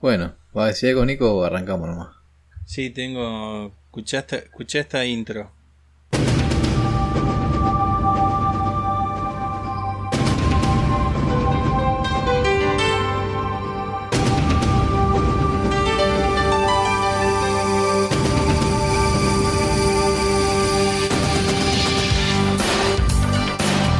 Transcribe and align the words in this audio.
Bueno, 0.00 0.34
¿va 0.56 0.64
a 0.64 0.66
decir 0.68 0.88
algo 0.88 1.04
Nico 1.04 1.30
o 1.30 1.44
arrancamos 1.44 1.86
nomás? 1.86 2.16
Sí, 2.64 2.88
tengo. 2.88 3.74
Escuchaste, 3.84 4.36
escuché 4.36 4.78
esta 4.78 5.04
intro. 5.04 5.52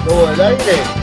¿Todo 0.07 0.29
al 0.29 0.41
aire? 0.41 1.00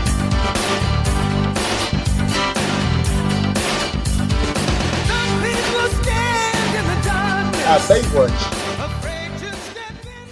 Ah, 7.70 7.80
Baywatch. 7.90 8.32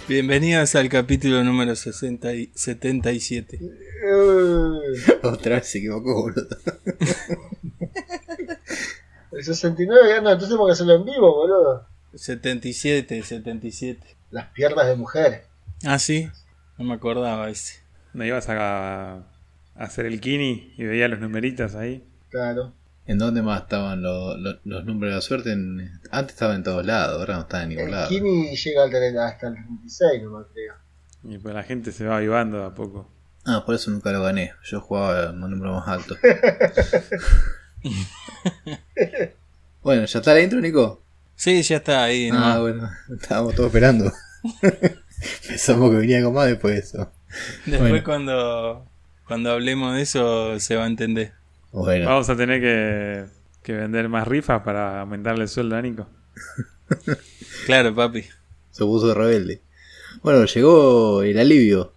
Bienvenidos 0.08 0.74
al 0.74 0.88
capítulo 0.88 1.42
número 1.44 1.74
60 1.76 2.32
y 2.34 2.50
77. 2.54 3.58
Eh, 3.60 5.18
Otra 5.22 5.56
vez 5.56 5.68
se 5.68 5.78
equivocó, 5.78 6.22
boludo. 6.22 6.46
el 9.32 9.44
69 9.44 10.00
ya 10.08 10.20
no, 10.20 10.30
entonces 10.32 10.56
porque 10.56 10.72
hacerlo 10.72 10.94
en 10.94 11.04
vivo, 11.04 11.34
boludo. 11.34 11.86
77, 12.14 13.22
77. 13.22 14.00
Las 14.30 14.46
piernas 14.52 14.86
de 14.86 14.96
mujer. 14.96 15.44
Ah, 15.84 15.98
sí. 15.98 16.30
No 16.78 16.84
me 16.86 16.94
acordaba 16.94 17.50
ese. 17.50 17.80
¿No 18.14 18.24
ibas 18.24 18.48
a, 18.48 19.14
a 19.16 19.22
hacer 19.74 20.06
el 20.06 20.20
kini 20.20 20.72
y 20.78 20.84
veías 20.84 21.10
los 21.10 21.20
numeritos 21.20 21.74
ahí? 21.74 22.02
Claro. 22.30 22.72
¿En 23.06 23.18
dónde 23.18 23.40
más 23.42 23.62
estaban 23.62 24.02
los, 24.02 24.36
los, 24.38 24.56
los 24.64 24.84
números 24.84 25.10
de 25.12 25.14
la 25.16 25.20
suerte? 25.20 25.52
En- 25.52 26.00
antes 26.10 26.34
estaba 26.34 26.54
en 26.54 26.62
todos 26.64 26.84
lados, 26.84 27.20
ahora 27.20 27.34
no 27.36 27.40
está 27.42 27.62
en 27.62 27.68
ningún 27.70 27.84
El 27.86 27.90
lado. 27.92 28.08
Kini 28.08 28.56
llega 28.56 28.84
hasta 29.28 29.46
el 29.48 29.54
36, 29.54 30.22
no 30.24 30.38
me 30.38 30.44
creo. 30.52 30.74
Y 31.24 31.38
pues 31.38 31.54
la 31.54 31.62
gente 31.62 31.92
se 31.92 32.04
va 32.06 32.16
avivando 32.16 32.58
de 32.58 32.64
a 32.66 32.70
poco. 32.74 33.08
Ah, 33.44 33.62
por 33.64 33.74
eso 33.76 33.90
nunca 33.92 34.10
lo 34.10 34.22
gané. 34.22 34.52
Yo 34.64 34.80
jugaba 34.80 35.30
un 35.30 35.40
número 35.40 35.72
más 35.74 35.86
alto. 35.86 36.16
bueno, 39.82 40.04
¿ya 40.04 40.18
está 40.18 40.34
la 40.34 40.40
intro, 40.40 40.60
Nico? 40.60 41.02
Sí, 41.36 41.62
ya 41.62 41.76
está 41.76 42.04
ahí. 42.04 42.28
Ah, 42.30 42.34
nomás. 42.34 42.60
bueno, 42.60 42.90
estábamos 43.20 43.54
todos 43.54 43.68
esperando. 43.68 44.12
Pensamos 45.48 45.90
que 45.90 45.96
venía 45.96 46.18
algo 46.18 46.32
más 46.32 46.46
después 46.46 46.74
de 46.74 46.80
eso. 46.80 47.12
Después 47.66 47.90
bueno. 47.90 48.04
cuando, 48.04 48.86
cuando 49.26 49.52
hablemos 49.52 49.94
de 49.94 50.02
eso 50.02 50.58
se 50.60 50.76
va 50.76 50.84
a 50.84 50.88
entender. 50.88 51.32
Bueno, 51.84 52.06
Vamos 52.08 52.28
a 52.30 52.36
tener 52.36 52.60
que, 52.60 53.24
que 53.62 53.72
vender 53.74 54.08
más 54.08 54.26
rifas 54.26 54.62
para 54.62 55.02
aumentarle 55.02 55.42
el 55.42 55.48
sueldo 55.48 55.76
a 55.76 55.82
Nico. 55.82 56.06
Claro, 57.66 57.94
papi. 57.94 58.22
se 58.70 58.84
puso 58.84 59.12
rebelde. 59.12 59.60
Bueno, 60.22 60.44
llegó 60.44 61.22
el 61.22 61.38
alivio. 61.38 61.92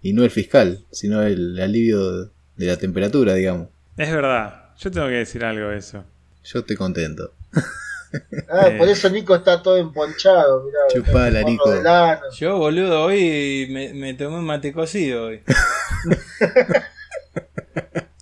Y 0.00 0.12
no 0.12 0.22
el 0.22 0.30
fiscal, 0.30 0.84
sino 0.92 1.22
el 1.22 1.58
alivio 1.60 2.26
de 2.56 2.66
la 2.66 2.76
temperatura, 2.76 3.34
digamos. 3.34 3.68
Es 3.96 4.12
verdad, 4.12 4.70
yo 4.78 4.90
tengo 4.92 5.08
que 5.08 5.14
decir 5.14 5.44
algo 5.44 5.68
de 5.70 5.78
eso. 5.78 6.04
Yo 6.44 6.60
estoy 6.60 6.76
contento. 6.76 7.32
Ah, 8.50 8.68
Eh. 8.68 8.78
por 8.78 8.88
eso 8.88 9.10
Nico 9.10 9.34
está 9.34 9.62
todo 9.62 9.76
emponchado, 9.76 10.64
mirá. 10.64 10.78
Chupala, 10.90 11.42
Nico. 11.42 11.70
Yo, 12.38 12.56
boludo, 12.56 13.02
hoy 13.04 13.66
me, 13.70 13.92
me 13.92 14.14
tomé 14.14 14.38
un 14.38 14.46
mate 14.46 14.72
cocido 14.72 15.26
hoy. 15.26 15.42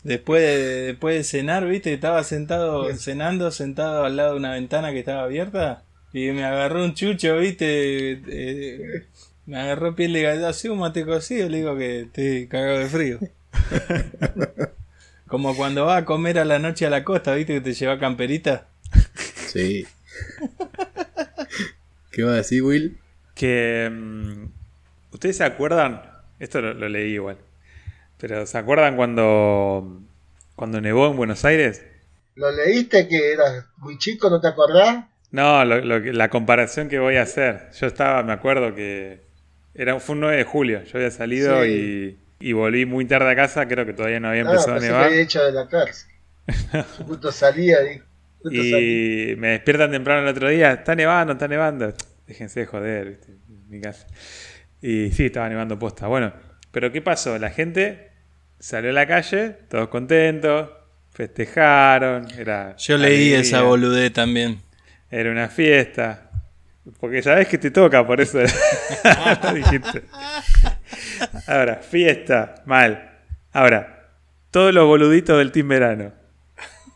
Después 0.06 0.40
de, 0.40 0.58
después 0.86 1.16
de 1.16 1.24
cenar, 1.24 1.66
viste, 1.66 1.92
estaba 1.92 2.22
sentado, 2.22 2.94
cenando, 2.94 3.50
sentado 3.50 4.04
al 4.04 4.16
lado 4.16 4.32
de 4.32 4.38
una 4.38 4.52
ventana 4.52 4.92
que 4.92 5.00
estaba 5.00 5.24
abierta. 5.24 5.82
Y 6.12 6.30
me 6.30 6.44
agarró 6.44 6.84
un 6.84 6.94
chucho, 6.94 7.36
viste. 7.38 8.12
eh, 8.28 9.06
me 9.46 9.58
agarró 9.58 9.96
piel 9.96 10.12
de 10.12 10.22
gallina. 10.22 10.48
Así 10.50 10.68
un 10.68 10.78
mate 10.78 11.04
cocido, 11.04 11.48
le 11.48 11.58
digo 11.58 11.76
que 11.76 12.02
estoy 12.02 12.46
cagado 12.46 12.78
de 12.78 12.86
frío. 12.86 13.18
Como 15.26 15.56
cuando 15.56 15.86
vas 15.86 16.02
a 16.02 16.04
comer 16.04 16.38
a 16.38 16.44
la 16.44 16.60
noche 16.60 16.86
a 16.86 16.90
la 16.90 17.02
costa, 17.02 17.34
viste, 17.34 17.54
que 17.54 17.60
te 17.60 17.74
lleva 17.74 17.98
camperita. 17.98 18.68
Sí. 19.48 19.86
¿Qué 22.12 22.22
va 22.22 22.32
a 22.32 22.36
decir, 22.36 22.62
Will? 22.62 22.98
Que. 23.34 23.90
mm, 23.92 24.44
¿Ustedes 25.12 25.38
se 25.38 25.44
acuerdan? 25.44 26.02
Esto 26.38 26.60
lo, 26.60 26.74
lo 26.74 26.88
leí 26.88 27.14
igual. 27.14 27.38
Pero 28.18 28.46
¿se 28.46 28.58
acuerdan 28.58 28.96
cuando. 28.96 30.02
cuando 30.54 30.80
nevó 30.80 31.10
en 31.10 31.16
Buenos 31.16 31.44
Aires? 31.44 31.84
¿Lo 32.34 32.50
leíste 32.52 33.08
que 33.08 33.32
eras 33.32 33.66
muy 33.78 33.98
chico, 33.98 34.28
no 34.30 34.40
te 34.40 34.48
acordás? 34.48 35.04
No, 35.30 35.64
lo- 35.64 35.98
la 36.00 36.28
comparación 36.30 36.88
que 36.88 36.98
voy 36.98 37.16
a 37.16 37.22
hacer. 37.22 37.70
Yo 37.78 37.86
estaba, 37.86 38.22
me 38.22 38.32
acuerdo 38.32 38.74
que. 38.74 39.24
Era, 39.74 39.98
fue 40.00 40.14
un 40.14 40.20
9 40.20 40.36
de 40.38 40.44
julio. 40.44 40.82
Yo 40.84 40.98
había 40.98 41.10
salido 41.10 41.62
Sí. 41.64 42.16
y, 42.40 42.48
y 42.48 42.52
volví 42.54 42.86
muy 42.86 43.04
tarde 43.04 43.30
a 43.30 43.36
casa. 43.36 43.68
Creo 43.68 43.84
que 43.84 43.92
todavía 43.92 44.20
no 44.20 44.28
había 44.28 44.42
Ah, 44.42 44.50
empezado 44.50 44.76
a 44.76 44.80
nevar. 44.80 45.04
había 45.06 45.20
hecho 45.20 45.44
de 45.44 45.52
la 45.52 45.68
cárcel. 45.68 46.10
Justo 47.06 47.30
salía 47.32 47.82
y 47.92 47.98
justo 48.42 48.50
salía. 48.62 49.32
Y 49.32 49.36
me 49.36 49.48
despiertan 49.48 49.90
temprano 49.90 50.22
el 50.22 50.28
otro 50.28 50.48
día, 50.48 50.72
está 50.72 50.94
nevando, 50.94 51.32
está 51.34 51.48
nevando. 51.48 51.92
Déjense 52.26 52.60
de 52.60 52.66
joder, 52.66 53.08
¿viste? 53.10 53.32
en 53.32 53.68
mi 53.68 53.80
casa. 53.80 54.06
Y 54.80 55.10
sí, 55.10 55.26
estaba 55.26 55.48
nevando 55.48 55.78
posta. 55.78 56.06
Bueno, 56.06 56.32
pero 56.76 56.92
¿qué 56.92 57.00
pasó? 57.00 57.38
La 57.38 57.48
gente 57.48 58.10
salió 58.58 58.90
a 58.90 58.92
la 58.92 59.06
calle, 59.06 59.56
todos 59.70 59.88
contentos, 59.88 60.68
festejaron, 61.10 62.28
era 62.38 62.76
Yo 62.76 62.98
leí 62.98 63.14
alegría, 63.14 63.38
esa 63.38 63.62
boludez 63.62 64.12
también. 64.12 64.60
Era 65.10 65.30
una 65.30 65.48
fiesta. 65.48 66.30
Porque 67.00 67.22
sabes 67.22 67.48
que 67.48 67.56
te 67.56 67.70
toca, 67.70 68.06
por 68.06 68.20
eso 68.20 68.40
dijiste. 69.54 70.02
Ahora, 71.46 71.76
fiesta, 71.76 72.56
mal. 72.66 73.20
Ahora, 73.54 74.10
todos 74.50 74.74
los 74.74 74.86
boluditos 74.86 75.38
del 75.38 75.52
Team 75.52 75.68
Verano 75.68 76.12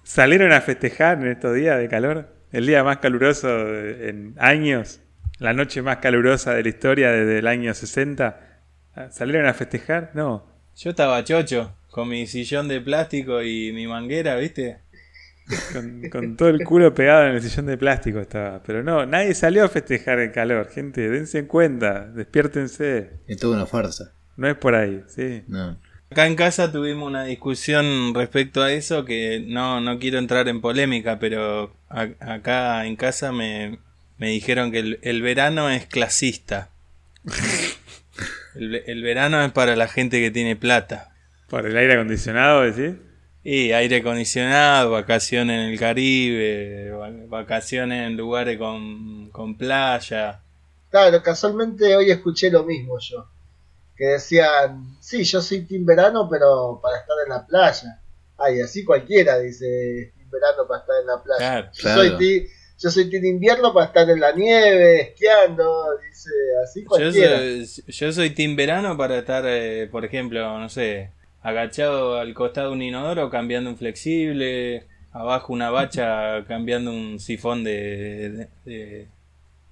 salieron 0.04 0.52
a 0.52 0.60
festejar 0.60 1.22
en 1.22 1.28
estos 1.28 1.54
días 1.54 1.78
de 1.78 1.88
calor. 1.88 2.28
El 2.52 2.66
día 2.66 2.84
más 2.84 2.98
caluroso 2.98 3.48
en 3.48 4.34
años. 4.36 5.00
La 5.38 5.54
noche 5.54 5.80
más 5.80 5.96
calurosa 5.96 6.52
de 6.52 6.64
la 6.64 6.68
historia 6.68 7.10
desde 7.12 7.38
el 7.38 7.46
año 7.46 7.72
60. 7.72 8.49
¿Salieron 9.10 9.46
a 9.46 9.54
festejar? 9.54 10.10
No. 10.14 10.44
Yo 10.76 10.90
estaba 10.90 11.22
chocho, 11.24 11.74
con 11.90 12.08
mi 12.08 12.26
sillón 12.26 12.68
de 12.68 12.80
plástico 12.80 13.42
y 13.42 13.72
mi 13.72 13.86
manguera, 13.86 14.36
¿viste? 14.36 14.78
Con, 15.72 16.08
con 16.10 16.36
todo 16.36 16.48
el 16.48 16.62
culo 16.64 16.94
pegado 16.94 17.26
en 17.26 17.34
el 17.34 17.42
sillón 17.42 17.66
de 17.66 17.76
plástico 17.76 18.20
estaba. 18.20 18.62
Pero 18.62 18.82
no, 18.82 19.04
nadie 19.06 19.34
salió 19.34 19.64
a 19.64 19.68
festejar 19.68 20.18
el 20.20 20.30
calor. 20.32 20.68
Gente, 20.70 21.08
dense 21.08 21.38
en 21.40 21.46
cuenta. 21.46 22.06
Despiértense. 22.06 23.10
Es 23.26 23.36
toda 23.38 23.56
una 23.56 23.66
farsa. 23.66 24.12
No 24.36 24.48
es 24.48 24.56
por 24.56 24.74
ahí, 24.74 25.02
sí. 25.08 25.42
No. 25.48 25.76
Acá 26.10 26.26
en 26.26 26.34
casa 26.36 26.70
tuvimos 26.72 27.06
una 27.08 27.24
discusión 27.24 28.14
respecto 28.14 28.62
a 28.62 28.72
eso 28.72 29.04
que 29.04 29.44
no, 29.46 29.80
no 29.80 29.98
quiero 29.98 30.18
entrar 30.18 30.48
en 30.48 30.60
polémica, 30.60 31.18
pero 31.18 31.74
a- 31.88 32.08
acá 32.20 32.84
en 32.86 32.96
casa 32.96 33.30
me, 33.32 33.78
me 34.18 34.28
dijeron 34.30 34.70
que 34.72 34.78
el, 34.80 34.98
el 35.02 35.22
verano 35.22 35.68
es 35.70 35.86
clasista. 35.86 36.70
El, 38.60 38.68
ve- 38.70 38.84
el 38.86 39.02
verano 39.02 39.42
es 39.44 39.52
para 39.52 39.74
la 39.74 39.88
gente 39.88 40.20
que 40.20 40.30
tiene 40.30 40.54
plata. 40.56 41.12
Por 41.48 41.66
el 41.66 41.76
aire 41.76 41.94
acondicionado, 41.94 42.62
decís. 42.62 42.96
Y 43.42 43.72
aire 43.72 43.96
acondicionado, 43.96 44.90
vacaciones 44.90 45.54
en 45.58 45.72
el 45.72 45.78
Caribe, 45.78 46.90
va- 46.90 47.10
vacaciones 47.28 48.06
en 48.06 48.16
lugares 48.16 48.58
con, 48.58 49.30
con 49.30 49.56
playa. 49.56 50.42
Claro, 50.90 51.22
casualmente 51.22 51.96
hoy 51.96 52.10
escuché 52.10 52.50
lo 52.50 52.64
mismo 52.64 52.98
yo. 53.00 53.26
Que 53.96 54.04
decían, 54.06 54.96
sí, 55.00 55.24
yo 55.24 55.40
soy 55.40 55.62
team 55.66 55.84
verano, 55.86 56.28
pero 56.30 56.80
para 56.82 56.98
estar 56.98 57.16
en 57.24 57.30
la 57.30 57.46
playa. 57.46 58.00
Ay, 58.38 58.60
así 58.60 58.84
cualquiera 58.84 59.38
dice 59.38 60.12
team 60.16 60.30
verano 60.30 60.66
para 60.68 60.80
estar 60.80 60.96
en 61.00 61.06
la 61.06 61.22
playa. 61.22 61.38
Claro. 61.38 61.70
Yo, 61.72 61.82
Claro. 61.82 62.02
soy 62.02 62.18
yo 62.82 62.90
soy 62.90 63.10
team 63.10 63.24
invierno 63.24 63.72
para 63.74 63.86
estar 63.86 64.08
en 64.10 64.20
la 64.20 64.32
nieve, 64.32 65.00
esquiando, 65.02 65.84
dice, 66.08 66.30
así 66.64 66.82
Yo 66.82 66.88
cualquiera. 66.88 67.38
soy, 67.38 67.84
yo 67.88 68.12
soy 68.12 68.30
team 68.30 68.56
verano 68.56 68.96
para 68.96 69.18
estar, 69.18 69.44
eh, 69.46 69.88
por 69.90 70.04
ejemplo, 70.04 70.58
no 70.58 70.68
sé, 70.68 71.10
agachado 71.42 72.18
al 72.18 72.32
costado 72.34 72.68
de 72.70 72.74
un 72.76 72.82
inodoro 72.82 73.30
cambiando 73.30 73.70
un 73.70 73.76
flexible, 73.76 74.84
abajo 75.12 75.52
una 75.52 75.70
bacha 75.70 76.44
cambiando 76.48 76.90
un 76.90 77.18
sifón 77.20 77.64
de, 77.64 78.30
de, 78.30 78.48
de- 78.64 79.08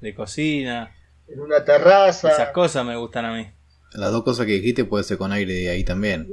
de 0.00 0.14
cocina. 0.14 0.94
En 1.28 1.40
una 1.40 1.64
terraza. 1.64 2.30
Esas 2.30 2.50
cosas 2.50 2.84
me 2.86 2.96
gustan 2.96 3.24
a 3.24 3.34
mí. 3.36 3.46
Las 3.94 4.12
dos 4.12 4.22
cosas 4.22 4.46
que 4.46 4.52
dijiste 4.52 4.84
puede 4.84 5.02
ser 5.04 5.18
con 5.18 5.32
aire 5.32 5.52
de 5.54 5.68
ahí 5.70 5.82
también. 5.84 6.28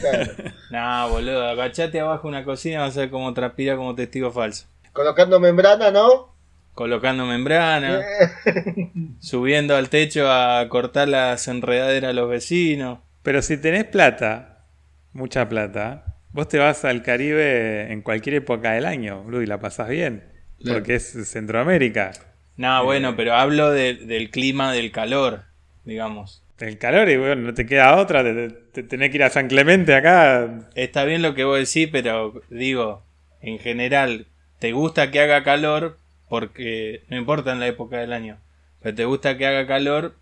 claro. 0.00 0.32
No, 0.70 1.08
boludo, 1.10 1.46
agachate 1.46 2.00
abajo 2.00 2.26
una 2.28 2.44
cocina, 2.44 2.80
vas 2.80 2.96
a 2.96 3.00
ver 3.02 3.10
cómo 3.10 3.32
transpira 3.32 3.76
como 3.76 3.94
testigo 3.94 4.30
falso. 4.32 4.66
Colocando 4.96 5.38
membrana, 5.38 5.90
¿no? 5.90 6.34
Colocando 6.74 7.24
membrana, 7.26 8.00
subiendo 9.20 9.76
al 9.76 9.88
techo 9.88 10.30
a 10.30 10.66
cortar 10.68 11.08
las 11.08 11.48
enredaderas 11.48 12.10
a 12.10 12.12
los 12.12 12.28
vecinos. 12.28 12.98
Pero 13.22 13.42
si 13.42 13.56
tenés 13.56 13.84
plata, 13.84 14.64
mucha 15.12 15.48
plata, 15.48 16.16
vos 16.32 16.48
te 16.48 16.58
vas 16.58 16.84
al 16.84 17.02
Caribe 17.02 17.92
en 17.92 18.02
cualquier 18.02 18.36
época 18.36 18.72
del 18.72 18.84
año, 18.86 19.22
boludo, 19.22 19.42
y 19.42 19.46
la 19.46 19.58
pasás 19.60 19.88
bien. 19.88 20.24
Claro. 20.58 20.78
porque 20.78 20.94
es 20.94 21.12
Centroamérica. 21.28 22.12
No, 22.56 22.82
bueno, 22.84 23.14
pero 23.14 23.34
hablo 23.34 23.70
de- 23.70 23.94
del 23.94 24.30
clima 24.30 24.72
del 24.72 24.90
calor, 24.90 25.42
digamos. 25.84 26.42
El 26.58 26.78
calor 26.78 27.10
y 27.10 27.18
bueno, 27.18 27.36
no 27.42 27.52
te 27.54 27.66
queda 27.66 27.96
otra, 27.96 28.22
te, 28.24 28.32
te- 28.32 28.50
te 28.72 28.82
tenés 28.82 29.10
que 29.10 29.16
ir 29.18 29.24
a 29.24 29.28
San 29.30 29.48
Clemente 29.48 29.94
acá. 29.94 30.70
Está 30.74 31.04
bien 31.04 31.20
lo 31.20 31.34
que 31.34 31.44
vos 31.44 31.58
decís, 31.58 31.90
pero 31.92 32.40
digo, 32.48 33.02
en 33.42 33.58
general, 33.58 34.26
¿te 34.58 34.72
gusta 34.72 35.10
que 35.10 35.20
haga 35.20 35.42
calor? 35.44 35.98
Porque 36.28 37.04
no 37.08 37.16
importa 37.16 37.52
en 37.52 37.60
la 37.60 37.68
época 37.68 37.98
del 37.98 38.12
año, 38.12 38.38
pero 38.80 38.94
te 38.96 39.04
gusta 39.04 39.36
que 39.38 39.46
haga 39.46 39.66
calor 39.66 40.16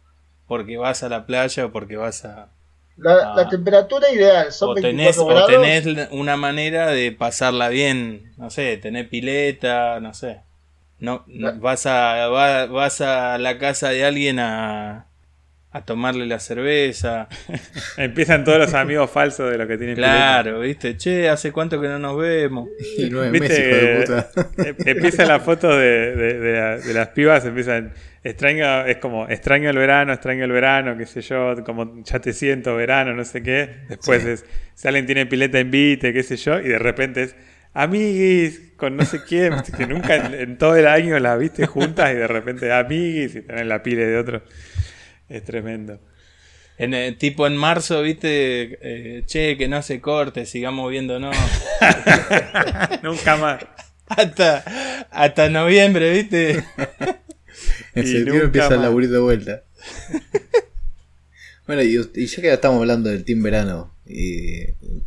porque 0.47 0.77
vas 0.77 1.03
a 1.03 1.09
la 1.09 1.27
playa 1.27 1.67
o 1.67 1.73
porque 1.73 1.97
vas 1.97 2.25
a... 2.25 2.51
La, 2.97 3.31
la 3.33 3.49
temperatura 3.49 4.11
ideal 4.11 4.51
son 4.53 4.73
O 4.73 4.75
24 4.75 4.85
tenés, 4.85 5.27
o 5.29 5.45
tenés 5.45 5.85
una 6.11 6.37
manera 6.37 6.87
de 6.89 7.13
pasarla 7.13 7.69
bien, 7.69 8.33
no 8.39 8.51
sé, 8.51 8.77
tener 8.79 9.09
pileta, 9.11 10.01
no 10.01 10.15
sé. 10.15 10.41
No, 10.99 11.25
no- 11.29 11.53
vas 11.61 11.87
a 11.87 12.29
va- 12.29 12.67
vas 12.67 13.01
a 13.01 13.39
la 13.39 13.59
casa 13.59 13.91
de 13.91 14.05
alguien 14.05 14.39
a, 14.41 15.07
a 15.75 15.85
tomarle 15.85 16.25
la 16.26 16.38
cerveza. 16.38 17.29
Empiezan 17.97 18.44
todos 18.44 18.59
los 18.59 18.75
amigos 18.75 19.11
falsos 19.11 19.50
de 19.50 19.59
los 19.59 19.67
que 19.67 19.76
tienen 19.76 19.97
Claro, 19.97 20.61
¿viste? 20.61 20.97
Che, 20.97 21.29
¿hace 21.29 21.50
cuánto 21.53 21.81
que 21.81 21.88
no 21.88 21.99
nos 21.99 22.17
vemos? 22.17 22.69
Y 22.97 23.11
nueve 23.11 23.31
¿Viste 23.32 23.49
meses, 23.49 23.59
hijo 23.67 23.76
de 23.87 24.00
puta. 24.06 24.31
Em- 24.69 24.76
Empieza 24.97 25.26
la 25.26 25.41
foto 25.41 25.76
de, 25.76 26.15
de- 26.17 26.38
de 26.38 26.53
la- 26.53 26.79
de 26.79 26.94
las 26.94 27.09
pibas, 27.09 27.44
empiezan, 27.44 27.93
extraño, 28.23 28.87
es 28.87 28.99
como, 28.99 29.29
extraño 29.29 29.69
el 29.69 29.76
verano, 29.76 30.12
extraño 30.12 30.44
el 30.44 30.53
verano, 30.53 30.97
qué 30.97 31.06
sé 31.06 31.21
yo, 31.23 31.56
como 31.65 32.03
ya 32.05 32.21
te 32.21 32.32
siento 32.32 32.76
verano, 32.76 33.12
no 33.12 33.25
sé 33.25 33.43
qué. 33.43 33.69
Después 33.88 34.23
Sí. 34.23 34.29
es, 34.31 34.44
si 34.75 34.87
alguien 34.88 35.06
tiene 35.06 35.26
pileta, 35.26 35.59
invite, 35.59 36.12
qué 36.12 36.23
sé 36.23 36.37
yo, 36.37 36.61
y 36.61 36.69
de 36.69 36.79
repente 36.79 37.25
es, 37.25 37.37
amiguis, 37.73 38.73
con 38.76 38.97
no 38.97 39.05
sé 39.05 39.21
quién, 39.29 39.55
que 39.76 39.87
nunca 39.88 40.15
en, 40.15 40.35
en 40.35 40.56
todo 40.59 40.76
el 40.76 40.87
año 40.87 41.19
las 41.19 41.37
viste 41.38 41.67
juntas 41.67 42.12
y 42.12 42.15
de 42.17 42.29
repente 42.29 42.73
amiguis 42.73 43.35
y 43.35 43.41
tenés 43.43 43.67
la 43.67 43.82
pile 43.82 44.06
de 44.06 44.17
otro. 44.19 44.43
Es 45.29 45.44
tremendo. 45.44 46.00
En, 46.79 46.93
el- 46.94 47.17
tipo 47.19 47.47
en 47.47 47.56
marzo, 47.56 48.03
¿viste? 48.03 48.79
Eh, 48.82 49.23
che, 49.26 49.56
que 49.56 49.69
no 49.69 49.82
se 49.82 50.00
corte, 50.00 50.44
sigamos 50.47 50.91
viéndonos. 50.91 51.37
Nunca 53.03 53.37
más. 53.37 53.65
hasta, 54.09 55.06
hasta 55.11 55.49
noviembre, 55.49 56.12
¿viste? 56.12 56.65
En 57.94 58.06
septiembre 58.06 58.44
empieza 58.47 58.69
el 58.69 58.76
más. 58.76 58.82
laburito 58.87 59.12
de 59.15 59.19
vuelta. 59.21 59.65
bueno, 61.67 61.82
y, 61.82 61.97
y 62.15 62.26
ya 62.26 62.43
que 62.43 62.53
estamos 62.53 62.81
hablando 62.81 63.09
del 63.11 63.25
Team 63.25 63.43
Verano, 63.43 63.94
y 64.06 64.65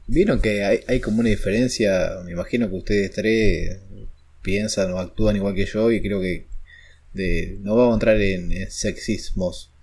¿vieron 0.08 0.42
que 0.42 0.64
hay, 0.64 0.80
hay 0.88 1.00
como 1.00 1.20
una 1.20 1.30
diferencia? 1.30 2.12
Me 2.26 2.32
imagino 2.32 2.70
que 2.70 2.76
ustedes 2.76 3.12
tres 3.12 3.80
piensan 4.42 4.92
o 4.94 5.00
actúan 5.00 5.36
igual 5.36 5.54
que 5.54 5.66
yo 5.66 5.92
y 5.92 6.02
creo 6.02 6.22
que 6.22 6.48
de, 7.14 7.58
no 7.62 7.76
vamos 7.76 7.92
a 7.92 7.96
entrar 7.96 8.22
en, 8.22 8.52
en 8.52 8.72
sexismos, 8.72 9.74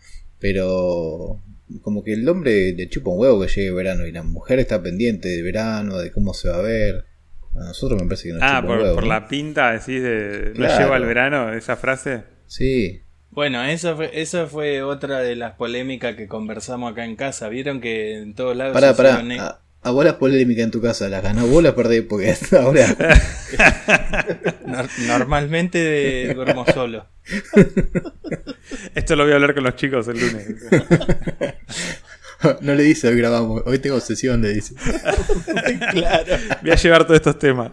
pero 0.45 1.41
como 1.81 2.05
que 2.05 2.13
el 2.13 2.29
hombre 2.29 2.75
le 2.75 2.87
chupa 2.91 3.11
un 3.11 3.19
huevo 3.19 3.41
que 3.41 3.49
llegue 3.49 3.71
verano 3.71 4.07
y 4.07 4.13
la 4.13 4.23
mujer 4.23 4.59
está 4.59 4.83
pendiente 4.83 5.31
del 5.31 5.43
verano, 5.43 5.97
de 5.99 6.13
cómo 6.13 6.35
se 6.35 6.51
va 6.51 6.57
a 6.57 6.61
ver. 6.63 7.07
A 7.55 7.61
nosotros 7.69 7.99
me 8.03 8.07
parece 8.07 8.29
que 8.29 8.35
nos 8.35 8.43
Ah, 8.43 8.61
chupa 8.61 8.61
un 8.61 8.67
por, 8.67 8.79
huevo. 8.83 8.95
por 8.97 9.05
¿no? 9.05 9.09
la 9.09 9.27
pinta, 9.27 9.73
decís, 9.73 10.03
de, 10.03 10.49
no 10.55 10.67
Claro. 10.67 10.79
lleva 10.85 10.97
el 10.99 11.05
verano, 11.07 11.53
esa 11.55 11.77
frase. 11.77 12.25
Sí, 12.47 13.01
Bueno, 13.31 13.65
eso 13.65 13.97
fue, 13.97 14.11
eso 14.21 14.47
fue 14.47 14.83
otra 14.83 15.21
de 15.21 15.35
las 15.35 15.55
polémicas 15.55 16.15
que 16.15 16.29
conversamos 16.29 16.93
acá 16.93 17.07
en 17.07 17.17
casa. 17.17 17.49
Vieron 17.49 17.81
que 17.81 18.19
en 18.19 18.35
todos 18.35 18.55
lados. 18.55 18.75
Pará, 18.75 18.91
se 18.93 19.03
pará. 19.03 19.23
e- 19.35 19.39
A, 19.41 19.61
a 19.83 19.91
vos 19.91 20.05
las 20.05 20.15
polémicas 20.15 20.65
en 20.65 20.71
tu 20.71 20.81
casa 20.83 21.09
las 21.09 21.23
ganás 21.23 21.49
vos 21.49 21.63
las 21.63 21.73
perdés 21.73 22.03
porque 22.09 22.31
hasta 22.31 22.63
ahora 22.63 22.87
Nor- 24.67 24.89
normalmente 25.09 25.79
de- 25.79 26.35
duermo 26.35 26.65
solo. 26.67 27.07
Esto 28.95 29.17
lo 29.17 29.25
voy 29.25 29.33
a 29.33 29.37
hablar 29.37 29.55
con 29.55 29.65
los 29.65 29.77
chicos 29.77 30.09
el 30.09 30.21
lunes. 30.21 30.47
no 32.61 32.75
le 32.75 32.83
dice 32.83 33.09
hoy 33.09 33.17
grabamos, 33.17 33.63
hoy 33.65 33.79
tengo 33.79 34.01
sesión, 34.01 34.43
le 34.43 34.55
dice. 34.55 34.75
claro. 35.91 36.37
Voy 36.63 36.71
a 36.71 36.77
llevar 36.77 37.05
todos 37.05 37.17
estos 37.17 37.39
temas. 37.39 37.73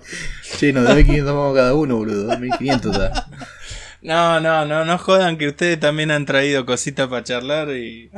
Che, 0.57 0.71
no, 0.71 0.81
2500 0.81 1.35
vamos 1.35 1.55
cada 1.55 1.73
uno, 1.73 1.97
boludo, 1.97 2.23
2500 2.23 2.91
está. 2.91 3.27
No, 4.01 4.39
no, 4.39 4.65
no, 4.65 4.83
no 4.85 4.97
jodan 4.97 5.37
que 5.37 5.47
ustedes 5.47 5.79
también 5.79 6.11
han 6.11 6.25
traído 6.25 6.65
cositas 6.65 7.07
para 7.07 7.23
charlar 7.23 7.69
y. 7.71 8.09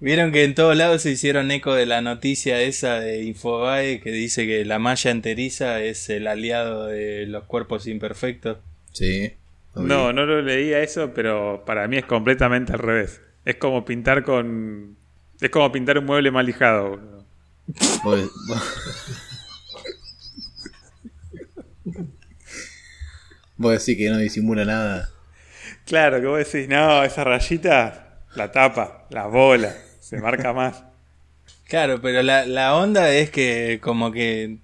Vieron 0.00 0.32
que 0.32 0.42
en 0.42 0.56
todos 0.56 0.76
lados 0.76 1.02
se 1.02 1.12
hicieron 1.12 1.52
eco 1.52 1.74
de 1.74 1.86
la 1.86 2.00
noticia 2.00 2.60
esa 2.60 2.98
de 2.98 3.22
Infobae 3.22 4.00
que 4.00 4.10
dice 4.10 4.48
que 4.48 4.64
la 4.64 4.80
malla 4.80 5.12
enteriza 5.12 5.80
es 5.80 6.10
el 6.10 6.26
aliado 6.26 6.88
de 6.88 7.26
los 7.26 7.44
cuerpos 7.44 7.86
imperfectos. 7.86 8.58
Sí. 8.92 9.34
No, 9.74 10.12
no 10.12 10.26
lo 10.26 10.42
leía 10.42 10.80
eso, 10.82 11.12
pero 11.14 11.64
para 11.64 11.88
mí 11.88 11.96
es 11.96 12.04
completamente 12.04 12.72
al 12.72 12.78
revés. 12.80 13.20
Es 13.44 13.56
como 13.56 13.84
pintar 13.84 14.22
con. 14.22 14.96
Es 15.40 15.50
como 15.50 15.72
pintar 15.72 15.98
un 15.98 16.04
mueble 16.06 16.30
mal 16.30 16.46
lijado. 16.46 16.90
boludo. 16.90 17.24
Vos- 18.04 18.30
vos- 18.48 19.22
Vos 23.56 23.72
decís 23.72 23.96
que 23.96 24.10
no 24.10 24.18
disimula 24.18 24.64
nada. 24.64 25.08
Claro, 25.86 26.20
que 26.20 26.26
vos 26.26 26.38
decís, 26.38 26.68
no, 26.68 27.02
esa 27.02 27.24
rayita 27.24 28.20
la 28.34 28.50
tapa, 28.50 29.06
la 29.10 29.26
bola, 29.26 29.74
se 30.00 30.18
marca 30.20 30.52
más. 30.52 30.84
Claro, 31.68 32.00
pero 32.00 32.22
la, 32.22 32.44
la 32.46 32.74
onda 32.76 33.10
es 33.10 33.30
que 33.30 33.78
como 33.82 34.10
que 34.12 34.58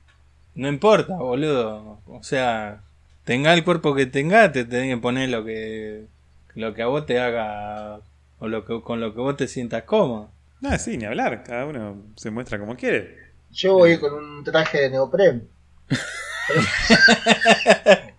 no 0.54 0.68
importa, 0.68 1.16
boludo. 1.16 2.00
O 2.06 2.22
sea, 2.22 2.82
tenga 3.28 3.52
el 3.52 3.62
cuerpo 3.62 3.94
que 3.94 4.06
tenga, 4.06 4.50
te 4.52 4.64
tenés 4.64 4.94
que 4.94 5.02
poner 5.02 5.28
lo 5.28 5.44
que 5.44 6.06
lo 6.54 6.72
que 6.72 6.80
a 6.80 6.86
vos 6.86 7.04
te 7.04 7.20
haga 7.20 8.00
o 8.38 8.48
lo 8.48 8.64
que 8.64 8.80
con 8.80 9.02
lo 9.02 9.12
que 9.12 9.20
vos 9.20 9.36
te 9.36 9.48
sientas 9.48 9.82
cómodo. 9.82 10.32
No, 10.62 10.78
sí, 10.78 10.96
ni 10.96 11.04
hablar, 11.04 11.44
cada 11.44 11.66
uno 11.66 12.02
se 12.16 12.30
muestra 12.30 12.58
como 12.58 12.74
quiere. 12.74 13.18
Yo 13.50 13.74
voy 13.74 13.98
con 13.98 14.14
un 14.14 14.44
traje 14.44 14.80
de 14.80 14.90
neopren. 14.90 15.46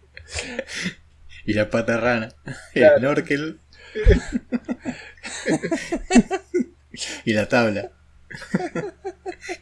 Y 1.46 1.54
la 1.54 1.70
pata 1.72 1.98
rana. 1.98 2.30
Claro. 2.74 2.98
El 2.98 3.02
Norkel. 3.02 3.60
y 7.26 7.34
la 7.34 7.48
tabla. 7.48 7.90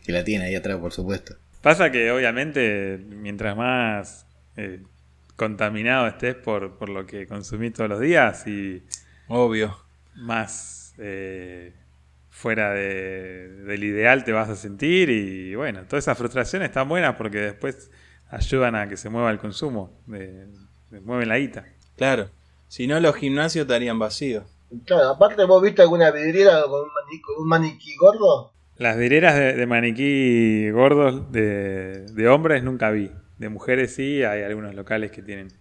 que 0.03 0.11
la 0.11 0.25
tiene 0.25 0.47
ahí 0.47 0.55
atrás, 0.55 0.79
por 0.79 0.91
supuesto. 0.91 1.37
Pasa 1.61 1.89
que 1.89 2.11
obviamente 2.11 2.97
mientras 2.97 3.55
más 3.55 4.25
eh, 4.57 4.81
contaminado 5.37 6.07
estés 6.07 6.35
por, 6.35 6.77
por 6.77 6.89
lo 6.89 7.05
que 7.05 7.25
consumís 7.27 7.71
todos 7.73 7.89
los 7.89 7.99
días 8.01 8.45
y 8.47 8.83
Obvio. 9.29 9.77
más 10.15 10.93
eh, 10.97 11.73
fuera 12.29 12.71
de- 12.73 13.49
del 13.63 13.83
ideal 13.83 14.23
te 14.23 14.31
vas 14.33 14.49
a 14.49 14.55
sentir 14.55 15.09
y 15.09 15.55
bueno, 15.55 15.83
todas 15.87 16.03
esas 16.03 16.17
frustraciones 16.17 16.67
están 16.69 16.89
buenas 16.89 17.15
porque 17.15 17.37
después 17.39 17.89
ayudan 18.29 18.75
a 18.75 18.89
que 18.89 18.97
se 18.97 19.09
mueva 19.09 19.31
el 19.31 19.37
consumo, 19.39 19.91
de, 20.07 20.47
de- 20.91 20.99
mueven 21.01 21.29
la 21.29 21.37
guita. 21.37 21.65
Claro. 21.95 22.29
Si 22.67 22.85
no, 22.87 22.99
los 22.99 23.15
gimnasios 23.15 23.63
estarían 23.63 23.97
vacíos. 23.97 24.43
Claro, 24.85 25.07
aparte, 25.11 25.45
¿vos 25.45 25.63
viste 25.63 25.81
alguna 25.81 26.11
vidriera 26.11 26.61
con 26.63 26.81
un, 26.81 26.87
mani- 26.89 27.21
con 27.21 27.35
un 27.43 27.47
maniquí 27.47 27.95
gordo? 27.95 28.51
Las 28.75 28.97
vidrieras 28.97 29.35
de, 29.35 29.53
de 29.53 29.65
maniquí 29.65 30.69
gordos 30.71 31.31
de, 31.31 32.05
de 32.11 32.27
hombres 32.27 32.63
nunca 32.63 32.91
vi, 32.91 33.09
de 33.37 33.49
mujeres 33.49 33.95
sí, 33.95 34.23
hay 34.23 34.43
algunos 34.43 34.75
locales 34.75 35.11
que 35.11 35.21
tienen. 35.21 35.51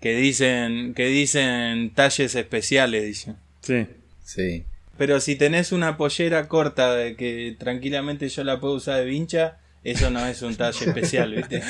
Que 0.00 0.14
dicen, 0.14 0.94
que 0.94 1.06
dicen 1.06 1.92
talles 1.94 2.34
especiales, 2.34 3.04
dicen. 3.04 3.36
Sí. 3.60 3.86
Sí. 4.24 4.64
Pero 4.96 5.20
si 5.20 5.36
tenés 5.36 5.72
una 5.72 5.96
pollera 5.96 6.48
corta 6.48 6.94
de 6.94 7.16
que 7.16 7.56
tranquilamente 7.58 8.28
yo 8.28 8.44
la 8.44 8.60
puedo 8.60 8.74
usar 8.74 8.98
de 8.98 9.06
vincha, 9.06 9.58
eso 9.84 10.10
no 10.10 10.26
es 10.26 10.42
un 10.42 10.56
talle 10.56 10.86
especial, 10.86 11.34
¿viste? 11.34 11.62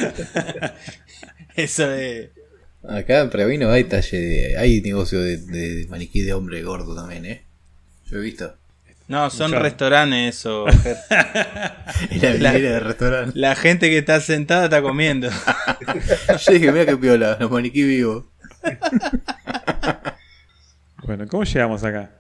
eso 1.57 1.93
es... 1.93 2.31
Acá 2.89 3.21
en 3.21 3.31
Previno 3.31 3.71
hay 3.71 3.85
talle 3.85 4.19
de, 4.19 4.57
hay 4.57 4.81
negocio 4.81 5.21
de, 5.21 5.39
de 5.39 5.87
maniquí 5.89 6.23
de 6.23 6.33
hombre 6.33 6.63
gordo 6.63 6.95
también, 6.95 7.27
¿eh? 7.27 7.43
Yo 8.11 8.19
he 8.19 8.21
visto. 8.21 8.55
No, 9.09 9.31
son 9.31 9.53
restaurantes 9.53 10.37
eso. 10.37 10.67
La 12.21 12.53
restaurante. 12.81 13.39
La 13.39 13.57
gente 13.57 13.89
que 13.89 13.99
está 13.99 14.21
sentada 14.21 14.65
está 14.65 14.83
comiendo. 14.83 15.31
Yo 16.47 16.53
dije, 16.53 16.71
mira 16.71 16.85
qué 16.85 16.97
piola, 16.97 17.39
los 17.41 17.51
maniquí 17.51 17.83
vivos. 17.83 18.25
Bueno, 21.05 21.27
¿cómo 21.27 21.43
llegamos 21.45 21.85
acá? 21.85 22.11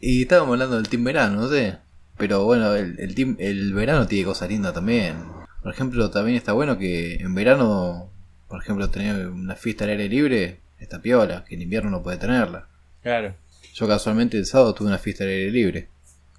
Y 0.00 0.22
estábamos 0.22 0.54
hablando 0.54 0.76
del 0.76 0.88
team 0.88 1.04
verano, 1.04 1.42
no 1.42 1.48
sé. 1.48 1.76
Pero 2.16 2.44
bueno, 2.46 2.74
el, 2.74 2.98
el 2.98 3.14
team, 3.14 3.36
el 3.38 3.74
verano 3.74 4.06
tiene 4.06 4.24
cosas 4.24 4.48
lindas 4.48 4.72
también. 4.72 5.16
Por 5.62 5.70
ejemplo, 5.70 6.10
también 6.10 6.38
está 6.38 6.52
bueno 6.52 6.78
que 6.78 7.16
en 7.16 7.34
verano, 7.34 8.10
por 8.48 8.62
ejemplo, 8.62 8.88
tener 8.88 9.28
una 9.28 9.54
fiesta 9.54 9.84
al 9.84 9.90
aire 9.90 10.08
libre, 10.08 10.60
está 10.78 11.02
piola, 11.02 11.44
que 11.44 11.56
en 11.56 11.62
invierno 11.62 11.90
no 11.90 12.02
puede 12.02 12.16
tenerla. 12.16 12.68
Claro. 13.02 13.34
Yo 13.74 13.86
casualmente 13.86 14.38
el 14.38 14.46
sábado 14.46 14.72
tuve 14.72 14.88
una 14.88 14.98
fiesta 14.98 15.24
al 15.24 15.30
aire 15.30 15.50
libre. 15.50 15.88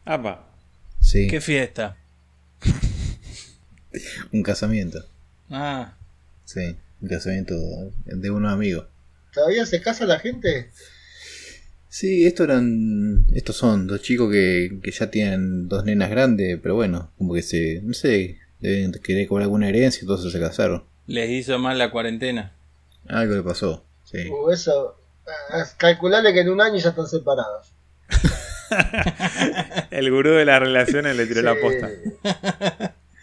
Apa. 0.05 0.45
Sí, 0.99 1.27
¿Qué 1.27 1.41
fiesta? 1.41 1.97
un 4.31 4.43
casamiento. 4.43 5.03
Ah, 5.49 5.95
Sí. 6.45 6.75
Un 7.01 7.09
casamiento 7.09 7.53
de 8.05 8.31
unos 8.31 8.53
amigos. 8.53 8.87
¿Todavía 9.33 9.65
se 9.65 9.81
casa 9.81 10.05
la 10.05 10.19
gente? 10.19 10.71
Sí, 11.89 12.25
estos 12.25 12.45
eran. 12.45 13.25
Estos 13.33 13.57
son 13.57 13.87
dos 13.87 14.01
chicos 14.01 14.31
que, 14.31 14.79
que 14.81 14.91
ya 14.91 15.11
tienen 15.11 15.67
dos 15.67 15.83
nenas 15.83 16.09
grandes, 16.09 16.59
pero 16.61 16.75
bueno, 16.75 17.11
como 17.17 17.33
que 17.33 17.41
se. 17.41 17.81
No 17.83 17.93
sé, 17.93 18.39
deben 18.59 18.91
querer 18.93 19.27
cobrar 19.27 19.43
alguna 19.43 19.67
herencia 19.69 19.99
y 19.99 20.03
entonces 20.03 20.31
se 20.31 20.39
casaron. 20.39 20.85
Les 21.07 21.29
hizo 21.29 21.59
mal 21.59 21.77
la 21.77 21.91
cuarentena. 21.91 22.53
Algo 23.07 23.35
le 23.35 23.43
pasó, 23.43 23.85
sí. 24.05 24.29
Uh, 24.29 24.51
eso. 24.51 24.97
ah, 25.49 25.65
Calcularle 25.77 26.33
que 26.33 26.39
en 26.41 26.49
un 26.49 26.61
año 26.61 26.77
ya 26.77 26.89
están 26.89 27.07
separados. 27.07 27.73
El 29.91 30.11
gurú 30.11 30.31
de 30.31 30.45
las 30.45 30.59
relaciones 30.59 31.15
le 31.15 31.25
tiró 31.27 31.41
la 31.41 31.55
posta. 31.59 31.89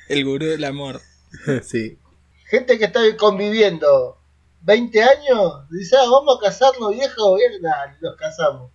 El 0.09 0.25
gurú 0.25 0.47
del 0.47 0.65
amor. 0.65 1.01
sí. 1.63 1.99
Gente 2.47 2.79
que 2.79 2.85
está 2.87 3.01
conviviendo 3.17 4.19
20 4.63 5.03
años, 5.03 5.69
dice, 5.71 5.97
ah, 5.97 6.09
vamos 6.11 6.39
a 6.39 6.45
casarnos 6.45 6.93
viejo, 6.93 7.37
bien, 7.37 7.53
los 8.01 8.17
casamos. 8.17 8.71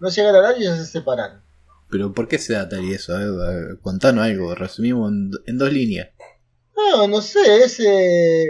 No 0.00 0.08
llegan 0.08 0.34
al 0.34 0.44
año 0.46 0.58
y 0.60 0.64
ya 0.64 0.76
se 0.76 0.86
separan. 0.86 1.40
Pero 1.90 2.12
¿por 2.12 2.26
qué 2.26 2.38
se 2.38 2.54
da 2.54 2.68
tal 2.68 2.84
y 2.84 2.94
eso? 2.94 3.14
A 3.14 3.18
a 3.20 3.50
ver, 3.50 3.78
contanos 3.80 4.24
algo, 4.24 4.54
resumimos 4.54 5.10
en, 5.12 5.30
en 5.46 5.58
dos 5.58 5.72
líneas. 5.72 6.08
No, 6.76 7.06
no 7.06 7.20
sé, 7.20 7.62
es, 7.64 7.78
eh, 7.80 8.44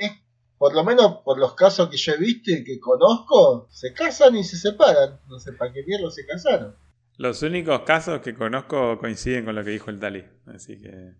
es- 0.00 0.12
por 0.58 0.74
lo 0.74 0.84
menos 0.84 1.18
por 1.24 1.38
los 1.38 1.54
casos 1.54 1.88
que 1.88 1.96
yo 1.96 2.12
he 2.12 2.16
visto 2.18 2.50
y 2.52 2.62
que 2.62 2.78
conozco, 2.78 3.66
se 3.70 3.92
casan 3.92 4.36
y 4.36 4.44
se 4.44 4.56
separan. 4.56 5.18
No 5.28 5.40
sé 5.40 5.52
para 5.52 5.72
qué 5.72 5.82
mierda 5.84 6.10
se 6.10 6.24
casaron. 6.26 6.74
Los 7.16 7.42
únicos 7.42 7.80
casos 7.82 8.20
que 8.20 8.34
conozco 8.34 8.98
coinciden 8.98 9.44
con 9.44 9.54
lo 9.54 9.64
que 9.64 9.70
dijo 9.70 9.90
el 9.90 10.00
Tali. 10.00 10.24
Así 10.46 10.76
que 10.78 11.12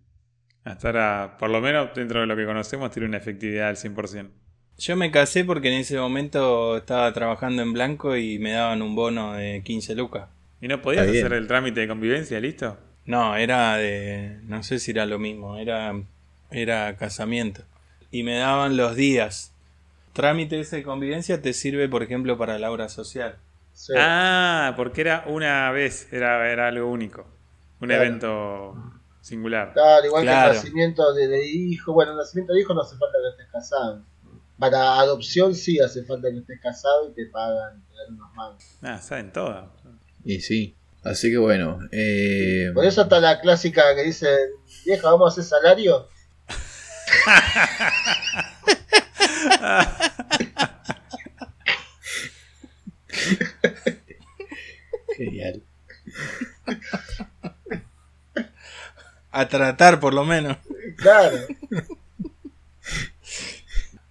hasta 0.65 0.87
ahora, 0.87 1.37
por 1.39 1.51
lo 1.51 1.61
menos 1.61 1.93
dentro 1.93 2.21
de 2.21 2.25
lo 2.25 2.35
que 2.35 2.45
conocemos, 2.45 2.91
tiene 2.91 3.07
una 3.07 3.17
efectividad 3.17 3.69
al 3.69 3.77
100%. 3.77 4.29
Yo 4.77 4.95
me 4.97 5.11
casé 5.11 5.45
porque 5.45 5.69
en 5.69 5.79
ese 5.79 5.97
momento 5.97 6.77
estaba 6.77 7.13
trabajando 7.13 7.61
en 7.61 7.71
blanco 7.71 8.17
y 8.17 8.39
me 8.39 8.51
daban 8.51 8.81
un 8.81 8.95
bono 8.95 9.33
de 9.33 9.61
15 9.63 9.95
lucas. 9.95 10.27
¿Y 10.59 10.67
no 10.67 10.81
podías 10.81 11.07
hacer 11.07 11.31
el 11.33 11.47
trámite 11.47 11.81
de 11.81 11.87
convivencia, 11.87 12.39
listo? 12.39 12.77
No, 13.05 13.37
era 13.37 13.77
de... 13.77 14.39
no 14.47 14.63
sé 14.63 14.79
si 14.79 14.91
era 14.91 15.05
lo 15.05 15.19
mismo, 15.19 15.57
era, 15.57 15.93
era 16.49 16.97
casamiento. 16.97 17.61
Y 18.09 18.23
me 18.23 18.35
daban 18.35 18.75
los 18.75 18.95
días. 18.95 19.53
Trámite 20.13 20.59
ese 20.59 20.77
de 20.77 20.83
convivencia 20.83 21.41
te 21.41 21.53
sirve, 21.53 21.87
por 21.87 22.01
ejemplo, 22.01 22.37
para 22.37 22.57
la 22.57 22.71
obra 22.71 22.89
social. 22.89 23.35
Sí. 23.75 23.93
Ah, 23.97 24.73
porque 24.75 25.01
era 25.01 25.25
una 25.27 25.69
vez, 25.71 26.11
era, 26.11 26.49
era 26.51 26.67
algo 26.69 26.89
único. 26.89 27.27
Un 27.81 27.89
Claro. 27.89 28.03
evento 28.03 28.73
singular. 29.21 29.73
Claro, 29.73 30.05
igual 30.05 30.23
que 30.23 30.29
el 30.29 30.35
nacimiento 30.35 31.13
de, 31.13 31.27
de 31.27 31.45
hijo. 31.45 31.93
Bueno, 31.93 32.11
el 32.13 32.17
nacimiento 32.17 32.53
de 32.53 32.61
hijo 32.61 32.73
no 32.73 32.81
hace 32.81 32.95
falta 32.97 33.17
que 33.21 33.29
estés 33.41 33.51
casado. 33.51 34.01
Para 34.57 34.99
adopción 34.99 35.53
sí 35.53 35.79
hace 35.79 36.03
falta 36.05 36.29
que 36.31 36.37
estés 36.37 36.59
casado 36.61 37.09
y 37.09 37.13
te 37.13 37.25
pagan, 37.27 37.83
te 37.89 37.93
dan 37.97 38.13
unos 38.15 38.33
mangos. 38.33 38.63
Ah, 38.81 38.97
saben 38.99 39.31
todas. 39.33 39.65
Y 40.23 40.39
sí. 40.39 40.75
Así 41.03 41.29
que 41.29 41.37
bueno. 41.37 41.77
Eh, 41.91 42.71
Por 42.73 42.85
eso 42.85 43.01
está 43.03 43.19
la 43.19 43.41
clásica 43.41 43.93
que 43.93 44.03
dice, 44.03 44.27
vieja, 44.85 45.11
vamos 45.11 45.29
a 45.29 45.33
hacer 45.33 45.43
salario. 45.43 46.07
Genial. 55.15 55.61
A 59.31 59.47
tratar, 59.49 59.99
por 59.99 60.13
lo 60.13 60.23
menos. 60.25 60.57
Claro. 60.97 61.37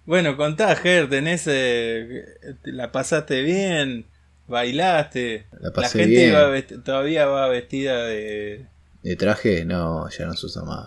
Bueno, 0.05 0.37
contá, 0.37 0.75
Ger, 0.75 1.09
tenés... 1.09 1.45
eh, 1.47 2.25
la 2.65 2.91
pasaste 2.91 3.41
bien, 3.41 4.05
bailaste. 4.47 5.47
La 5.59 5.71
pasé 5.71 5.99
gente 6.05 6.29
bien. 6.61 6.83
todavía 6.83 7.25
va 7.25 7.47
vestida 7.47 8.05
de... 8.05 8.67
¿De 9.01 9.15
traje? 9.15 9.65
No, 9.65 10.07
ya 10.09 10.25
no 10.25 10.33
se 10.33 10.45
usa 10.45 10.63
más. 10.63 10.85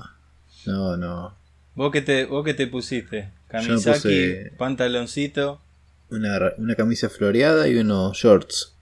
No, 0.67 0.97
no. 0.97 1.37
¿Vos 1.75 1.91
qué 1.93 2.03
te, 2.03 2.27
vos 2.27 2.45
qué 2.45 2.55
te 2.55 2.67
pusiste? 2.69 3.31
Camisaki, 3.49 4.09
puse- 4.09 4.53
pantaloncito. 4.57 5.61
Una, 6.11 6.39
una 6.59 6.75
camisa 6.75 7.09
floreada 7.09 7.67
y 7.69 7.77
unos 7.77 8.17
shorts. 8.17 8.75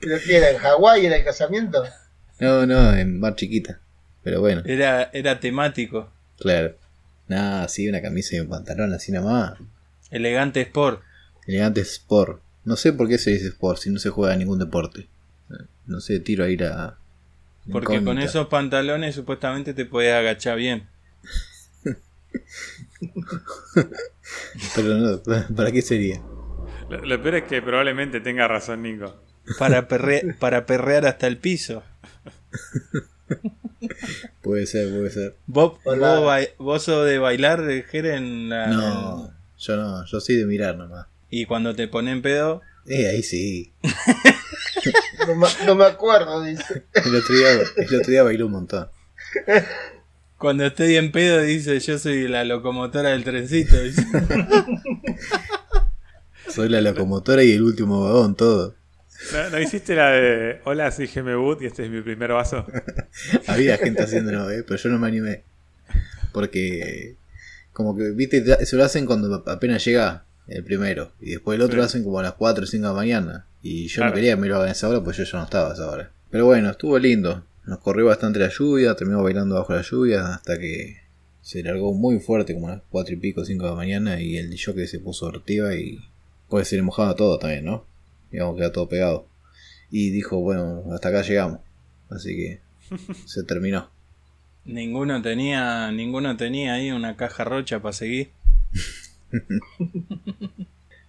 ¿Pero 0.00 0.18
qué 0.24 0.36
era? 0.36 0.50
¿En 0.50 0.58
Hawái 0.58 1.06
era 1.06 1.16
el 1.16 1.24
casamiento? 1.24 1.82
No, 2.38 2.66
no, 2.66 2.94
en 2.94 3.20
bar 3.20 3.34
chiquita. 3.34 3.80
Pero 4.22 4.40
bueno, 4.40 4.62
Era, 4.64 5.10
era 5.12 5.40
temático. 5.40 6.10
claro. 6.38 6.74
Nada, 7.28 7.66
sí, 7.66 7.88
una 7.88 8.00
camisa 8.00 8.36
y 8.36 8.40
un 8.40 8.48
pantalón 8.48 8.92
así 8.94 9.10
nomás. 9.10 9.54
Elegante 10.12 10.60
Sport. 10.60 11.02
Elegante 11.48 11.80
sport. 11.80 12.40
No 12.64 12.76
sé 12.76 12.92
por 12.92 13.08
qué 13.08 13.18
se 13.18 13.30
dice 13.32 13.48
sport 13.48 13.78
si 13.80 13.90
no 13.90 13.98
se 13.98 14.10
juega 14.10 14.36
ningún 14.36 14.60
deporte. 14.60 15.08
No 15.86 16.00
sé, 16.00 16.20
tiro 16.20 16.44
a 16.44 16.48
ir 16.48 16.62
a. 16.64 16.98
Porque 17.72 18.00
con 18.04 18.18
esos 18.20 18.46
pantalones 18.46 19.16
supuestamente 19.16 19.74
te 19.74 19.86
podés 19.86 20.12
agachar 20.14 20.56
bien. 20.56 20.86
Pero 24.76 24.94
no, 24.98 25.20
¿para 25.56 25.72
qué 25.72 25.82
sería? 25.82 26.20
Lo, 26.90 27.04
lo 27.04 27.22
peor 27.22 27.34
es 27.36 27.44
que 27.44 27.62
probablemente 27.62 28.20
tenga 28.20 28.46
razón 28.48 28.82
Nico. 28.82 29.14
Para, 29.58 29.88
perre- 29.88 30.36
para 30.38 30.66
perrear 30.66 31.06
hasta 31.06 31.26
el 31.26 31.38
piso. 31.38 31.82
Puede 34.42 34.66
ser, 34.66 34.88
puede 34.90 35.10
ser. 35.10 35.36
¿Vos, 35.46 35.78
vos, 35.84 36.38
vos 36.58 36.82
sos 36.82 37.04
de 37.06 37.18
bailar, 37.18 37.62
Ger, 37.90 38.06
en 38.06 38.48
la... 38.48 38.68
No, 38.68 39.30
yo 39.58 39.76
no, 39.76 40.04
yo 40.06 40.20
soy 40.20 40.36
de 40.36 40.46
mirar 40.46 40.76
nomás. 40.76 41.06
Y 41.30 41.44
cuando 41.46 41.74
te 41.74 41.88
ponen 41.88 42.22
pedo, 42.22 42.62
Eh, 42.86 43.08
ahí 43.08 43.22
sí. 43.22 43.72
No, 45.26 45.34
me- 45.34 45.66
no 45.66 45.74
me 45.74 45.84
acuerdo, 45.84 46.42
dice. 46.44 46.84
El 46.94 47.14
otro 47.16 47.34
día, 47.34 47.50
el 47.76 47.94
otro 47.96 48.10
día 48.10 48.22
bailé 48.22 48.44
un 48.44 48.52
montón. 48.52 48.88
cuando 50.38 50.64
estoy 50.66 50.96
en 50.96 51.10
pedo 51.10 51.40
dice 51.42 51.80
yo 51.80 51.98
soy 51.98 52.28
la 52.28 52.44
locomotora 52.44 53.10
del 53.10 53.24
trencito. 53.24 53.76
dice. 53.82 54.06
Soy 56.48 56.68
la 56.68 56.80
locomotora 56.80 57.42
y 57.42 57.52
el 57.52 57.62
último 57.62 58.04
vagón, 58.04 58.34
todo. 58.34 58.74
¿No, 59.32 59.50
no 59.50 59.60
hiciste 59.60 59.94
la 59.94 60.10
de 60.10 60.60
Hola, 60.64 60.90
soy 60.92 61.06
Gemebut 61.08 61.62
y 61.62 61.66
este 61.66 61.84
es 61.84 61.90
mi 61.90 62.00
primer 62.02 62.32
vaso? 62.32 62.66
Había 63.46 63.78
gente 63.78 64.02
haciéndolo, 64.02 64.50
¿eh? 64.50 64.62
pero 64.62 64.76
yo 64.76 64.88
no 64.90 64.98
me 64.98 65.08
animé. 65.08 65.42
Porque, 66.32 67.16
como 67.72 67.96
que, 67.96 68.10
viste, 68.10 68.64
se 68.66 68.76
lo 68.76 68.84
hacen 68.84 69.06
cuando 69.06 69.42
apenas 69.46 69.84
llega 69.84 70.24
el 70.48 70.62
primero. 70.64 71.12
Y 71.20 71.30
después 71.30 71.56
el 71.56 71.62
otro 71.62 71.74
Sí. 71.74 71.78
lo 71.78 71.84
hacen 71.84 72.04
como 72.04 72.20
a 72.20 72.22
las 72.22 72.34
4 72.34 72.64
o 72.64 72.66
5 72.66 72.82
de 72.82 72.88
la 72.88 72.94
mañana. 72.94 73.46
Y 73.62 73.88
yo 73.88 73.96
Claro. 73.96 74.10
no 74.10 74.14
quería 74.16 74.34
que 74.34 74.40
me 74.40 74.48
lo 74.48 74.56
hagan 74.56 74.68
a 74.68 74.72
esa 74.72 74.88
hora, 74.88 75.02
pues 75.02 75.16
yo 75.16 75.24
ya 75.24 75.38
no 75.38 75.44
estaba 75.44 75.70
a 75.70 75.74
esa 75.74 75.90
hora. 75.90 76.10
Pero 76.30 76.46
bueno, 76.46 76.70
estuvo 76.70 76.98
lindo. 76.98 77.44
Nos 77.64 77.78
corrió 77.78 78.06
bastante 78.06 78.38
la 78.38 78.48
lluvia, 78.48 78.94
terminamos 78.94 79.24
bailando 79.24 79.54
bajo 79.56 79.72
la 79.74 79.82
lluvia 79.82 80.34
hasta 80.34 80.58
que 80.58 80.98
se 81.40 81.62
largó 81.62 81.94
muy 81.94 82.20
fuerte, 82.20 82.54
como 82.54 82.68
a 82.68 82.72
las 82.72 82.82
4 82.90 83.14
y 83.14 83.16
pico, 83.18 83.44
5 83.44 83.64
de 83.64 83.70
la 83.70 83.76
mañana. 83.76 84.20
Y 84.20 84.36
el 84.36 84.50
que 84.50 84.86
se 84.86 85.00
puso 85.00 85.26
ortiva 85.26 85.74
y 85.74 85.98
pues 86.48 86.68
se 86.68 86.76
le 86.76 86.82
mojaba 86.82 87.14
todo 87.14 87.38
también, 87.38 87.64
¿no? 87.64 87.84
Digamos, 88.30 88.56
queda 88.56 88.72
todo 88.72 88.88
pegado. 88.88 89.28
Y 89.90 90.10
dijo, 90.10 90.40
bueno, 90.40 90.84
hasta 90.92 91.08
acá 91.08 91.22
llegamos. 91.22 91.60
Así 92.10 92.36
que 92.36 92.60
se 93.26 93.42
terminó. 93.44 93.90
ninguno 94.64 95.22
tenía 95.22 95.90
ninguno 95.92 96.36
tenía 96.36 96.74
ahí 96.74 96.90
una 96.90 97.16
caja 97.16 97.44
rocha 97.44 97.80
para 97.80 97.92
seguir. 97.92 98.30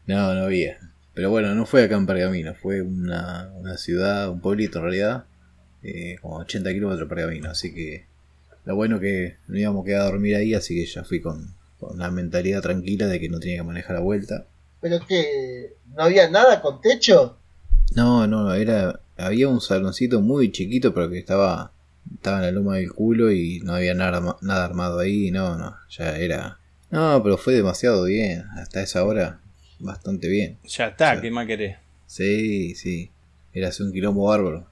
No, 0.07 0.33
no 0.33 0.43
había. 0.43 0.77
Pero 1.13 1.29
bueno, 1.29 1.53
no 1.53 1.65
fue 1.65 1.83
acá 1.83 1.97
en 1.97 2.05
Pergamino, 2.05 2.53
fue 2.55 2.81
una, 2.81 3.51
una 3.55 3.75
ciudad, 3.75 4.29
un 4.29 4.39
pueblito 4.39 4.79
en 4.79 4.83
realidad, 4.85 5.25
eh, 5.83 6.15
como 6.21 6.37
80 6.37 6.71
kilómetros 6.71 7.09
de 7.09 7.13
Pergamino. 7.13 7.49
Así 7.49 7.73
que 7.73 8.05
lo 8.63 8.75
bueno 8.75 9.01
que 9.01 9.35
no 9.47 9.57
íbamos 9.57 9.83
a 9.83 9.85
quedar 9.85 10.01
a 10.03 10.05
dormir 10.05 10.35
ahí, 10.35 10.53
así 10.53 10.75
que 10.75 10.85
ya 10.85 11.03
fui 11.03 11.19
con, 11.19 11.53
con 11.79 11.97
la 11.97 12.09
mentalidad 12.09 12.61
tranquila 12.61 13.07
de 13.07 13.19
que 13.19 13.27
no 13.27 13.39
tenía 13.39 13.57
que 13.57 13.63
manejar 13.63 13.95
la 13.95 14.01
vuelta. 14.01 14.45
¿Pero 14.81 14.99
que 15.05 15.73
¿No 15.95 16.03
había 16.03 16.29
nada 16.29 16.61
con 16.61 16.79
techo? 16.81 17.37
No, 17.95 18.27
no, 18.27 18.53
era 18.53 18.99
había 19.17 19.47
un 19.47 19.61
saloncito 19.61 20.21
muy 20.21 20.51
chiquito, 20.51 20.93
pero 20.93 21.09
que 21.09 21.17
estaba 21.17 21.71
estaba 22.13 22.37
en 22.37 22.43
la 22.43 22.51
loma 22.51 22.75
del 22.75 22.91
culo 22.93 23.31
y 23.31 23.59
no 23.61 23.73
había 23.73 23.93
nada, 23.93 24.37
nada 24.41 24.65
armado 24.65 24.99
ahí, 24.99 25.31
no, 25.31 25.57
no, 25.57 25.75
ya 25.89 26.17
era. 26.17 26.59
No, 26.91 27.21
pero 27.23 27.37
fue 27.37 27.53
demasiado 27.53 28.03
bien, 28.05 28.43
hasta 28.57 28.81
esa 28.81 29.03
hora 29.03 29.41
bastante 29.79 30.27
bien. 30.27 30.57
Ya 30.67 30.87
está, 30.87 31.15
Sí. 31.15 31.21
¿qué 31.21 31.31
más 31.31 31.47
querés? 31.47 31.77
Sí, 32.05 32.75
sí. 32.75 33.11
Era 33.53 33.69
así 33.69 33.81
un 33.83 33.91
quilombo 33.91 34.25
bárbaro. 34.27 34.67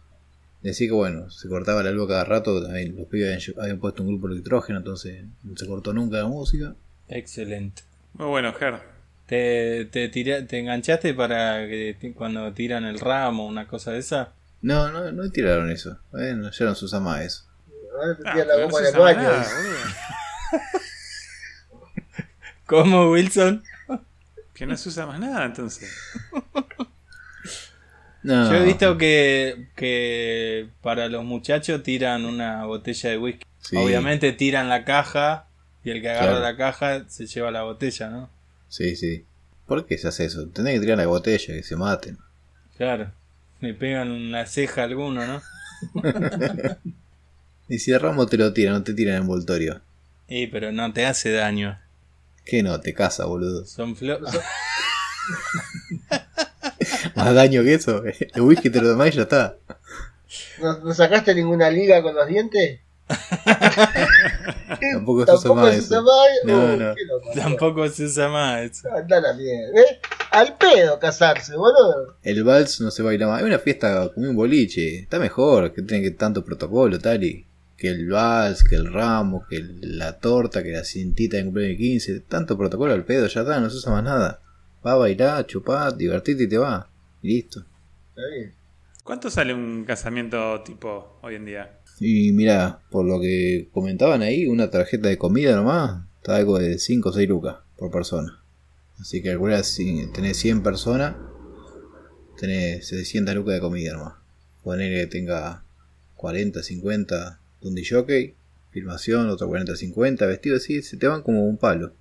Decía 0.62 0.88
que 0.88 0.94
bueno, 0.94 1.30
se 1.30 1.50
cortaba 1.50 1.84
la 1.84 1.92
luz 1.92 2.08
cada 2.08 2.24
rato. 2.24 2.64
También 2.64 2.96
los 2.96 3.08
pibes 3.08 3.52
habían 3.60 3.80
puesto 3.80 4.04
un 4.04 4.10
grupo 4.10 4.28
de 4.28 4.36
electrógeno, 4.36 4.80
entonces 4.80 5.24
no 5.44 5.58
se 5.58 5.68
cortó 5.68 5.92
nunca 5.94 6.18
la 6.18 6.28
música. 6.28 6.76
Excelente. 7.10 7.82
Muy 8.14 8.28
bueno, 8.28 8.54
Ger. 8.54 8.95
¿Te, 9.26 9.86
te, 9.86 10.10
tira- 10.10 10.46
te 10.46 10.60
enganchaste 10.60 11.14
para 11.14 11.66
que 11.68 11.98
ti- 12.00 12.14
cuando 12.14 12.52
tiran 12.54 12.86
el 12.86 13.00
ramo, 13.00 13.46
una 13.48 13.68
cosa 13.68 13.92
de 13.92 14.00
esa? 14.00 14.34
No, 14.62 14.92
no, 14.92 15.12
no 15.12 15.30
tiraron 15.32 15.72
eso. 15.72 15.98
Bueno, 16.12 16.52
ya 16.52 16.66
no 16.66 16.76
se 16.76 16.86
usa 16.86 17.00
más 17.00 17.22
eso. 17.22 17.44
A 18.02 18.08
ver, 18.08 18.18
Ah, 18.26 18.36
la 18.36 18.68
no 18.68 18.72
se 18.72 18.98
baño. 18.98 19.22
nada, 19.24 19.48
boludo. 19.58 19.78
¿Cómo, 22.66 23.12
Wilson? 23.12 23.64
Que 24.54 24.66
no 24.66 24.76
se 24.78 24.90
usa 24.90 25.06
más 25.06 25.20
nada 25.20 25.46
entonces. 25.46 25.92
No. 28.24 28.50
Yo 28.52 28.56
he 28.58 28.66
visto 28.66 28.98
que, 28.98 29.68
que 29.76 30.68
para 30.82 31.10
los 31.10 31.24
muchachos 31.24 31.84
tiran 31.84 32.26
una 32.26 32.66
botella 32.66 33.12
de 33.12 33.20
whisky. 33.20 33.46
Sí. 33.60 33.78
Obviamente 33.78 34.32
tiran 34.32 34.68
la 34.68 34.84
caja 34.84 35.46
y 35.84 35.92
el 35.92 36.02
que 36.02 36.10
agarra 36.10 36.26
Claro. 36.32 36.40
la 36.40 36.58
caja 36.58 37.04
se 37.08 37.28
lleva 37.28 37.52
la 37.52 37.62
botella, 37.62 38.10
¿no? 38.10 38.32
Sí, 38.76 38.98
sí. 38.98 39.24
¿Por 39.68 39.86
qué 39.86 39.98
se 39.98 40.10
hace 40.10 40.26
eso? 40.26 40.50
Tenés 40.50 40.74
que 40.74 40.80
tirar 40.82 40.98
la 40.98 41.08
botella, 41.08 41.54
que 41.54 41.64
se 41.64 41.78
maten. 41.78 42.18
Claro. 42.76 43.10
Me 43.62 43.74
pegan 43.74 44.12
una 44.12 44.46
ceja 44.48 44.82
a 44.82 44.84
alguno, 44.84 45.26
¿no? 45.26 45.42
Y 47.70 47.80
si 47.80 47.94
el 47.94 48.00
ramo 48.02 48.28
te 48.28 48.38
lo 48.38 48.54
tira, 48.54 48.74
no 48.74 48.84
te 48.84 48.94
tiran 48.94 49.16
envoltorio. 49.16 49.82
Y 50.28 50.48
pero 50.48 50.72
no 50.74 50.92
te 50.94 51.06
hace 51.06 51.32
daño. 51.32 51.80
¿Qué 52.44 52.62
no? 52.62 52.80
Te 52.82 52.94
casa, 52.94 53.26
boludo. 53.26 53.66
Son 53.66 53.96
flores. 53.96 54.30
Más 57.16 57.34
daño 57.34 57.64
que 57.64 57.76
eso. 57.76 58.04
El 58.04 58.42
whisky 58.42 58.70
te 58.70 58.82
lo 58.82 58.90
tomás 58.90 59.08
y 59.08 59.12
ya 59.14 59.22
está. 59.24 59.56
¿No, 60.62 60.80
no 60.80 60.94
sacaste 60.94 61.34
ninguna 61.34 61.72
liga 61.72 62.04
con 62.04 62.14
los 62.14 62.28
dientes? 62.28 62.82
Tampoco 64.94 65.26
se 65.26 65.32
usa 65.32 65.36
¿Tampoco 65.42 65.56
más 65.62 65.72
se 65.74 65.78
eso. 65.80 65.88
usa 65.88 66.02
más? 66.02 66.28
No, 66.46 66.54
Uh, 66.74 66.78
no. 66.78 66.96
qué 66.96 67.06
loco. 67.06 67.30
Tampoco 67.36 67.90
se 67.90 68.06
usa 68.06 68.30
más 68.30 68.62
eso. 68.62 68.90
Anda 68.94 69.22
la 69.22 69.34
mierda, 69.34 69.72
¿ves? 69.74 69.86
Al 70.32 70.58
pedo 70.58 71.00
casarse, 71.00 71.56
boludo. 71.56 72.18
El 72.24 72.44
vals 72.44 72.82
no 72.82 72.92
se 72.92 73.02
baila 73.04 73.28
más. 73.28 73.40
Es 73.42 73.46
una 73.48 73.60
fiesta 73.60 74.12
como 74.14 74.30
un 74.30 74.36
boliche. 74.36 75.00
Está 75.00 75.20
mejor 75.20 75.74
que 75.74 75.82
tiene 75.82 76.04
que 76.04 76.12
tanto 76.12 76.44
protocolo, 76.44 77.00
tal 77.00 77.24
y 77.24 77.46
que 77.78 77.90
el 77.90 78.10
vals, 78.10 78.64
que 78.64 78.76
el 78.76 78.92
ramo, 78.92 79.46
que 79.50 79.58
el- 79.58 79.98
la 79.98 80.20
torta, 80.20 80.64
que 80.64 80.72
la 80.72 80.84
cintita 80.84 81.38
de 81.38 81.44
cumpleaños 81.46 81.78
de 81.78 81.84
15. 81.84 82.20
Tanto 82.22 82.58
protocolo 82.58 82.94
al 82.94 83.04
pedo, 83.06 83.28
ya 83.28 83.42
está, 83.42 83.60
no 83.60 83.70
se 83.70 83.78
usa 83.78 83.92
más 83.92 84.04
nada. 84.04 84.42
Va 84.86 84.94
a 84.94 84.96
bailar, 84.96 85.46
chupar, 85.46 85.96
divertirte 85.96 86.44
y 86.44 86.48
te 86.50 86.58
va. 86.58 86.90
Y 87.22 87.30
listo. 87.36 87.60
Está 88.10 88.22
bien. 88.34 88.54
¿Cuánto 89.04 89.30
sale 89.30 89.54
un 89.54 89.84
casamiento 89.86 90.62
tipo 90.64 91.20
hoy 91.22 91.36
en 91.36 91.46
día? 91.46 91.80
Y 92.00 92.32
mira, 92.34 92.80
por 92.90 93.06
lo 93.06 93.20
que 93.20 93.70
comentaban 93.72 94.22
ahí, 94.22 94.48
una 94.48 94.70
tarjeta 94.70 95.08
de 95.08 95.18
comida 95.18 95.56
nomás, 95.56 96.04
está 96.18 96.36
algo 96.36 96.60
de 96.60 96.78
5 96.78 97.10
o 97.10 97.14
6 97.14 97.30
lucas 97.30 97.58
por 97.78 97.92
persona. 97.92 98.42
Así 99.00 99.22
que 99.22 99.30
calcula 99.30 99.64
si 99.64 100.08
tenés 100.14 100.38
100 100.38 100.64
personas, 100.64 101.16
tenés 102.38 102.88
600 102.88 103.36
lucas 103.36 103.56
de 103.56 103.62
comida 103.62 103.94
nomás. 103.94 104.14
Poner 104.64 104.94
que 104.94 105.08
tenga 105.08 105.64
40, 106.16 106.64
50 106.64 107.40
de 107.62 107.68
un 107.68 107.76
jockey, 107.88 108.36
filmación, 108.72 109.30
otro 109.30 109.48
40, 109.48 109.76
50, 109.76 110.26
vestido 110.26 110.58
así, 110.58 110.82
se 110.82 110.98
te 110.98 111.08
van 111.08 111.22
como 111.22 111.46
un 111.46 111.58
palo. 111.58 111.94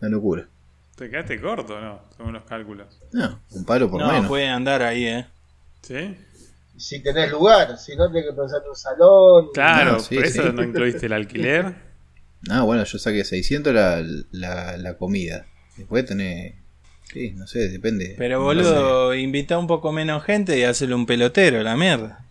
Una 0.00 0.10
locura. 0.10 0.48
Te 0.96 1.08
quedaste 1.08 1.40
corto, 1.40 1.80
¿no? 1.80 2.00
Según 2.16 2.32
los 2.32 2.44
cálculos. 2.44 3.00
No, 3.12 3.40
un 3.52 3.64
palo 3.64 3.90
por 3.90 4.00
no, 4.00 4.08
menos. 4.08 4.26
puede 4.26 4.48
andar 4.48 4.82
ahí, 4.82 5.06
¿eh? 5.06 5.26
¿Sí? 5.82 6.16
Si 6.78 7.02
tenés 7.02 7.30
lugar, 7.30 7.76
si 7.78 7.96
no 7.96 8.06
tenés 8.10 8.30
que 8.30 8.32
pensar 8.36 8.62
en 8.62 8.68
un 8.70 8.76
salón. 8.76 9.48
Claro, 9.52 9.92
No, 9.92 10.00
sí, 10.00 10.14
por 10.14 10.24
eso 10.26 10.42
sí. 10.42 10.48
no 10.54 10.62
incluiste 10.62 11.06
el 11.06 11.12
alquiler. 11.12 11.74
Ah, 12.48 12.62
bueno, 12.62 12.84
yo 12.84 12.98
saqué 13.00 13.24
600 13.24 13.74
la, 13.74 14.00
la, 14.30 14.76
la 14.76 14.96
comida. 14.96 15.44
Después 15.76 16.04
tenés... 16.06 16.54
Sí, 17.12 17.32
no 17.32 17.48
sé, 17.48 17.68
depende. 17.68 18.14
Pero 18.16 18.38
No 18.38 18.44
boludo, 18.44 19.12
invita 19.14 19.58
un 19.58 19.66
poco 19.66 19.90
menos 19.90 20.22
gente 20.22 20.56
y 20.56 20.62
hacele 20.62 20.94
un 20.94 21.04
pelotero, 21.04 21.60
la 21.64 21.76
mierda. 21.76 22.24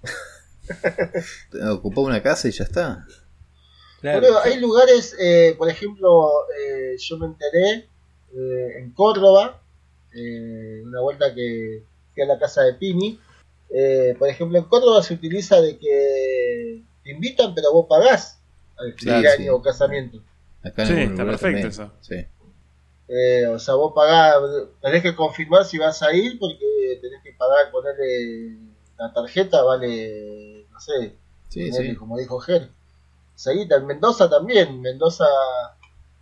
Ocupá 1.71 2.01
una 2.01 2.23
casa 2.23 2.47
y 2.47 2.51
ya 2.51 2.63
está. 2.63 3.05
Claro. 3.99 4.21
Boludo, 4.21 4.39
hay 4.43 4.59
lugares, 4.61 5.13
eh, 5.19 5.55
por 5.57 5.69
ejemplo, 5.69 6.29
eh, 6.57 6.95
yo 6.97 7.17
me 7.17 7.25
enteré 7.27 7.89
eh, 8.33 8.79
en 8.79 8.91
Córdoba, 8.93 9.61
eh, 10.15 10.83
una 10.85 11.01
vuelta 11.01 11.33
que 11.35 11.83
fui 12.13 12.23
a 12.23 12.27
la 12.27 12.39
casa 12.39 12.61
de 12.63 12.75
Pini. 12.75 13.19
Eh, 13.69 14.15
por 14.17 14.29
ejemplo, 14.29 14.57
en 14.57 14.65
Córdoba 14.65 15.03
se 15.03 15.13
utiliza 15.15 15.61
de 15.61 15.77
que 15.77 16.83
te 17.03 17.11
invitan, 17.11 17.53
pero 17.55 17.73
vos 17.73 17.85
pagás 17.89 18.39
al 18.77 18.95
Claro, 18.95 19.27
año 19.29 19.37
sí. 19.37 19.49
o 19.49 19.61
casamiento. 19.61 20.21
Acá 20.63 20.83
en 20.83 20.87
Sí, 20.87 20.93
está 21.01 21.25
perfecto 21.25 21.39
también. 21.41 21.67
eso. 21.67 21.91
Sí. 22.01 22.25
Eh, 23.09 23.47
o 23.47 23.57
sea, 23.59 23.75
vos 23.75 23.93
pagás, 23.95 24.35
tenés 24.81 25.01
que 25.01 25.15
confirmar 25.15 25.63
si 25.65 25.77
vas 25.77 26.01
a 26.03 26.13
ir 26.13 26.37
porque 26.39 26.99
tenés 27.01 27.23
que 27.23 27.31
pagar, 27.33 27.71
ponerle 27.71 28.57
la 28.97 29.13
tarjeta, 29.13 29.63
vale, 29.63 30.65
no 30.71 30.79
sé, 30.79 31.13
Sí, 31.49 31.69
ponerle, 31.69 31.91
sí. 31.91 31.95
como 31.95 32.17
dijo 32.17 32.39
Ger. 32.39 32.69
Seguita, 33.35 33.75
en 33.77 33.85
Mendoza 33.85 34.29
también, 34.29 34.81
Mendoza, 34.81 35.25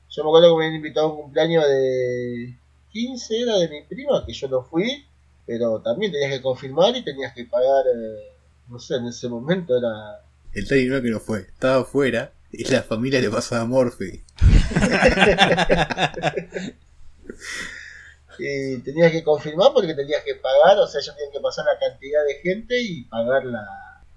yo 0.10 0.23
me 0.23 0.29
acuerdo 0.29 0.49
que 0.49 0.60
me 0.60 0.65
habían 0.65 0.75
invitado 0.75 1.08
a 1.08 1.10
un 1.13 1.21
cumpleaños 1.23 1.65
de 1.67 2.58
15, 2.91 3.39
era 3.41 3.58
de 3.58 3.69
mi 3.69 3.81
prima, 3.84 4.23
que 4.25 4.34
yo 4.34 4.47
no 4.47 4.62
fui, 4.63 5.05
pero 5.45 5.81
también 5.81 6.12
tenías 6.12 6.31
que 6.31 6.41
confirmar 6.41 6.95
y 6.95 7.03
tenías 7.03 7.34
que 7.34 7.45
pagar, 7.45 7.86
eh, 7.88 8.34
no 8.67 8.79
sé, 8.79 8.95
en 8.95 9.08
ese 9.08 9.29
momento 9.29 9.77
era... 9.77 10.21
El 10.53 10.67
Tiny 10.67 10.86
no 10.86 11.01
que 11.01 11.10
no 11.10 11.19
fue, 11.19 11.41
estaba 11.41 11.81
afuera 11.81 12.34
y 12.51 12.63
la 12.71 12.84
familia 12.84 13.19
le 13.19 13.29
pasaba 13.29 13.65
Morphy. 13.65 14.23
Y 18.38 18.79
tenías 18.79 19.12
que 19.12 19.23
confirmar 19.23 19.71
porque 19.73 19.93
tenías 19.93 20.23
que 20.23 20.36
pagar, 20.36 20.77
o 20.77 20.88
sea, 20.88 20.99
ellos 20.99 21.15
tenían 21.15 21.31
que 21.31 21.39
pasar 21.39 21.65
la 21.65 21.79
cantidad 21.79 22.25
de 22.25 22.36
gente 22.36 22.81
y 22.81 23.03
pagar 23.05 23.45
la, 23.45 23.65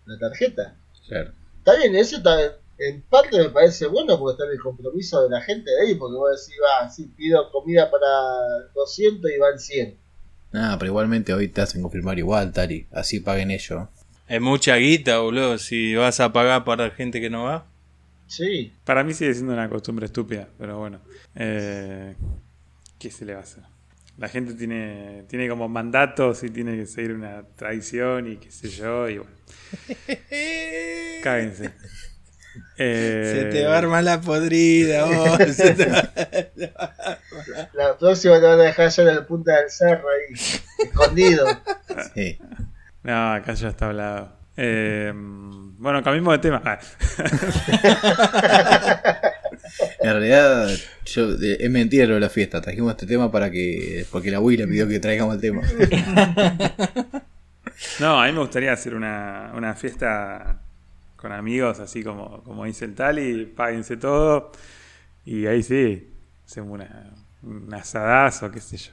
la 0.07 0.19
tarjeta. 0.19 0.77
Claro. 1.07 1.33
Está 1.59 1.77
bien, 1.77 1.95
eso 1.95 2.17
está, 2.17 2.59
en 2.79 3.03
parte 3.03 3.39
me 3.39 3.51
parece 3.51 3.87
bueno 3.87 4.19
porque 4.19 4.33
está 4.33 4.45
en 4.45 4.53
el 4.53 4.61
compromiso 4.61 5.23
de 5.23 5.31
la 5.31 5.41
gente 5.43 5.71
de 5.71 5.81
ahí, 5.83 5.95
porque 5.95 6.17
vos 6.17 6.31
decís, 6.31 6.61
va, 6.63 6.91
sí, 6.91 7.13
pido 7.17 7.51
comida 7.51 7.91
para 7.91 8.09
200 8.75 9.31
y 9.31 9.39
van 9.39 9.59
100. 9.59 9.99
Ah, 10.53 10.77
pero 10.79 10.91
igualmente 10.91 11.35
hoy 11.35 11.49
te 11.49 11.61
hacen 11.61 11.83
confirmar 11.83 12.19
igual, 12.19 12.53
Tari. 12.53 12.87
Así 12.93 13.21
paguen 13.21 13.51
ellos. 13.51 13.89
Es 14.27 14.41
mucha 14.41 14.77
guita, 14.77 15.19
boludo, 15.19 15.59
si 15.59 15.95
vas 15.95 16.21
a 16.21 16.33
pagar 16.33 16.65
para 16.65 16.91
gente 16.91 17.21
que 17.21 17.31
no 17.31 17.45
va. 17.45 17.67
Sí, 18.27 18.75
Para 18.85 19.03
mí 19.05 19.15
sigue 19.15 19.33
siendo 19.33 19.55
una 19.55 19.69
costumbre 19.71 20.05
estúpida, 20.05 20.49
pero 20.59 20.79
bueno. 20.79 21.01
Eh, 21.35 22.15
¿Qué 22.99 23.11
se 23.11 23.25
le 23.25 23.33
va 23.33 23.41
a 23.41 23.43
hacer? 23.43 23.63
La 24.19 24.29
gente 24.29 24.53
tiene, 24.55 25.25
tiene 25.29 25.49
como 25.49 25.69
mandatos 25.69 26.43
y 26.43 26.51
tiene 26.51 26.77
que 26.77 26.85
seguir 26.85 27.13
una 27.13 27.43
tradición 27.57 28.31
y 28.33 28.37
qué 28.37 28.51
sé 28.51 28.69
yo, 28.69 29.09
y 29.09 29.19
bueno. 29.19 29.33
Cáguense. 31.23 31.73
Eh, 32.79 33.33
Se 33.35 33.45
te 33.59 33.67
va 33.67 33.75
a 33.75 33.79
armar 33.79 34.05
la 34.05 34.21
podrida, 34.21 35.05
vos. 35.07 35.39
Se 35.55 35.75
te 35.75 35.87
va- 35.87 36.11
la 37.75 37.97
próxima 37.99 38.41
te 38.41 38.47
van 38.47 38.61
a 38.61 38.65
dejar 38.65 38.89
ya 38.91 39.03
en 39.03 39.15
la 39.17 39.27
punta 39.27 39.57
del 39.61 39.71
cerro 39.71 40.07
ahí, 40.09 40.35
escondido. 40.85 41.47
Sí. 42.15 42.39
No, 43.03 43.33
acá 43.35 43.53
ya 43.55 43.69
está 43.69 43.87
hablado. 43.87 44.33
Eh, 44.57 45.13
bueno, 45.15 46.03
cambiemos 46.03 46.33
de 46.35 46.39
tema. 46.39 46.63
Ah. 46.65 46.79
En 50.01 50.11
realidad, 50.11 50.69
yo, 51.05 51.33
eh, 51.35 51.57
es 51.61 51.71
mentira 51.71 52.07
lo 52.07 52.15
de 52.15 52.21
la 52.21 52.29
fiesta. 52.31 52.61
Trajimos 52.61 52.93
este 52.93 53.07
tema 53.07 53.31
para 53.31 53.51
que. 53.51 54.07
Porque 54.11 54.31
la 54.31 54.41
Wii 54.41 54.57
le 54.59 54.67
pidió 54.67 54.89
que 54.89 54.99
traigamos 55.01 55.35
el 55.37 55.41
tema. 55.41 55.63
No, 58.01 58.21
a 58.21 58.27
mí 58.27 58.33
me 58.33 58.41
gustaría 58.41 58.73
hacer 58.73 58.95
una, 58.95 59.53
una 59.55 59.73
fiesta 59.75 60.59
con 61.19 61.33
amigos, 61.33 61.81
así 61.81 62.03
como, 62.03 62.43
como 62.45 62.65
dice 62.65 62.85
el 62.85 62.95
Tali, 62.95 63.45
páguense 63.45 63.97
todo. 63.97 64.53
Y 65.25 65.47
ahí 65.47 65.63
sí, 65.63 66.09
hacemos 66.47 66.73
una, 66.73 67.13
un 67.43 67.75
asadazo, 67.75 68.51
qué 68.51 68.61
sé 68.61 68.77
yo. 68.77 68.93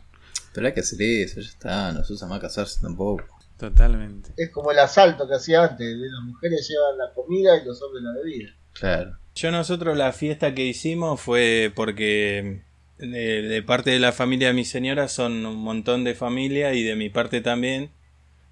Pero 0.53 0.67
hay 0.67 0.73
que 0.73 0.79
hacer 0.79 1.01
eso, 1.01 1.39
ya 1.39 1.49
está. 1.49 1.91
No 1.91 2.03
se 2.03 2.13
usa 2.13 2.27
más 2.27 2.39
casarse 2.39 2.81
tampoco. 2.81 3.25
Totalmente. 3.57 4.31
Es 4.35 4.49
como 4.49 4.71
el 4.71 4.79
asalto 4.79 5.27
que 5.27 5.35
hacía 5.35 5.63
antes, 5.63 5.87
de 5.87 6.09
las 6.09 6.23
mujeres 6.23 6.67
llevan 6.67 6.97
la 6.97 7.13
comida 7.13 7.61
y 7.61 7.65
los 7.65 7.81
hombres 7.81 8.03
la 8.03 8.13
bebida. 8.13 8.53
Claro. 8.73 9.17
Yo 9.35 9.51
nosotros 9.51 9.95
la 9.95 10.11
fiesta 10.11 10.55
que 10.55 10.65
hicimos 10.65 11.21
fue 11.21 11.71
porque 11.75 12.63
de, 12.97 13.41
de 13.43 13.63
parte 13.63 13.91
de 13.91 13.99
la 13.99 14.11
familia 14.11 14.47
de 14.47 14.53
mi 14.55 14.65
señora 14.65 15.07
son 15.07 15.45
un 15.45 15.57
montón 15.57 16.03
de 16.03 16.15
familia 16.15 16.73
y 16.73 16.83
de 16.83 16.95
mi 16.95 17.09
parte 17.09 17.41
también. 17.41 17.91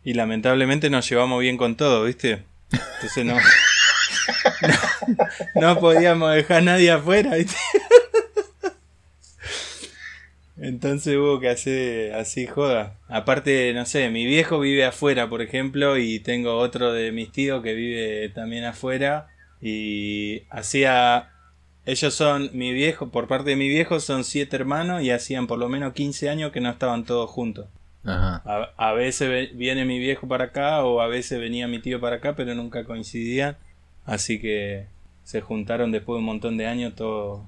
Y 0.03 0.13
lamentablemente 0.13 0.89
nos 0.89 1.09
llevamos 1.09 1.41
bien 1.41 1.57
con 1.57 1.75
todo, 1.75 2.03
¿viste? 2.03 2.45
Entonces 2.73 3.25
no, 3.25 3.37
no, 5.55 5.79
podíamos 5.79 6.33
dejar 6.33 6.57
a 6.57 6.61
nadie 6.61 6.91
afuera. 6.91 7.35
Entonces 10.57 11.17
hubo 11.17 11.39
que 11.39 11.49
hacer 11.49 12.13
así 12.13 12.47
joda. 12.47 12.97
Aparte, 13.09 13.73
no 13.73 13.85
sé, 13.85 14.09
mi 14.09 14.25
viejo 14.25 14.59
vive 14.59 14.85
afuera, 14.85 15.29
por 15.29 15.41
ejemplo, 15.41 15.97
y 15.97 16.19
tengo 16.19 16.55
otro 16.55 16.93
de 16.93 17.11
mis 17.11 17.31
tíos 17.31 17.61
que 17.63 17.73
vive 17.73 18.29
también 18.29 18.63
afuera. 18.63 19.27
Y 19.61 20.43
hacía. 20.49 21.29
Ellos 21.85 22.13
son, 22.13 22.49
mi 22.53 22.71
viejo, 22.71 23.09
por 23.09 23.27
parte 23.27 23.49
de 23.49 23.55
mi 23.57 23.67
viejo, 23.67 23.99
son 23.99 24.23
siete 24.23 24.55
hermanos 24.55 25.03
y 25.03 25.11
hacían 25.11 25.47
por 25.47 25.59
lo 25.59 25.67
menos 25.67 25.91
15 25.93 26.29
años 26.29 26.53
que 26.53 26.61
no 26.61 26.69
estaban 26.69 27.03
todos 27.03 27.29
juntos. 27.29 27.67
Ajá. 28.05 28.41
A, 28.45 28.89
a 28.89 28.93
veces 28.93 29.29
ve- 29.29 29.51
viene 29.53 29.85
mi 29.85 29.99
viejo 29.99 30.27
para 30.27 30.45
acá 30.45 30.83
o 30.83 30.99
a 31.01 31.07
veces 31.07 31.39
venía 31.39 31.67
mi 31.67 31.79
tío 31.79 31.99
para 32.01 32.17
acá, 32.17 32.35
pero 32.35 32.53
nunca 32.55 32.83
coincidían. 32.83 33.57
Así 34.05 34.39
que 34.39 34.85
se 35.23 35.41
juntaron 35.41 35.91
después 35.91 36.15
de 36.15 36.19
un 36.19 36.25
montón 36.25 36.57
de 36.57 36.67
años 36.67 36.95
todos 36.95 37.41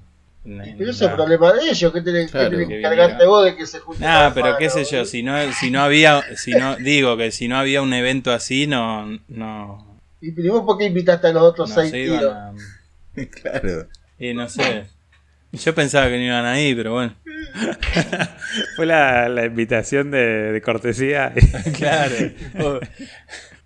en 0.44 0.58
Pero 0.78 0.90
ese 0.90 1.04
es 1.04 1.10
el 1.10 1.16
problema 1.16 1.52
de 1.52 1.70
ellos, 1.70 1.92
que 1.92 2.00
tenés, 2.00 2.30
Claro, 2.30 2.50
que 2.50 2.56
viniera. 2.56 3.18
vos 3.26 3.44
de 3.44 3.56
que 3.56 3.66
se 3.66 3.80
junten. 3.80 4.06
Ah, 4.08 4.32
pero 4.34 4.56
qué 4.56 4.70
sé 4.70 4.84
yo, 4.84 5.04
si 5.04 5.22
no, 5.22 5.52
si 5.52 5.70
no 5.70 5.82
había, 5.82 6.22
si 6.36 6.52
no, 6.52 6.76
digo 6.76 7.16
que 7.16 7.30
si 7.30 7.48
no 7.48 7.58
había 7.58 7.82
un 7.82 7.92
evento 7.92 8.32
así, 8.32 8.66
no, 8.66 9.06
no, 9.28 9.98
Y 10.20 10.30
vos 10.48 10.62
por 10.64 10.78
qué 10.78 10.84
invitaste 10.86 11.26
a 11.26 11.32
los 11.32 11.42
otros 11.42 11.68
no 11.68 11.74
seis 11.74 11.90
se 11.90 12.04
tíos? 12.04 12.32
a... 12.32 12.52
claro. 13.42 13.86
Y 14.18 14.32
no 14.34 14.48
sé. 14.48 14.86
Yo 15.52 15.74
pensaba 15.74 16.06
que 16.08 16.16
no 16.18 16.24
iban 16.24 16.44
ahí, 16.46 16.74
pero 16.74 16.94
bueno. 16.94 17.14
Fue 18.76 18.86
la, 18.86 19.28
la 19.28 19.46
invitación 19.46 20.10
de, 20.10 20.52
de 20.52 20.60
cortesía. 20.62 21.32
Claro. 21.76 22.14
Oh, 22.60 22.80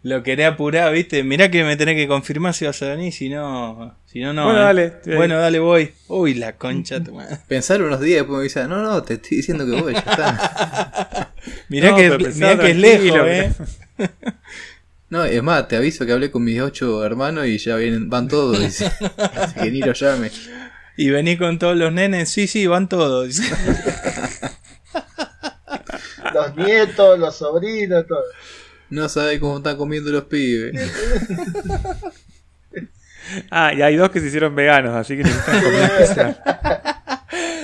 Lo 0.03 0.23
quería 0.23 0.49
apurar, 0.49 0.93
¿viste? 0.93 1.23
Mirá 1.23 1.51
que 1.51 1.63
me 1.63 1.77
tenés 1.77 1.95
que 1.97 2.09
confirmar 2.09 2.55
si 2.55 2.65
vas 2.65 2.81
a 2.83 2.89
venir, 2.89 3.13
si 3.13 3.29
no, 3.29 3.97
si 4.07 4.21
no, 4.21 4.33
no. 4.33 4.45
Bueno, 4.45 4.61
¿eh? 4.61 4.65
dale. 4.65 4.93
Bueno, 5.17 5.39
dale, 5.39 5.59
voy. 5.59 5.93
Uy, 6.09 6.35
la 6.35 6.57
concha 6.57 7.03
tu 7.03 7.15
madre. 7.15 7.37
Pensar 7.47 7.83
unos 7.83 8.01
días 8.01 8.13
y 8.13 8.19
después 8.21 8.39
me 8.39 8.45
dicen, 8.45 8.69
no, 8.71 8.83
no, 8.83 9.03
te 9.03 9.15
estoy 9.15 9.39
diciendo 9.39 9.67
que 9.67 9.81
voy, 9.81 9.93
ya 9.93 9.99
está. 10.01 11.33
Mirá 11.69 11.91
No, 11.91 11.97
que, 11.97 12.11
mirá 12.35 12.59
que 12.59 12.71
es 12.71 12.77
lejos, 12.77 13.21
¿eh? 13.27 13.53
No, 15.11 15.25
es 15.25 15.43
más, 15.43 15.67
te 15.69 15.77
aviso 15.77 16.07
que 16.07 16.13
hablé 16.13 16.31
con 16.31 16.45
mis 16.45 16.61
ocho 16.61 17.05
hermanos 17.05 17.47
y 17.47 17.59
ya 17.59 17.77
vienen, 17.77 18.09
van 18.09 18.29
todos, 18.29 18.59
dice. 18.61 18.91
Así 19.35 19.55
que 19.61 19.71
ni 19.71 19.81
lo 19.81 19.93
llame. 19.93 20.31
Y 21.01 21.09
vení 21.09 21.39
con 21.39 21.59
todos 21.59 21.79
los 21.79 21.91
nenes. 21.91 22.29
Sí, 22.29 22.47
sí, 22.47 22.67
van 22.67 22.87
todos. 22.87 23.35
Los 26.35 26.55
nietos, 26.57 27.19
los 27.19 27.37
sobrinos, 27.37 28.07
todo. 28.07 28.23
No 28.91 29.09
sabe 29.09 29.41
cómo 29.41 29.57
están 29.57 29.79
comiendo 29.79 30.11
los 30.11 30.25
pibes. 30.25 30.75
Ah, 33.49 33.73
y 33.73 33.81
hay 33.81 33.95
dos 33.95 34.11
que 34.11 34.19
se 34.19 34.27
hicieron 34.27 34.57
veganos, 34.57 34.93
así 34.93 35.17
que 35.17 35.23
necesitan 35.23 35.63
comer. 35.63 36.37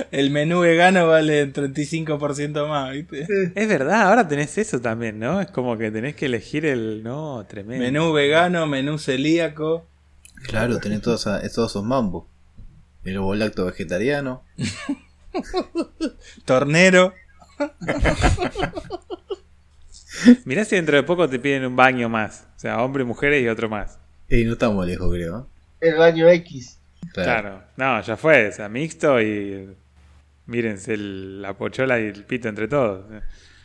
El 0.13 0.31
menú 0.31 0.61
vegano 0.61 1.09
vale 1.09 1.53
35% 1.53 2.69
más, 2.69 2.93
¿viste? 2.93 3.27
Es 3.53 3.69
verdad, 3.69 4.03
ahora 4.03 4.29
tenés 4.29 4.57
eso 4.59 4.81
también, 4.81 5.19
¿no? 5.19 5.41
Es 5.41 5.51
como 5.51 5.77
que 5.77 5.91
tenés 5.91 6.15
que 6.15 6.27
elegir 6.27 6.67
el. 6.67 7.03
No, 7.03 7.45
tremendo. 7.49 7.85
Menú 7.85 8.13
vegano, 8.13 8.65
menú 8.69 8.97
celíaco. 8.99 9.89
Claro, 10.47 10.79
tenés 10.79 11.03
todos 11.03 11.27
esos 11.43 11.83
mambos. 11.83 12.27
El 13.07 13.17
ovo 13.19 13.35
lacto 13.35 13.65
vegetariano. 13.65 14.43
Tornero. 16.45 17.15
Mirá 20.45 20.65
si 20.65 20.77
dentro 20.77 20.97
de 20.97 21.03
poco 21.03 21.29
te 21.29 21.39
piden 21.39 21.65
un 21.67 21.77
baño 21.77 22.09
más. 22.09 22.47
O 22.57 22.59
sea, 22.59 22.83
hombres, 22.83 23.07
mujeres 23.07 23.43
y 23.43 23.49
otro 23.49 23.69
más. 23.69 23.99
Y 24.29 24.45
no 24.45 24.53
estamos 24.55 24.87
lejos, 24.87 25.11
creo. 25.13 25.49
El 25.81 25.95
baño 25.97 26.29
X. 26.29 26.79
Claro. 27.13 27.63
No, 27.77 28.01
ya 28.01 28.17
fue. 28.17 28.49
O 28.49 28.53
sea, 28.53 28.69
mixto 28.69 29.21
y. 29.21 29.69
Mírense 30.47 30.95
el- 30.95 31.43
la 31.43 31.55
pochola 31.59 31.99
y 32.01 32.05
el 32.07 32.25
pito 32.25 32.49
entre 32.49 32.69
todos. 32.69 33.05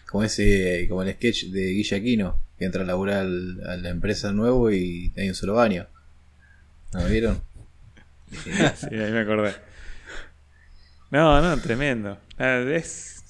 Como 0.09 0.23
ese, 0.23 0.87
como 0.89 1.03
el 1.03 1.13
sketch 1.13 1.45
de 1.45 1.61
Guille 1.67 1.95
Aquino, 1.95 2.39
que 2.57 2.65
entra 2.65 2.81
a 2.81 2.85
laburar 2.85 3.19
al- 3.19 3.61
a 3.67 3.77
la 3.77 3.89
empresa 3.89 4.31
nuevo 4.31 4.71
y 4.71 5.13
hay 5.15 5.29
un 5.29 5.35
solo 5.35 5.53
baño. 5.53 5.87
¿No 6.93 7.01
lo 7.03 7.07
vieron? 7.07 7.41
Sí, 8.31 8.95
ahí 8.95 9.11
me 9.11 9.19
acordé. 9.19 9.53
No, 11.09 11.41
no, 11.41 11.61
tremendo. 11.61 12.17
Es, 12.37 13.23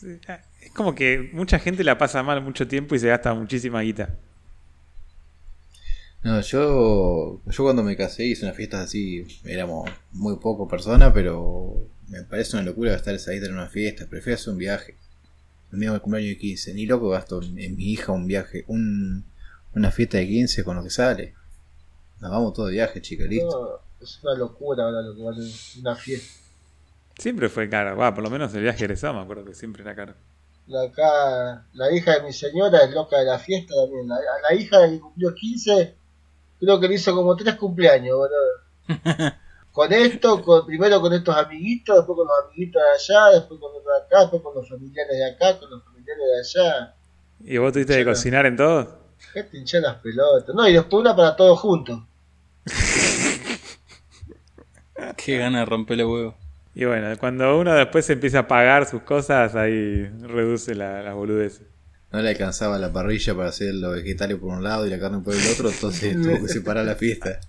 es 0.62 0.72
como 0.72 0.94
que 0.94 1.30
mucha 1.34 1.60
gente 1.60 1.84
la 1.84 1.98
pasa 1.98 2.24
mal 2.24 2.42
mucho 2.42 2.68
tiempo 2.68 2.96
y 2.96 3.00
se 3.00 3.08
gasta 3.08 3.34
muchísima 3.34 3.82
guita. 3.82 4.16
No, 6.24 6.40
yo, 6.42 7.42
yo 7.48 7.64
cuando 7.64 7.82
me 7.82 7.98
casé 7.98 8.26
hice 8.26 8.46
unas 8.46 8.56
fiestas 8.56 8.82
así, 8.82 9.26
éramos 9.44 9.90
muy 10.12 10.38
poco 10.38 10.68
personas, 10.68 11.12
pero 11.14 11.88
me 12.08 12.22
parece 12.24 12.56
una 12.58 12.66
locura 12.66 12.92
gastar 12.92 13.16
esa 13.16 13.32
guita 13.32 13.48
en 13.48 13.54
una 13.54 13.70
fiesta. 13.70 14.06
Prefiero 14.08 14.36
hacer 14.36 14.54
un 14.54 14.60
viaje. 14.60 14.96
El 15.72 15.80
mío 15.80 15.96
el 15.96 16.02
cumpleaños 16.02 16.30
de 16.32 16.38
15, 16.38 16.74
ni 16.76 16.86
loco 16.86 17.10
gasto 17.10 17.42
en, 17.42 17.58
en 17.58 17.76
mi 17.76 17.92
hija 17.92 18.12
un 18.12 18.28
viaje, 18.28 18.66
un, 18.68 19.26
una 19.74 19.90
fiesta 19.92 20.20
de 20.20 20.28
15 20.28 20.64
con 20.64 20.76
lo 20.76 20.84
que 20.84 20.90
sale. 20.92 21.34
Nos 22.20 22.30
vamos 22.30 22.54
todo 22.54 22.68
de 22.68 22.74
viaje, 22.74 23.02
chica, 23.02 23.24
listo. 23.24 23.82
Es 24.02 24.20
una 24.24 24.36
locura 24.36 24.86
ahora 24.86 25.02
lo 25.02 25.16
que 25.16 25.24
vale 25.24 25.42
una 25.80 25.96
fiesta. 25.96 26.40
Siempre 27.18 27.50
fue 27.50 27.70
caro. 27.70 27.96
Va, 27.96 28.14
por 28.14 28.24
lo 28.24 28.30
menos 28.30 28.54
el 28.56 28.64
viaje 28.64 28.84
egresado 28.86 29.14
me 29.14 29.22
acuerdo 29.22 29.46
que 29.46 29.54
siempre 29.54 29.84
era 29.84 29.96
caro. 29.96 30.14
La, 30.68 30.84
acá, 30.84 31.66
la 31.74 31.92
hija 31.92 32.16
de 32.16 32.24
mi 32.24 32.34
señora 32.34 32.80
es 32.84 32.92
loca 32.92 33.18
de 33.20 33.26
la 33.26 33.38
fiesta 33.38 33.76
también. 33.76 34.08
La, 34.08 34.18
la 34.50 34.56
hija 34.56 34.80
de 34.80 34.92
que 34.92 35.00
cumplió 35.00 35.34
15, 35.34 35.96
creo 36.60 36.80
que 36.80 36.88
le 36.88 36.96
hizo 36.96 37.14
como 37.14 37.36
tres 37.36 37.56
cumpleaños, 37.56 38.18
boludo. 38.18 39.34
Con 39.72 39.94
esto, 39.94 40.44
con, 40.44 40.66
primero 40.66 41.00
con 41.00 41.14
estos 41.14 41.34
amiguitos, 41.34 41.96
después 41.96 42.18
con 42.18 42.28
los 42.28 42.36
amiguitos 42.46 42.82
de 42.82 43.14
allá, 43.14 43.40
después 43.40 43.58
con 43.58 43.72
los 43.72 43.82
de 43.86 44.06
acá, 44.06 44.20
después 44.24 44.42
con 44.42 44.56
los 44.56 44.68
familiares 44.68 45.18
de 45.18 45.32
acá, 45.32 45.60
con 45.60 45.70
los 45.70 45.82
familiares 45.86 46.24
de 46.28 46.62
allá. 46.62 46.96
¿Y 47.40 47.58
vos 47.58 47.72
tuviste 47.72 47.96
que 47.96 48.04
cocinar 48.04 48.46
en 48.48 48.58
todo? 48.58 49.00
¿Qué 49.34 49.44
te 49.44 49.58
hinchás 49.58 49.82
las 49.82 49.96
pelotas? 49.96 50.54
No, 50.54 50.68
y 50.68 50.74
después 50.74 51.00
una 51.00 51.16
para 51.16 51.38
todos 51.38 51.58
juntos. 51.58 52.02
Qué 55.18 55.38
gana 55.38 55.60
de 55.60 55.66
romper 55.66 55.98
los 55.98 56.12
huevos. 56.12 56.36
Y 56.74 56.86
bueno, 56.86 57.08
cuando 57.20 57.60
uno 57.60 57.74
después 57.74 58.10
empieza 58.10 58.40
a 58.40 58.48
pagar 58.48 58.86
sus 58.86 59.02
cosas, 59.02 59.56
ahí 59.56 60.06
reduce 60.22 60.74
la, 60.74 61.02
las 61.02 61.14
boludeces. 61.16 61.64
No 62.12 62.22
le 62.22 62.30
alcanzaba 62.30 62.78
la 62.78 62.92
parrilla 62.92 63.34
para 63.36 63.50
hacer 63.50 63.74
los 63.74 63.94
vegetales 63.96 64.38
por 64.38 64.50
un 64.50 64.64
lado 64.64 64.86
y 64.86 64.90
la 64.90 65.00
carne 65.00 65.20
por 65.24 65.34
el 65.34 65.40
otro, 65.54 65.70
entonces 65.70 66.22
tuvo 66.22 66.42
que 66.44 66.50
separar 66.50 66.86
la 66.86 66.96
fiesta. 66.96 67.40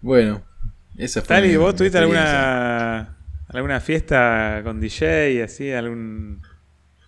Bueno, 0.00 0.42
esa 0.98 1.20
fue. 1.22 1.28
Tali, 1.36 1.48
mi- 1.48 1.56
¿vos 1.56 1.72
mi 1.72 1.78
tuviste 1.78 1.98
alguna 1.98 3.16
alguna 3.48 3.80
fiesta 3.80 4.60
con 4.64 4.80
DJ, 4.80 5.42
así, 5.44 5.70
algún 5.72 6.42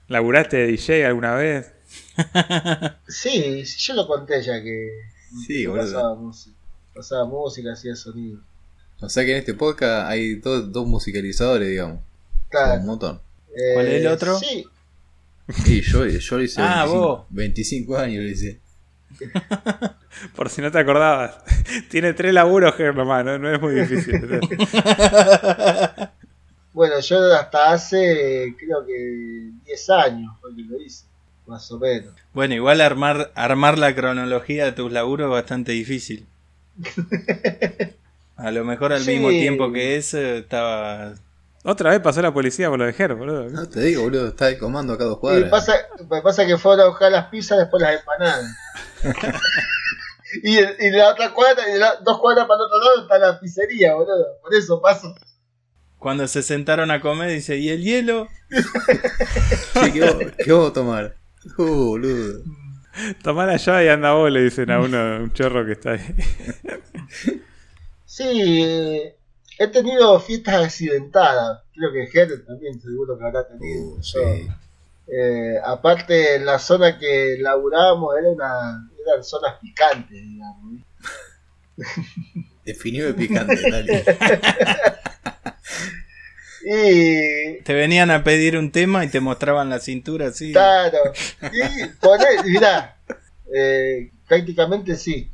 laburaste 0.09 0.57
de 0.59 0.67
DJ 0.69 1.07
alguna 1.07 1.35
vez? 1.35 1.73
Sí, 3.09 3.63
yo 3.65 3.95
lo 3.95 4.07
conté 4.07 4.43
ya 4.43 4.61
que 4.63 4.91
Sí, 5.47 5.67
boludo. 5.67 6.35
Pasaba 6.97 7.25
música, 7.27 7.73
hacía 7.73 7.95
sonido. 7.95 8.41
O 9.01 9.09
sea 9.09 9.25
que 9.25 9.33
en 9.33 9.39
este 9.39 9.55
podcast 9.55 10.09
hay 10.09 10.37
dos, 10.37 10.73
dos 10.73 10.87
musicalizadores, 10.87 11.69
digamos. 11.69 12.01
Claro. 12.49 12.81
Un 12.81 12.87
montón. 12.87 13.21
Eh, 13.55 13.75
¿Cuál 13.75 13.87
es 13.89 14.01
el 14.01 14.07
otro? 14.07 14.39
Sí, 14.39 14.67
Y 15.67 15.81
yo, 15.83 16.07
yo 16.07 16.37
lo 16.39 16.43
hice 16.43 16.61
Ah, 16.63 16.85
25, 16.85 16.99
vos. 16.99 17.25
25 17.31 17.97
años, 17.99 18.25
lo 18.25 18.31
hice. 18.31 18.61
Por 20.35 20.49
si 20.49 20.63
no 20.63 20.71
te 20.73 20.79
acordabas. 20.79 21.37
Tiene 21.91 22.15
tres 22.15 22.33
laburos, 22.33 22.75
Germán, 22.75 23.27
no, 23.27 23.39
no 23.39 23.55
es 23.55 23.61
muy 23.61 23.75
difícil. 23.75 24.21
bueno, 26.73 27.01
yo 27.01 27.35
hasta 27.35 27.73
hace 27.73 28.55
creo 28.59 28.85
que 28.87 29.51
10 29.67 29.91
años 29.91 30.33
fue 30.41 30.55
que 30.55 30.63
lo 30.63 30.81
hice, 30.81 31.05
más 31.47 31.71
o 31.71 31.79
menos. 31.79 32.15
Bueno, 32.33 32.55
igual 32.55 32.81
armar, 32.81 33.31
armar 33.35 33.79
la 33.79 33.95
cronología 33.95 34.65
de 34.65 34.73
tus 34.73 34.91
laburos 34.93 35.27
es 35.27 35.33
bastante 35.33 35.73
difícil. 35.73 36.27
A 38.37 38.51
lo 38.51 38.65
mejor 38.65 38.93
al 38.93 39.01
Sí. 39.01 39.13
mismo 39.13 39.31
tiempo 39.31 39.73
que 39.73 39.97
ese 39.97 40.39
estaba... 40.39 41.15
Otra 41.65 41.91
vez 41.91 42.01
pasó 42.01 42.21
la 42.23 42.33
policía 42.35 42.69
por 42.69 42.79
lo 42.79 42.85
de 42.85 42.93
Ger, 42.93 43.15
boludo. 43.15 43.49
No 43.49 43.67
te 43.69 43.81
digo, 43.81 44.03
boludo, 44.03 44.29
está 44.29 44.47
de 44.47 44.59
comando 44.59 44.93
acá 44.93 45.05
a 45.05 45.07
dos 45.09 45.17
Y 45.17 45.21
cuadras. 45.21 45.45
me 45.45 45.51
pasa, 45.51 45.75
pasa 46.23 46.47
que 46.47 46.57
fueron 46.59 46.85
a 46.87 46.89
buscar 46.91 47.11
las 47.11 47.27
pizzas 47.29 47.59
después 47.59 47.83
las 47.83 47.99
empanadas. 47.99 48.45
y, 50.45 50.59
y 50.59 50.91
la 50.91 51.11
otra 51.11 51.33
cuadra, 51.33 51.63
y 51.75 51.79
la- 51.79 51.97
dos 52.05 52.21
cuadras 52.21 52.47
para 52.47 52.59
el 52.61 52.67
otro 52.67 52.79
lado 52.85 53.03
está 53.03 53.19
la 53.19 53.41
pizzería, 53.41 53.95
boludo. 53.95 54.27
Por 54.43 54.55
eso 54.55 54.81
paso. 54.81 55.15
Cuando 55.99 56.29
se 56.29 56.43
sentaron 56.43 56.91
a 56.93 57.01
comer, 57.01 57.31
dice, 57.31 57.57
¿y 57.57 57.71
el 57.71 57.83
hielo? 57.83 58.29
Che, 59.83 59.93
¿qué, 59.93 60.01
vamos- 60.01 60.33
qué 60.45 60.53
vamos 60.53 60.71
a 60.71 60.73
tomar? 60.75 61.17
Uh, 61.59 61.65
boludo. 61.89 62.43
Tomá 63.23 63.47
la 63.47 63.57
llave 63.57 63.85
y 63.85 63.89
anda 63.89 64.13
vos, 64.13 64.31
le 64.31 64.43
dicen 64.43 64.71
a 64.71 64.81
uno, 64.81 65.19
un 65.23 65.33
chorro 65.33 65.65
que 65.65 65.73
está 65.73 65.93
ahí. 65.93 66.01
Sí, 68.09 68.63
eh, 68.65 69.15
he 69.59 69.67
tenido 69.67 70.19
fiestas 70.21 70.65
accidentadas. 70.65 71.65
Creo 71.75 71.93
que 71.93 72.07
Ger 72.07 72.47
también 72.47 72.81
seguro 72.81 73.19
que 73.19 73.25
habrá 73.27 73.47
tenido. 73.47 73.89
Uh, 73.89 73.97
Yo, 74.01 74.03
sí. 74.03 74.49
eh, 75.09 75.57
aparte, 75.63 76.39
la 76.39 76.59
zona 76.59 76.99
que 76.99 77.37
laburábamos 77.41 78.17
era 78.19 78.31
una, 78.31 78.89
eran 79.07 79.23
zonas 79.23 79.57
picantes, 79.61 80.19
digamos. 80.23 80.81
Definió 82.65 83.07
de 83.07 83.15
picante, 83.15 83.71
dale. 83.71 84.05
Y 86.69 87.63
Te 87.63 87.75
venían 87.75 88.11
a 88.11 88.25
pedir 88.25 88.59
un 88.59 88.73
tema 88.73 89.05
y 89.05 89.09
te 89.09 89.21
mostraban 89.21 89.71
la 89.71 89.79
cintura 89.79 90.29
así. 90.29 90.51
Claro. 90.51 90.99
Y 91.43 91.87
poné, 92.01 92.43
mirá, 92.45 92.97
eh, 93.55 94.11
prácticamente 94.27 94.97
sí. 94.97 95.31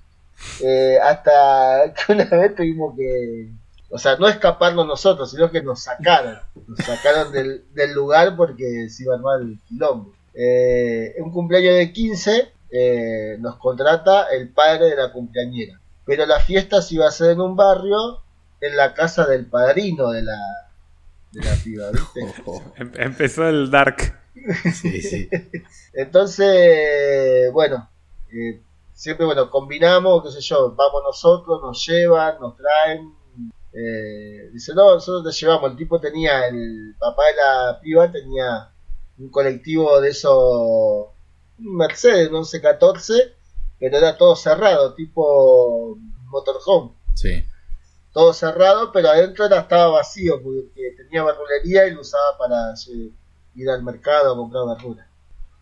Eh, 0.62 0.98
hasta 1.02 1.94
que 1.94 2.12
una 2.12 2.24
vez 2.26 2.54
tuvimos 2.54 2.94
que, 2.98 3.48
o 3.88 3.98
sea, 3.98 4.16
no 4.16 4.28
escaparnos 4.28 4.86
nosotros, 4.86 5.30
sino 5.30 5.50
que 5.50 5.62
nos 5.62 5.84
sacaron. 5.84 6.38
Nos 6.66 6.78
sacaron 6.80 7.32
del, 7.32 7.64
del 7.72 7.94
lugar 7.94 8.36
porque 8.36 8.90
se 8.90 9.04
iba 9.04 9.14
a 9.14 9.16
armar 9.16 9.40
el 9.40 9.58
quilombo. 9.66 10.12
Eh, 10.34 11.14
un 11.18 11.30
cumpleaños 11.30 11.76
de 11.76 11.92
15 11.92 12.52
eh, 12.70 13.36
nos 13.40 13.56
contrata 13.56 14.26
el 14.34 14.50
padre 14.50 14.90
de 14.90 14.96
la 14.96 15.12
cumpleañera. 15.12 15.80
Pero 16.04 16.26
la 16.26 16.40
fiesta 16.40 16.82
se 16.82 16.96
iba 16.96 17.06
a 17.06 17.08
hacer 17.08 17.30
en 17.30 17.40
un 17.40 17.56
barrio 17.56 18.20
en 18.60 18.76
la 18.76 18.92
casa 18.92 19.24
del 19.24 19.46
padrino 19.46 20.10
de 20.10 20.22
la, 20.22 20.38
de 21.32 21.44
la 21.44 21.54
piba, 21.62 21.90
¿viste? 21.90 22.20
Oh, 22.46 22.62
Em- 22.76 22.92
empezó 22.96 23.48
el 23.48 23.70
dark. 23.70 24.20
sí, 24.74 25.00
sí. 25.02 25.28
Entonces, 25.92 27.52
bueno, 27.52 27.88
eh, 28.32 28.60
siempre, 28.92 29.26
bueno, 29.26 29.50
combinamos, 29.50 30.22
qué 30.24 30.30
sé 30.30 30.40
yo, 30.40 30.74
vamos 30.74 31.02
nosotros, 31.04 31.60
nos 31.62 31.84
llevan, 31.86 32.38
nos 32.40 32.56
traen. 32.56 33.12
eh, 33.72 34.50
dice, 34.52 34.72
no, 34.74 34.94
nosotros 34.94 35.24
te 35.24 35.38
llevamos. 35.44 35.70
El 35.70 35.76
tipo 35.76 36.00
tenía, 36.00 36.46
el 36.48 36.94
papá 36.98 37.22
de 37.26 37.34
la 37.36 37.80
piba 37.80 38.10
tenía 38.10 38.70
un 39.18 39.30
colectivo 39.30 40.00
de 40.00 40.10
esos, 40.10 40.32
un 41.58 41.76
Mercedes, 41.76 42.28
un 42.28 42.34
1114, 42.40 43.34
pero 43.78 43.96
era 43.98 44.16
todo 44.16 44.36
cerrado, 44.36 44.94
tipo 44.94 45.96
motorhome. 46.26 46.92
Sí. 47.14 47.42
Todo 48.12 48.32
cerrado, 48.34 48.92
pero 48.92 49.08
adentro 49.08 49.46
era, 49.46 49.60
estaba 49.60 49.88
vacío, 49.88 50.42
porque 50.42 50.94
tenía 50.96 51.24
verdulería 51.24 51.86
y 51.86 51.94
lo 51.94 52.02
usaba 52.02 52.36
para 52.38 52.72
eh, 52.72 53.10
ir 53.54 53.70
al 53.70 53.82
mercado 53.82 54.32
a 54.32 54.36
comprar 54.36 54.66
verduras. 54.66 55.06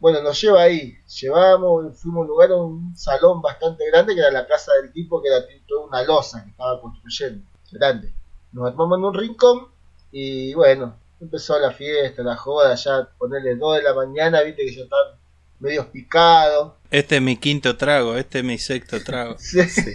Bueno, 0.01 0.23
nos 0.23 0.41
lleva 0.41 0.63
ahí, 0.63 0.97
llevamos, 1.21 1.99
fuimos 2.01 2.21
a 2.21 2.23
un 2.23 2.27
lugar, 2.27 2.53
un 2.53 2.97
salón 2.97 3.43
bastante 3.43 3.87
grande, 3.91 4.15
que 4.15 4.21
era 4.21 4.31
la 4.31 4.47
casa 4.47 4.73
del 4.81 4.93
tipo, 4.93 5.23
que 5.23 5.29
era 5.29 5.45
toda 5.69 5.87
una 5.87 6.03
losa 6.03 6.43
que 6.43 6.51
estaba 6.51 6.81
construyendo, 6.81 7.45
grande. 7.71 8.13
Nos 8.53 8.69
armamos 8.69 8.99
en 8.99 9.05
un 9.05 9.15
rincón 9.15 9.69
y 10.11 10.55
bueno, 10.55 10.97
empezó 11.21 11.59
la 11.59 11.71
fiesta, 11.71 12.23
la 12.23 12.37
joda, 12.37 12.75
ya 12.75 13.09
ponerle 13.19 13.57
2 13.57 13.77
de 13.77 13.83
la 13.83 13.95
mañana, 13.95 14.41
viste 14.41 14.65
que 14.65 14.75
ya 14.75 14.83
están 14.85 15.21
medios 15.61 15.87
picados. 15.87 16.73
Este 16.91 17.17
es 17.17 17.23
mi 17.23 17.37
quinto 17.37 17.77
trago, 17.77 18.17
este 18.17 18.39
es 18.39 18.45
mi 18.45 18.59
sexto 18.59 19.03
trago. 19.05 19.37
Sí. 19.39 19.93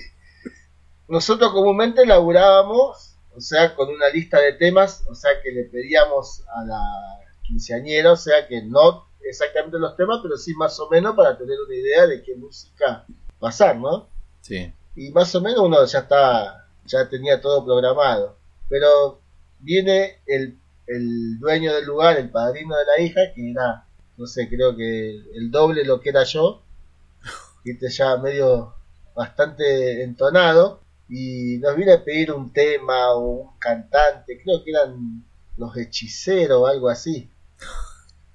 Nosotros 1.07 1.51
comúnmente 1.51 2.05
laburábamos, 2.05 3.17
o 3.35 3.41
sea, 3.41 3.75
con 3.75 3.89
una 3.89 4.09
lista 4.09 4.39
de 4.39 4.53
temas, 4.53 5.03
o 5.09 5.15
sea, 5.15 5.31
que 5.43 5.51
le 5.51 5.65
pedíamos 5.65 6.43
a 6.55 6.63
la 6.63 6.81
quinceañera, 7.43 8.11
o 8.11 8.15
sea, 8.15 8.47
que 8.47 8.61
no 8.63 9.07
exactamente 9.21 9.77
los 9.77 9.95
temas, 9.95 10.19
pero 10.21 10.37
sí 10.37 10.53
más 10.55 10.79
o 10.79 10.89
menos 10.89 11.15
para 11.15 11.37
tener 11.37 11.57
una 11.65 11.75
idea 11.75 12.07
de 12.07 12.23
qué 12.23 12.35
música 12.35 13.05
pasar, 13.39 13.77
¿no? 13.77 14.07
Sí. 14.41 14.71
Y 14.95 15.11
más 15.11 15.33
o 15.35 15.41
menos 15.41 15.59
uno 15.59 15.85
ya 15.85 15.99
está, 15.99 16.67
ya 16.85 17.09
tenía 17.09 17.41
todo 17.41 17.65
programado. 17.65 18.37
Pero 18.69 19.21
viene 19.59 20.21
el, 20.25 20.57
el 20.87 21.39
dueño 21.39 21.73
del 21.73 21.85
lugar, 21.85 22.17
el 22.17 22.29
padrino 22.29 22.75
de 22.77 22.85
la 22.85 23.03
hija, 23.03 23.21
que 23.33 23.51
era, 23.51 23.87
no 24.17 24.25
sé, 24.25 24.47
creo 24.47 24.75
que 24.75 25.09
el 25.33 25.51
doble 25.51 25.83
lo 25.83 25.99
que 25.99 26.09
era 26.09 26.23
yo, 26.23 26.63
que 27.63 27.71
este 27.71 27.89
ya 27.89 28.17
medio 28.17 28.75
bastante 29.15 30.03
entonado, 30.03 30.81
y 31.07 31.57
nos 31.59 31.75
viene 31.75 31.93
a 31.93 32.03
pedir 32.03 32.31
un 32.31 32.51
tema 32.51 33.13
o 33.13 33.19
un 33.19 33.59
cantante, 33.59 34.41
creo 34.43 34.63
que 34.63 34.71
eran 34.71 35.23
los 35.57 35.75
hechiceros 35.77 36.61
o 36.61 36.67
algo 36.67 36.89
así. 36.89 37.29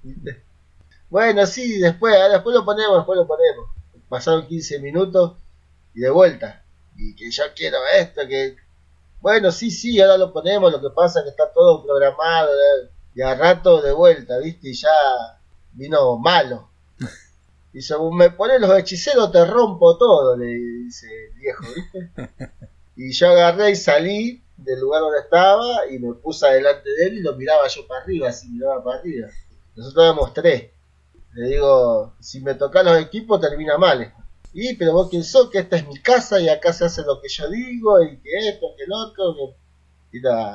Bueno, 1.09 1.45
sí, 1.45 1.77
después, 1.77 2.15
ah, 2.15 2.29
después 2.29 2.55
lo 2.55 2.63
ponemos, 2.63 2.95
después 2.99 3.17
lo 3.17 3.27
ponemos. 3.27 3.69
Pasaron 4.07 4.47
15 4.47 4.79
minutos 4.79 5.33
y 5.93 5.99
de 5.99 6.09
vuelta. 6.09 6.63
Y 6.95 7.13
que 7.17 7.29
yo 7.29 7.43
quiero 7.53 7.79
esto, 7.99 8.21
que... 8.29 8.55
Bueno, 9.19 9.51
sí, 9.51 9.71
sí, 9.71 9.99
ahora 9.99 10.17
lo 10.17 10.31
ponemos, 10.31 10.71
lo 10.71 10.79
que 10.79 10.95
pasa 10.95 11.19
es 11.19 11.25
que 11.25 11.31
está 11.31 11.51
todo 11.51 11.83
programado, 11.83 12.49
eh, 12.49 12.89
y 13.13 13.21
a 13.21 13.35
rato 13.35 13.81
de 13.81 13.91
vuelta, 13.91 14.37
¿viste? 14.39 14.69
Y 14.69 14.73
ya 14.73 14.89
vino 15.73 16.17
malo. 16.17 16.70
Dice, 17.73 17.95
me 18.11 18.31
pones 18.31 18.59
los 18.59 18.77
hechiceros, 18.77 19.31
te 19.31 19.45
rompo 19.45 19.97
todo, 19.97 20.35
le 20.35 20.47
dice 20.47 21.07
el 21.07 21.33
viejo, 21.33 21.63
¿viste? 21.75 22.31
Y 22.95 23.13
yo 23.13 23.29
agarré 23.29 23.71
y 23.71 23.75
salí 23.75 24.43
del 24.57 24.79
lugar 24.79 25.01
donde 25.01 25.19
estaba 25.19 25.87
y 25.89 25.97
me 25.97 26.13
puse 26.13 26.45
adelante 26.45 26.89
de 26.89 27.07
él 27.07 27.17
y 27.17 27.21
lo 27.21 27.35
miraba 27.35 27.67
yo 27.67 27.87
para 27.87 28.03
arriba, 28.03 28.29
así 28.29 28.49
miraba 28.49 28.83
para 28.83 28.99
arriba. 28.99 29.27
Nosotros 29.75 30.03
éramos 30.03 30.33
tres. 30.33 30.69
Le 31.33 31.47
digo, 31.47 32.13
si 32.19 32.41
me 32.41 32.53
tocan 32.55 32.85
los 32.85 32.99
equipos 32.99 33.39
termina 33.39 33.77
mal 33.77 34.01
esto. 34.01 34.21
Y, 34.53 34.75
pero 34.75 34.91
vos 34.91 35.09
quién 35.09 35.23
sos, 35.23 35.49
que 35.49 35.59
esta 35.59 35.77
es 35.77 35.87
mi 35.87 35.97
casa 36.01 36.39
y 36.41 36.49
acá 36.49 36.73
se 36.73 36.85
hace 36.85 37.03
lo 37.03 37.21
que 37.21 37.29
yo 37.29 37.49
digo 37.49 38.03
y 38.03 38.17
que 38.19 38.49
esto, 38.49 38.67
que 38.77 38.83
el 38.83 38.93
otro, 38.93 39.35
que... 39.35 39.61
Era 40.13 40.53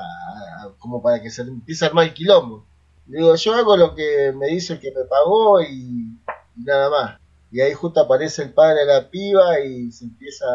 como 0.78 1.02
para 1.02 1.22
que 1.22 1.30
se 1.30 1.40
empiece 1.40 1.84
a 1.84 1.88
armar 1.88 2.04
el 2.04 2.12
quilombo. 2.12 2.66
Le 3.06 3.18
digo, 3.18 3.34
yo 3.36 3.54
hago 3.54 3.76
lo 3.76 3.94
que 3.94 4.32
me 4.36 4.48
dice 4.48 4.74
el 4.74 4.80
que 4.80 4.92
me 4.92 5.04
pagó 5.04 5.62
y, 5.62 6.18
y 6.56 6.64
nada 6.64 6.90
más. 6.90 7.20
Y 7.50 7.60
ahí 7.60 7.72
justo 7.74 8.00
aparece 8.00 8.42
el 8.42 8.52
padre 8.52 8.80
de 8.80 8.86
la 8.86 9.10
piba 9.10 9.60
y 9.60 9.90
se 9.92 10.04
empieza 10.04 10.46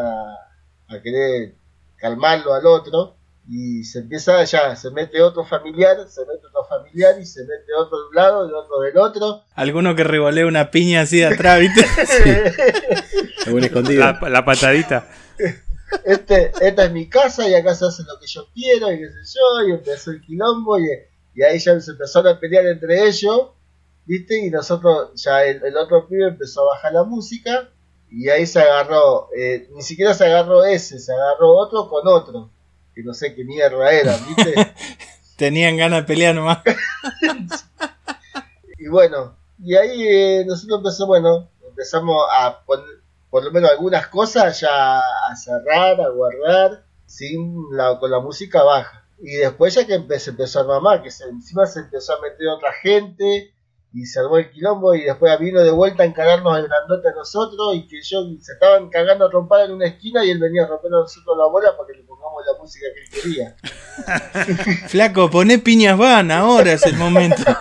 a 0.88 1.00
querer 1.02 1.54
calmarlo 1.96 2.54
al 2.54 2.66
otro 2.66 3.16
y 3.48 3.82
se 3.84 4.00
empieza 4.00 4.42
ya, 4.44 4.76
se 4.76 4.90
mete 4.90 5.20
otro 5.20 5.44
familiar, 5.44 5.96
se 6.08 6.20
mete 6.20 6.46
otro 6.46 6.64
familiar 6.68 7.18
y 7.20 7.26
se 7.26 7.40
mete 7.42 7.72
otro 7.76 7.98
de 7.98 8.08
un 8.08 8.14
lado 8.14 8.48
y 8.48 8.52
otro 8.52 8.80
del 8.80 8.98
otro. 8.98 9.42
Alguno 9.54 9.96
que 9.96 10.04
revolea 10.04 10.46
una 10.46 10.70
piña 10.70 11.02
así 11.02 11.18
de 11.18 11.26
atrás, 11.26 11.60
¿viste? 11.60 11.84
Escondido. 13.46 14.00
La, 14.00 14.28
la 14.28 14.44
patadita. 14.44 15.08
este, 16.04 16.52
esta 16.60 16.84
es 16.84 16.92
mi 16.92 17.08
casa 17.08 17.48
y 17.48 17.54
acá 17.54 17.74
se 17.74 17.86
hace 17.86 18.02
lo 18.04 18.18
que 18.20 18.26
yo 18.26 18.46
quiero 18.54 18.92
y 18.92 18.98
qué 18.98 19.08
sé 19.08 19.38
yo, 19.38 19.68
y 19.68 19.72
empezó 19.72 20.12
el 20.12 20.20
quilombo 20.20 20.78
y, 20.78 20.86
y 21.34 21.42
ahí 21.42 21.58
ya 21.58 21.78
se 21.80 21.90
empezaron 21.90 22.36
a 22.36 22.38
pelear 22.40 22.66
entre 22.66 23.06
ellos, 23.06 23.50
¿viste? 24.12 24.44
Y 24.44 24.50
nosotros, 24.50 25.10
ya 25.14 25.42
el, 25.42 25.64
el 25.64 25.74
otro 25.74 26.06
pibe 26.06 26.28
empezó 26.28 26.60
a 26.60 26.74
bajar 26.74 26.92
la 26.92 27.04
música 27.04 27.70
y 28.10 28.28
ahí 28.28 28.44
se 28.44 28.60
agarró, 28.60 29.30
eh, 29.34 29.70
ni 29.74 29.80
siquiera 29.80 30.12
se 30.12 30.26
agarró 30.26 30.64
ese, 30.64 30.98
se 30.98 31.14
agarró 31.14 31.56
otro 31.56 31.88
con 31.88 32.06
otro, 32.06 32.50
que 32.94 33.02
no 33.02 33.14
sé 33.14 33.34
qué 33.34 33.42
mierda 33.42 33.90
era, 33.90 34.14
¿viste? 34.18 34.74
Tenían 35.36 35.78
ganas 35.78 36.00
de 36.00 36.06
pelear 36.06 36.34
nomás. 36.34 36.58
y 38.78 38.86
bueno, 38.88 39.34
y 39.64 39.76
ahí 39.76 40.06
eh, 40.06 40.44
nosotros 40.46 40.80
empezamos, 40.80 41.08
bueno, 41.08 41.48
empezamos 41.66 42.22
a 42.32 42.60
poner 42.66 43.00
por 43.30 43.44
lo 43.44 43.50
menos 43.50 43.70
algunas 43.70 44.08
cosas 44.08 44.60
ya 44.60 44.98
a 44.98 45.36
cerrar, 45.36 46.02
a 46.02 46.10
guardar, 46.10 46.84
sin 47.06 47.74
la, 47.74 47.98
con 47.98 48.10
la 48.10 48.20
música 48.20 48.62
baja. 48.62 49.06
Y 49.22 49.36
después 49.36 49.74
ya 49.74 49.86
que 49.86 50.18
se 50.18 50.30
empezó 50.30 50.58
a 50.58 50.62
armar 50.62 50.82
más, 50.82 51.00
que 51.00 51.10
se, 51.10 51.24
encima 51.24 51.64
se 51.64 51.80
empezó 51.80 52.12
a 52.12 52.20
meter 52.20 52.46
otra 52.48 52.74
gente 52.74 53.54
y 53.94 54.06
se 54.06 54.20
armó 54.20 54.38
el 54.38 54.50
quilombo 54.50 54.94
y 54.94 55.02
después 55.02 55.38
vino 55.38 55.60
de 55.60 55.70
vuelta 55.70 56.02
a 56.02 56.06
encararnos 56.06 56.58
el 56.58 56.66
grandote 56.66 57.08
a 57.08 57.12
nosotros 57.12 57.74
y 57.74 57.86
que 57.86 58.00
yo 58.02 58.24
se 58.40 58.52
estaban 58.52 58.88
cagando 58.88 59.26
a 59.26 59.30
trompar 59.30 59.66
en 59.66 59.72
una 59.72 59.86
esquina 59.86 60.24
y 60.24 60.30
él 60.30 60.38
venía 60.38 60.64
a 60.64 60.66
romper 60.66 60.92
a 60.94 61.00
nosotros 61.00 61.36
la 61.36 61.46
bola 61.46 61.76
para 61.76 61.88
que 61.88 61.98
le 61.98 62.04
pongamos 62.04 62.42
la 62.46 62.58
música 62.58 62.86
que 62.94 63.00
él 63.02 63.22
quería. 63.22 63.56
Flaco, 64.88 65.30
poné 65.30 65.58
piñas 65.58 65.98
van, 65.98 66.30
ahora 66.30 66.72
es 66.72 66.86
el 66.86 66.96
momento. 66.96 67.42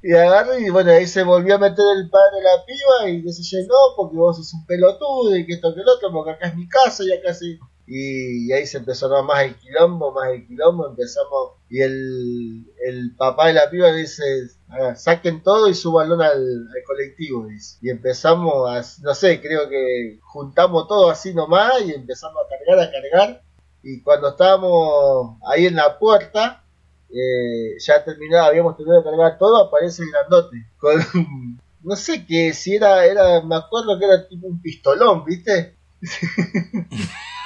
Y 0.00 0.12
agarré 0.12 0.60
y 0.64 0.70
bueno, 0.70 0.92
ahí 0.92 1.06
se 1.06 1.24
volvió 1.24 1.56
a 1.56 1.58
meter 1.58 1.84
el 1.96 2.08
padre 2.08 2.36
de 2.36 2.42
la 2.42 2.64
piba 2.64 3.10
y 3.10 3.66
no, 3.66 3.74
porque 3.96 4.16
vos 4.16 4.36
sos 4.36 4.54
un 4.54 4.64
pelotudo 4.64 5.36
y 5.36 5.44
que 5.44 5.54
esto 5.54 5.74
que 5.74 5.80
el 5.80 5.88
otro, 5.88 6.12
porque 6.12 6.30
acá 6.30 6.48
es 6.48 6.54
mi 6.54 6.68
casa 6.68 7.02
y 7.04 7.12
acá 7.12 7.34
sí. 7.34 7.58
Y, 7.90 8.52
ahí 8.52 8.66
se 8.66 8.78
empezó 8.78 9.14
a 9.16 9.22
más 9.22 9.44
el 9.44 9.54
quilombo, 9.56 10.12
más 10.12 10.28
el 10.28 10.46
quilombo, 10.46 10.88
empezamos 10.88 11.52
y 11.70 11.80
el, 11.80 12.66
el 12.84 13.14
papá 13.16 13.48
de 13.48 13.54
la 13.54 13.70
piba 13.70 13.90
dice, 13.92 14.22
"Ah, 14.68 14.94
saquen 14.94 15.42
todo 15.42 15.68
y 15.68 15.74
súbanlo 15.74 16.14
al, 16.16 16.22
al 16.22 16.82
colectivo, 16.86 17.46
dice. 17.46 17.78
Y 17.80 17.88
empezamos 17.90 18.68
a, 18.70 19.02
no 19.02 19.14
sé, 19.14 19.40
creo 19.40 19.68
que 19.70 20.18
juntamos 20.22 20.86
todo 20.86 21.10
así 21.10 21.32
nomás 21.32 21.80
y 21.82 21.92
empezamos 21.92 22.36
a 22.44 22.48
cargar, 22.48 22.88
a 22.88 22.92
cargar. 22.92 23.42
Y 23.82 24.02
cuando 24.02 24.28
estábamos 24.28 25.38
ahí 25.46 25.66
en 25.66 25.76
la 25.76 25.98
puerta, 25.98 26.62
eh, 27.10 27.78
ya 27.78 28.04
terminaba, 28.04 28.48
habíamos 28.48 28.76
terminado 28.76 29.02
de 29.02 29.10
cargar 29.10 29.38
todo, 29.38 29.66
aparece 29.66 30.02
el 30.02 30.10
grandote. 30.10 30.56
Con, 30.76 31.00
no 31.82 31.96
sé 31.96 32.26
qué, 32.26 32.52
si 32.52 32.76
era, 32.76 33.06
era, 33.06 33.40
me 33.42 33.56
acuerdo 33.56 33.98
que 33.98 34.04
era 34.04 34.28
tipo 34.28 34.46
un 34.46 34.60
pistolón, 34.60 35.24
¿viste? 35.24 35.74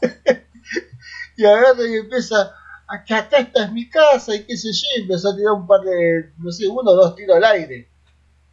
y 1.36 1.44
agarra 1.44 1.86
y 1.86 1.94
empieza, 1.96 2.54
acá, 2.86 3.18
acá 3.18 3.38
esta 3.38 3.64
es 3.64 3.72
mi 3.72 3.88
casa 3.88 4.34
y 4.34 4.44
qué 4.44 4.56
sé 4.56 4.68
yo, 4.72 4.86
y 4.98 5.02
empezó 5.02 5.30
a 5.30 5.36
tirar 5.36 5.52
un 5.52 5.66
par 5.66 5.80
de, 5.82 6.32
no 6.38 6.50
sé, 6.52 6.66
uno 6.68 6.90
o 6.90 6.96
dos 6.96 7.14
tiros 7.16 7.36
al 7.36 7.44
aire. 7.44 7.88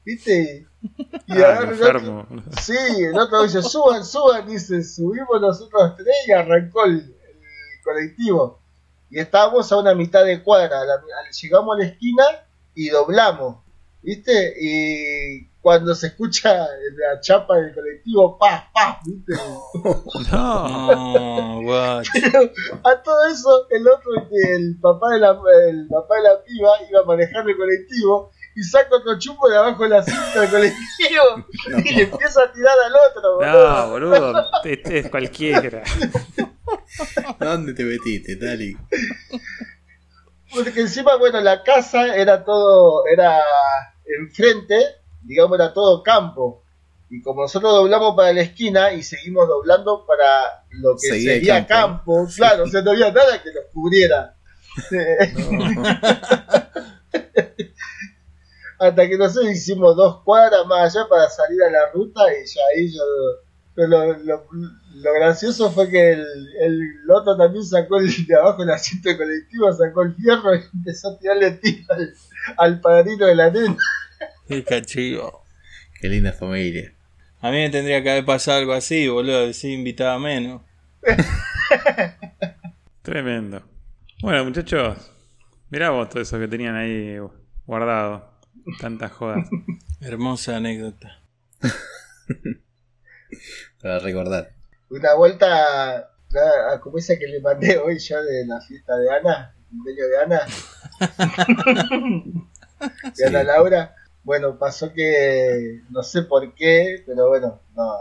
¿Viste? 0.06 0.66
Y 1.28 1.34
Ah, 1.42 1.58
agarra 1.60 1.74
el 1.74 1.84
otro-. 1.84 2.28
Sí, 2.62 2.74
el 3.04 3.18
otro 3.20 3.44
dice, 3.44 3.62
suban, 3.62 4.06
suban, 4.06 4.48
dice, 4.48 4.82
subimos 4.84 5.42
nosotros 5.42 5.96
tres 5.98 6.16
y 6.28 6.32
arrancó 6.32 6.86
el, 6.86 6.96
el 7.00 7.84
colectivo. 7.84 8.62
Y 9.10 9.20
estábamos 9.20 9.70
a 9.72 9.78
una 9.78 9.94
mitad 9.96 10.24
de 10.24 10.42
cuadra, 10.44 10.80
a 10.82 10.86
la- 10.86 10.94
a- 10.94 11.32
llegamos 11.42 11.76
a 11.76 11.80
la 11.82 11.86
esquina 11.88 12.24
y 12.74 12.88
doblamos, 12.90 13.58
¿viste? 14.02 14.54
Y 14.62 15.50
cuando 15.67 15.93
se 15.93 16.08
escucha 16.08 16.49
la 16.53 17.19
chapa 17.19 17.58
del 17.58 17.75
colectivo, 17.75 18.38
¡paz, 18.38 18.63
paz! 18.73 18.99
¿viste? 19.06 19.34
No. 20.32 20.32
No, 20.32 21.62
guacho. 21.62 22.12
A 22.86 23.03
todo 23.03 23.27
eso, 23.27 23.67
el 23.71 23.86
otro, 23.86 24.12
el 24.32 24.80
papá 24.80 25.10
de 25.10 25.19
la, 25.19 25.38
el 25.67 25.86
papá 25.89 26.15
de 26.15 26.23
la 26.23 26.41
piba 26.41 26.69
iba 26.89 27.03
manejando 27.03 27.49
el 27.49 27.58
colectivo 27.58 28.32
y 28.56 28.63
saca 28.63 28.95
otro 28.95 29.19
chumbo 29.19 29.49
de 29.49 29.58
abajo 29.58 29.84
de 29.84 29.89
la 29.89 30.03
cinta 30.03 30.39
del 30.39 30.49
colectivo 30.49 31.84
y 31.84 31.95
le 31.95 32.03
empieza 32.03 32.43
a 32.43 32.51
tirar 32.53 32.77
al 32.86 32.93
otro, 33.12 33.36
boludo. 33.36 33.69
No, 33.69 33.89
boludo. 33.89 34.51
Este 34.63 34.99
es 34.99 35.10
cualquiera. 35.10 35.84
¿Dónde 37.41 37.73
te 37.73 37.84
metiste, 37.84 38.38
Tali? 38.38 38.77
Porque 40.56 40.80
encima, 40.80 41.17
bueno, 41.17 41.41
la 41.41 41.62
casa 41.62 42.15
era 42.15 42.45
todo, 42.45 43.06
era 43.06 43.43
enfrente, 44.06 44.95
digamos, 45.28 45.60
era 45.60 45.74
todo 45.74 46.02
campo. 46.02 46.63
Y 47.10 47.22
como 47.22 47.44
nosotros 47.44 47.72
doblamos 47.72 48.16
para 48.16 48.34
la 48.34 48.42
esquina 48.42 48.92
y 48.92 49.04
seguimos 49.04 49.48
doblando 49.48 50.06
para 50.06 50.66
lo 50.72 50.96
que 50.96 51.10
Seguía 51.10 51.34
sería 51.34 51.68
campo. 51.68 52.16
campo, 52.16 52.32
claro, 52.36 52.63
o 52.63 52.68
sea, 52.68 52.82
no 52.82 52.92
había 52.92 53.12
nada 53.12 53.42
que 53.42 53.54
nos 53.54 53.66
cubriera. 53.74 54.36
Hasta 58.80 59.10
que 59.10 59.18
nosotros 59.18 59.52
hicimos 59.52 59.96
dos 59.96 60.22
cuadras 60.24 60.66
más 60.68 60.96
allá 60.96 61.08
para 61.10 61.28
salir 61.30 61.63
a 61.63 61.72
la 61.72 61.92
ruta 61.92 62.22
y 62.32 62.46
ya 62.46 62.62
ahí 62.76 62.94
yo... 62.94 63.02
Pero 63.74 63.88
lo, 63.90 64.18
lo, 64.18 64.48
lo 64.96 65.13
gracioso 65.13 65.72
fue 65.72 65.90
que 65.90 66.13
el, 66.13 66.26
el 66.62 67.12
otro 67.12 67.38
también 67.38 67.63
sacó 67.63 67.98
el 67.98 68.10
de 68.26 68.36
abajo 68.36 68.63
el 68.63 68.72
asiento 68.72 69.16
colectivo, 69.16 69.72
sacó 69.72 70.02
el 70.02 70.16
fierro 70.16 70.56
y 70.56 70.63
empezó 70.74 71.10
a 71.10 71.20
tirarle 71.20 71.52
tiro 71.52 71.86
al, 71.94 72.13
al 72.58 72.82
padrino 72.82 73.28
de 73.28 73.36
la 73.36 73.52
nena. 73.52 73.78
Qué 74.48 74.64
cachivo. 74.64 75.44
Qué 76.00 76.08
linda 76.10 76.32
familia. 76.34 76.94
A 77.42 77.50
mí 77.52 77.58
me 77.58 77.70
tendría 77.70 78.02
que 78.02 78.10
haber 78.12 78.26
pasado 78.26 78.58
algo 78.60 78.74
así, 78.74 79.08
boludo. 79.08 79.46
Decir 79.48 79.72
invitaba 79.72 80.18
menos. 80.20 80.62
Tremendo. 83.02 83.64
Bueno, 84.22 84.44
muchachos, 84.46 85.12
mirá 85.70 85.90
vos 85.92 86.10
todo 86.10 86.22
eso 86.22 86.40
que 86.40 86.48
tenían 86.48 86.76
ahí 86.76 87.18
guardado. 87.66 88.32
Tantas 88.80 89.12
jodas. 89.12 89.48
Hermosa 90.02 90.58
anécdota. 90.58 91.22
Para 93.82 94.00
recordar. 94.00 94.52
Una 94.90 95.14
vuelta, 95.16 95.96
a, 95.98 96.08
a- 96.74 96.80
como 96.82 96.98
esa 96.98 97.18
que 97.18 97.28
le 97.28 97.40
mandé 97.42 97.78
hoy 97.78 97.98
yo 98.00 98.22
de 98.24 98.46
la 98.46 98.60
fiesta 98.62 98.96
de 98.98 99.10
Ana, 99.12 99.54
el 99.58 99.64
cumpleaños 99.70 100.08
de 100.10 100.18
Ana, 100.24 100.42
de 103.16 103.26
Ana 103.28 103.44
Laura. 103.44 103.96
Bueno, 104.28 104.60
pasó 104.60 104.92
que 104.94 105.84
no 105.90 106.04
sé 106.04 106.24
por 106.24 106.54
qué, 106.54 107.02
pero 107.06 107.30
bueno, 107.30 107.62
no, 107.78 107.94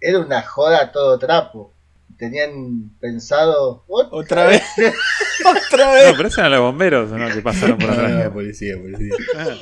era 0.00 0.20
una 0.20 0.40
joda 0.40 0.80
a 0.80 0.92
todo 0.92 1.18
trapo. 1.18 1.72
Tenían 2.16 2.92
pensado. 3.00 3.82
Otra 3.88 4.46
vez. 4.46 4.62
Otra 5.44 5.86
No, 5.88 5.92
vez. 5.94 6.14
pero 6.16 6.28
esos 6.28 6.38
eran 6.38 6.52
los 6.52 6.60
bomberos, 6.60 7.10
¿o 7.10 7.18
¿no? 7.18 7.34
Que 7.34 7.42
pasaron 7.42 7.78
por 7.78 7.90
atrás. 7.90 8.30
policía, 8.30 8.76
policía. 8.78 9.12
Ah, 9.36 9.56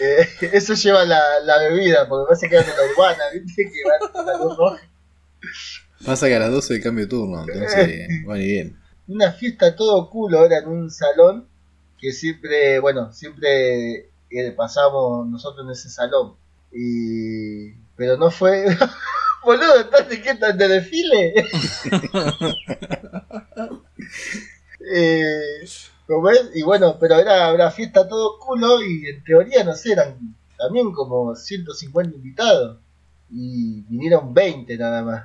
Eh, 0.00 0.26
eso 0.52 0.74
lleva 0.74 1.04
la, 1.04 1.20
la 1.44 1.58
bebida, 1.58 2.08
porque 2.08 2.26
parece 2.28 2.48
que 2.48 2.56
era 2.56 2.66
la 2.66 2.92
urbana, 2.92 3.22
¿viste? 3.32 3.64
Que 3.64 4.14
van 4.18 4.26
la 4.26 4.36
luz 4.36 4.56
roja. 4.56 4.80
Pasa 6.04 6.26
que 6.26 6.34
a 6.34 6.40
las 6.40 6.50
12 6.50 6.74
el 6.74 6.82
cambio 6.82 7.04
de 7.04 7.10
turno, 7.10 7.44
entonces 7.48 8.08
van 8.26 8.40
y 8.40 8.46
bien. 8.46 8.76
Una 9.06 9.30
fiesta 9.32 9.74
todo 9.76 10.10
culo, 10.10 10.44
era 10.44 10.58
en 10.58 10.66
un 10.68 10.90
salón 10.90 11.48
que 12.06 12.12
siempre, 12.12 12.78
bueno, 12.78 13.12
siempre 13.12 14.10
eh, 14.30 14.52
pasamos 14.56 15.26
nosotros 15.26 15.66
en 15.66 15.72
ese 15.72 15.90
salón. 15.90 16.34
Y. 16.72 17.72
Pero 17.96 18.16
no 18.16 18.30
fue. 18.30 18.64
Boludo, 19.44 19.80
entonces, 19.80 20.20
¿qué 20.20 20.36
tan 20.36 20.56
de 20.56 20.68
desfile? 20.68 21.34
eh, 24.94 25.64
¿cómo 26.06 26.30
es? 26.30 26.50
Y 26.54 26.62
bueno, 26.62 26.96
pero 27.00 27.18
era 27.18 27.52
una 27.52 27.72
fiesta 27.72 28.06
todo 28.08 28.38
culo 28.38 28.80
y 28.84 29.08
en 29.08 29.24
teoría, 29.24 29.64
no 29.64 29.74
sé, 29.74 29.90
eran 29.92 30.36
también 30.56 30.92
como 30.92 31.34
150 31.34 32.14
invitados. 32.14 32.78
Y 33.32 33.80
vinieron 33.88 34.32
20 34.32 34.78
nada 34.78 35.02
más. 35.02 35.24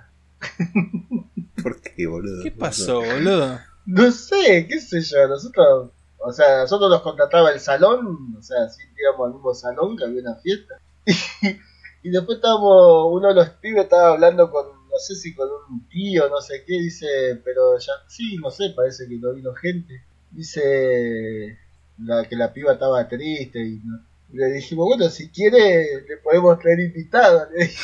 ¿Por 1.62 1.80
qué, 1.80 2.08
boludo? 2.08 2.42
¿Qué 2.42 2.50
pasó, 2.52 3.02
boludo? 3.02 3.60
No 3.86 4.12
sé, 4.12 4.66
qué 4.68 4.80
sé 4.80 5.02
yo, 5.02 5.28
nosotros, 5.28 5.92
o 6.24 6.32
sea, 6.32 6.60
nosotros 6.62 6.90
nos 6.90 7.02
contrataba 7.02 7.52
el 7.52 7.60
salón, 7.60 8.36
o 8.38 8.42
sea, 8.42 8.70
sí 8.70 8.82
íbamos 9.00 9.28
al 9.28 9.34
mismo 9.34 9.54
salón 9.54 9.98
que 9.98 10.06
había 10.06 10.22
una 10.22 10.36
fiesta. 10.36 10.76
Y, 12.04 12.10
después 12.10 12.38
estábamos, 12.38 13.10
uno 13.12 13.28
de 13.28 13.36
los 13.36 13.50
pibes 13.50 13.84
estaba 13.84 14.14
hablando 14.14 14.50
con, 14.50 14.66
no 14.66 14.98
sé 14.98 15.14
si 15.16 15.36
con 15.36 15.48
un 15.70 15.88
tío, 15.88 16.28
no 16.30 16.42
sé 16.42 16.64
qué, 16.66 16.74
dice, 16.74 17.06
pero 17.46 17.78
ya, 17.78 17.92
sí, 18.08 18.38
no 18.42 18.50
sé, 18.50 18.72
parece 18.76 19.08
que 19.08 19.18
no 19.18 19.34
vino 19.34 19.54
gente. 19.54 20.02
Dice 20.32 21.60
la, 22.00 22.26
que 22.28 22.36
la 22.36 22.52
piba 22.54 22.74
estaba 22.74 23.08
triste 23.08 23.60
y, 23.60 23.80
no- 23.86 24.00
le 24.34 24.46
dijimos, 24.48 24.88
bueno, 24.88 25.10
si 25.10 25.30
quiere, 25.30 26.02
le 26.08 26.18
podemos 26.24 26.58
traer 26.58 26.80
invitados. 26.80 27.50
le 27.54 27.66
dije. 27.66 27.78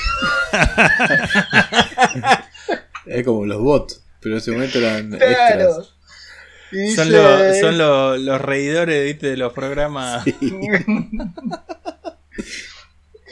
Es 3.05 3.25
como 3.25 3.45
los 3.45 3.61
bots, 3.61 4.03
pero 4.21 4.35
en 4.35 4.39
ese 4.39 4.51
momento 4.51 4.77
eran 4.79 5.09
Claro. 5.11 5.25
extras. 5.29 5.93
Y 6.71 6.95
Son, 6.95 7.11
los, 7.11 7.57
son 7.59 7.77
los, 7.77 8.19
los 8.19 8.41
reidores 8.41 9.05
¿viste? 9.05 9.27
de 9.31 9.37
los 9.37 9.53
programas. 9.53 10.25
Y 10.27 10.41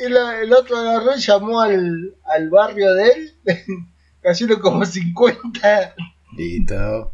la- 0.09 0.39
el 0.41 0.53
otro 0.53 0.77
agarró 0.77 1.15
y 1.15 1.19
llamó 1.19 1.61
al, 1.61 2.15
al 2.25 2.49
barrio 2.49 2.93
de 2.93 3.07
él. 3.09 3.33
Cayeron 4.21 4.59
como 4.59 4.85
50. 4.85 5.95
Listo. 6.37 7.13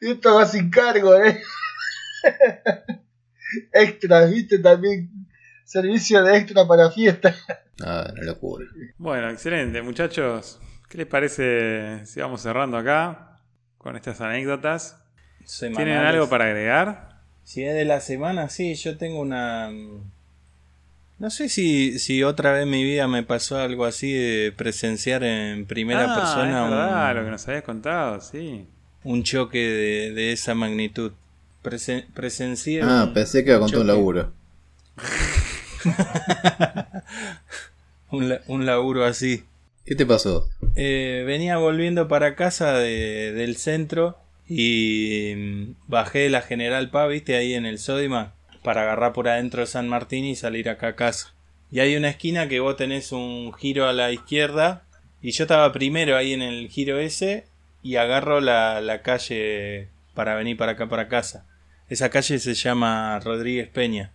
Y 0.00 0.10
esto 0.10 0.34
va 0.34 0.46
sin 0.46 0.70
cargo, 0.70 1.14
¿eh? 1.16 1.40
Extras, 3.72 4.30
¿viste? 4.30 4.58
También 4.58 5.10
servicio 5.64 6.22
de 6.22 6.36
extra 6.38 6.66
para 6.66 6.90
fiesta. 6.90 7.34
Ah, 7.84 8.08
una 8.12 8.22
locura. 8.24 8.66
Bueno, 8.98 9.30
excelente, 9.30 9.80
muchachos. 9.82 10.60
¿Qué 10.88 10.98
les 10.98 11.06
parece 11.06 12.04
si 12.06 12.20
vamos 12.20 12.40
cerrando 12.42 12.76
acá 12.76 13.33
con 13.84 13.96
estas 13.96 14.20
anécdotas? 14.22 14.96
¿Tienen 15.38 15.76
semanales. 15.76 16.14
algo 16.14 16.28
para 16.30 16.46
agregar? 16.46 17.20
Si 17.44 17.62
es 17.62 17.74
de 17.74 17.84
la 17.84 18.00
semana, 18.00 18.48
sí, 18.48 18.74
yo 18.74 18.96
tengo 18.96 19.20
una... 19.20 19.70
No 21.18 21.30
sé 21.30 21.48
si, 21.50 21.98
si 21.98 22.22
otra 22.24 22.52
vez 22.52 22.62
en 22.64 22.70
mi 22.70 22.82
vida 22.82 23.06
me 23.06 23.22
pasó 23.22 23.58
algo 23.58 23.84
así 23.84 24.10
de 24.12 24.52
presenciar 24.56 25.22
en 25.22 25.66
primera 25.66 26.12
ah, 26.12 26.16
persona 26.16 26.64
es 26.64 26.70
verdad, 26.70 27.10
un, 27.10 27.16
lo 27.18 27.24
que 27.26 27.30
nos 27.30 27.46
habías 27.46 27.62
contado, 27.62 28.20
sí. 28.20 28.66
un 29.04 29.22
choque 29.22 29.58
de, 29.58 30.12
de 30.14 30.32
esa 30.32 30.54
magnitud. 30.54 31.12
Presen- 31.62 32.06
presencié 32.14 32.80
Ah, 32.82 33.04
un- 33.06 33.14
pensé 33.14 33.44
que 33.44 33.50
iba 33.50 33.60
con 33.60 33.70
todo 33.70 33.82
un 33.82 33.86
laburo. 33.86 34.32
un, 38.10 38.28
la- 38.30 38.40
un 38.48 38.66
laburo 38.66 39.04
así. 39.04 39.44
¿Qué 39.84 39.94
te 39.94 40.06
pasó? 40.06 40.48
Eh, 40.76 41.24
venía 41.26 41.58
volviendo 41.58 42.08
para 42.08 42.36
casa 42.36 42.78
de- 42.78 43.32
del 43.32 43.56
centro 43.56 44.16
y 44.48 45.32
mm, 45.36 45.74
bajé 45.88 46.28
la 46.30 46.40
General 46.42 46.90
Paz, 46.90 47.08
viste, 47.08 47.36
ahí 47.36 47.54
en 47.54 47.66
el 47.66 47.78
Sodima, 47.78 48.34
para 48.62 48.82
agarrar 48.82 49.12
por 49.12 49.28
adentro 49.28 49.60
de 49.60 49.66
San 49.66 49.88
Martín 49.88 50.24
y 50.24 50.36
salir 50.36 50.68
acá 50.68 50.88
a 50.88 50.96
casa. 50.96 51.34
Y 51.70 51.80
hay 51.80 51.96
una 51.96 52.08
esquina 52.10 52.48
que 52.48 52.60
vos 52.60 52.76
tenés 52.76 53.12
un 53.12 53.52
giro 53.52 53.86
a 53.88 53.92
la 53.92 54.12
izquierda 54.12 54.84
y 55.20 55.32
yo 55.32 55.44
estaba 55.44 55.72
primero 55.72 56.16
ahí 56.16 56.32
en 56.32 56.42
el 56.42 56.68
giro 56.68 56.98
ese 56.98 57.44
y 57.82 57.96
agarro 57.96 58.40
la, 58.40 58.80
la 58.80 59.02
calle 59.02 59.88
para 60.14 60.34
venir 60.34 60.56
para 60.56 60.72
acá 60.72 60.88
para 60.88 61.08
casa. 61.08 61.46
Esa 61.90 62.08
calle 62.10 62.38
se 62.38 62.54
llama 62.54 63.20
Rodríguez 63.20 63.68
Peña. 63.68 64.12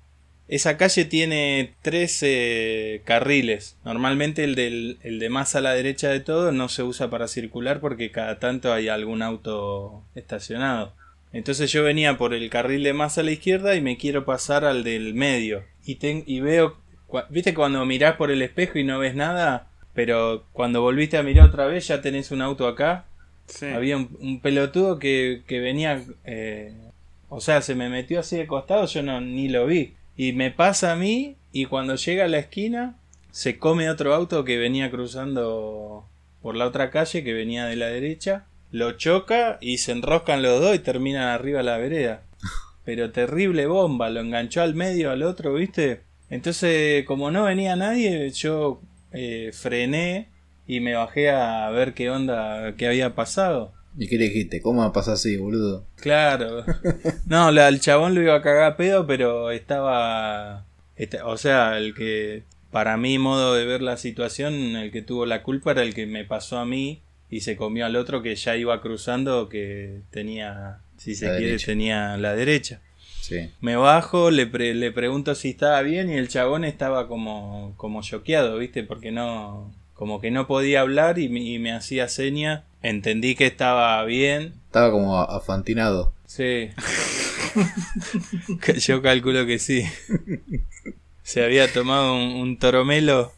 Esa 0.50 0.78
calle 0.78 1.06
tiene 1.06 1.74
13 1.84 3.02
carriles. 3.06 3.78
Normalmente 3.86 4.44
el, 4.44 4.56
del, 4.56 4.98
el 5.04 5.20
de 5.20 5.30
más 5.30 5.56
a 5.56 5.62
la 5.62 5.74
derecha 5.74 6.10
de 6.10 6.20
todo 6.20 6.52
no 6.52 6.70
se 6.70 6.84
usa 6.84 7.10
para 7.10 7.28
circular 7.28 7.80
porque 7.80 8.12
cada 8.12 8.40
tanto 8.40 8.74
hay 8.74 8.88
algún 8.90 9.22
auto 9.22 10.04
estacionado. 10.16 10.94
Entonces 11.32 11.72
yo 11.72 11.84
venía 11.84 12.18
por 12.18 12.34
el 12.34 12.50
carril 12.50 12.84
de 12.84 12.94
más 12.94 13.18
a 13.20 13.24
la 13.24 13.32
izquierda 13.32 13.76
y 13.76 13.82
me 13.82 13.98
quiero 13.98 14.26
pasar 14.26 14.66
al 14.66 14.84
del 14.84 15.14
medio. 15.14 15.64
Y, 15.86 15.96
ten- 15.96 16.24
y 16.26 16.40
veo, 16.40 16.78
viste 17.30 17.54
cuando 17.54 17.86
mirás 17.86 18.16
por 18.16 18.32
el 18.32 18.42
espejo 18.42 18.80
y 18.80 18.84
no 18.84 18.98
ves 19.00 19.14
nada, 19.16 19.68
pero 19.94 20.46
cuando 20.52 20.82
volviste 20.82 21.18
a 21.18 21.24
mirar 21.24 21.48
otra 21.50 21.68
vez 21.68 21.88
ya 21.88 22.02
tenés 22.02 22.32
un 22.32 22.42
auto 22.42 22.68
acá. 22.68 23.06
Sí. 23.46 23.68
Había 23.68 23.98
un, 23.98 24.18
un 24.20 24.40
pelotudo 24.42 24.98
que, 25.00 25.44
que 25.48 25.60
venía, 25.60 26.04
eh, 26.26 26.74
o 27.30 27.40
sea, 27.42 27.62
se 27.62 27.76
me 27.76 27.90
metió 27.90 28.20
así 28.20 28.38
de 28.38 28.48
costado, 28.48 28.86
yo 28.88 29.04
no 29.04 29.22
ni 29.22 29.48
lo 29.50 29.68
vi. 29.68 29.94
Y 30.20 30.34
me 30.34 30.52
pasa 30.52 30.92
a 30.92 30.96
mí 30.98 31.38
y 31.54 31.64
cuando 31.64 31.96
llega 31.96 32.26
a 32.26 32.28
la 32.28 32.40
esquina 32.40 32.98
se 33.32 33.58
come 33.58 33.90
otro 33.90 34.14
auto 34.14 34.44
que 34.44 34.58
venía 34.58 34.92
cruzando 34.92 36.10
por 36.42 36.58
la 36.58 36.68
otra 36.68 36.90
calle, 36.92 37.24
que 37.24 37.32
venía 37.32 37.68
de 37.68 37.78
la 37.78 37.86
derecha, 37.86 38.46
lo 38.70 38.98
choca 38.98 39.60
y 39.62 39.78
se 39.78 39.94
enroscan 39.94 40.42
los 40.42 40.60
dos 40.60 40.76
y 40.76 40.80
terminan 40.80 41.30
arriba 41.30 41.60
de 41.60 41.64
la 41.64 41.78
vereda. 41.78 42.24
Pero 42.84 43.14
terrible 43.14 43.66
bomba, 43.68 44.10
lo 44.10 44.20
enganchó 44.20 44.62
al 44.62 44.76
medio 44.76 45.10
al 45.10 45.24
otro, 45.24 45.54
¿viste? 45.54 46.02
Entonces, 46.30 47.06
como 47.06 47.32
no 47.32 47.46
venía 47.46 47.78
nadie, 47.78 48.30
yo 48.32 48.82
eh, 49.14 49.52
frené 49.54 50.28
y 50.68 50.82
me 50.82 50.96
bajé 50.96 51.30
a 51.30 51.70
ver 51.70 51.94
qué 51.94 52.10
onda, 52.10 52.76
qué 52.76 52.88
había 52.88 53.16
pasado. 53.16 53.72
¿Y 53.98 54.08
qué 54.08 54.18
le 54.18 54.26
dijiste? 54.26 54.62
¿Cómo 54.62 54.82
va 54.82 54.88
a 54.88 54.94
pasar 54.94 55.16
así, 55.16 55.36
boludo? 55.38 55.86
Claro. 55.98 56.64
No, 57.26 57.52
la, 57.52 57.68
el 57.68 57.80
chabón 57.82 58.16
lo 58.16 58.22
iba 58.22 58.36
a 58.36 58.42
cagar 58.42 58.64
a 58.64 58.78
pedo, 58.78 59.06
pero 59.08 59.52
estaba... 59.52 60.66
esta- 60.96 61.26
o 61.26 61.38
sea, 61.38 61.78
el 61.78 61.94
que 61.94 62.44
para 62.72 62.98
mi 62.98 63.18
modo 63.18 63.56
de 63.56 63.66
ver 63.66 63.82
la 63.82 63.98
situación, 63.98 64.54
el 64.76 64.92
que 64.92 65.02
tuvo 65.02 65.26
la 65.26 65.42
culpa 65.44 65.72
era 65.72 65.82
el 65.84 65.94
que 65.96 66.06
me 66.06 66.24
pasó 66.24 66.60
a 66.60 66.66
mí 66.66 67.02
y 67.30 67.42
se 67.42 67.56
comió 67.56 67.86
al 67.86 67.96
otro 67.96 68.22
que 68.22 68.36
ya 68.36 68.56
iba 68.56 68.80
cruzando, 68.82 69.50
que 69.50 70.02
tenía, 70.12 70.78
si 70.98 71.16
se 71.16 71.26
La 71.26 71.32
quiere, 71.34 71.46
derecha. 71.48 71.66
tenía 71.66 72.18
la 72.18 72.36
derecha. 72.36 72.82
Sí. 73.22 73.50
Me 73.62 73.76
bajo, 73.76 74.32
le, 74.32 74.46
pre- 74.48 74.74
le 74.76 74.92
pregunto 74.92 75.36
si 75.36 75.50
estaba 75.50 75.82
bien 75.82 76.10
y 76.10 76.14
el 76.14 76.28
chabón 76.30 76.64
estaba 76.64 77.08
como, 77.08 77.74
como 77.78 78.02
choqueado, 78.02 78.58
¿viste? 78.58 78.84
Porque 78.84 79.12
no, 79.12 79.72
como 79.94 80.22
que 80.22 80.32
no 80.32 80.48
podía 80.48 80.82
hablar 80.82 81.20
y, 81.20 81.28
me- 81.30 81.42
y 81.42 81.60
me 81.60 81.72
hacía 81.74 82.08
seña. 82.08 82.64
Entendí 82.82 83.36
que 83.36 83.46
estaba 83.46 84.04
bien. 84.06 84.54
Estaba 84.68 84.92
como 84.92 85.20
afantinado. 85.20 86.14
Sí. 86.26 86.70
Yo 88.80 89.02
calculo 89.02 89.46
que 89.46 89.60
sí. 89.60 89.84
Se 91.24 91.44
había 91.44 91.72
tomado 91.72 92.16
un, 92.16 92.36
un 92.36 92.58
toromelo. 92.58 93.34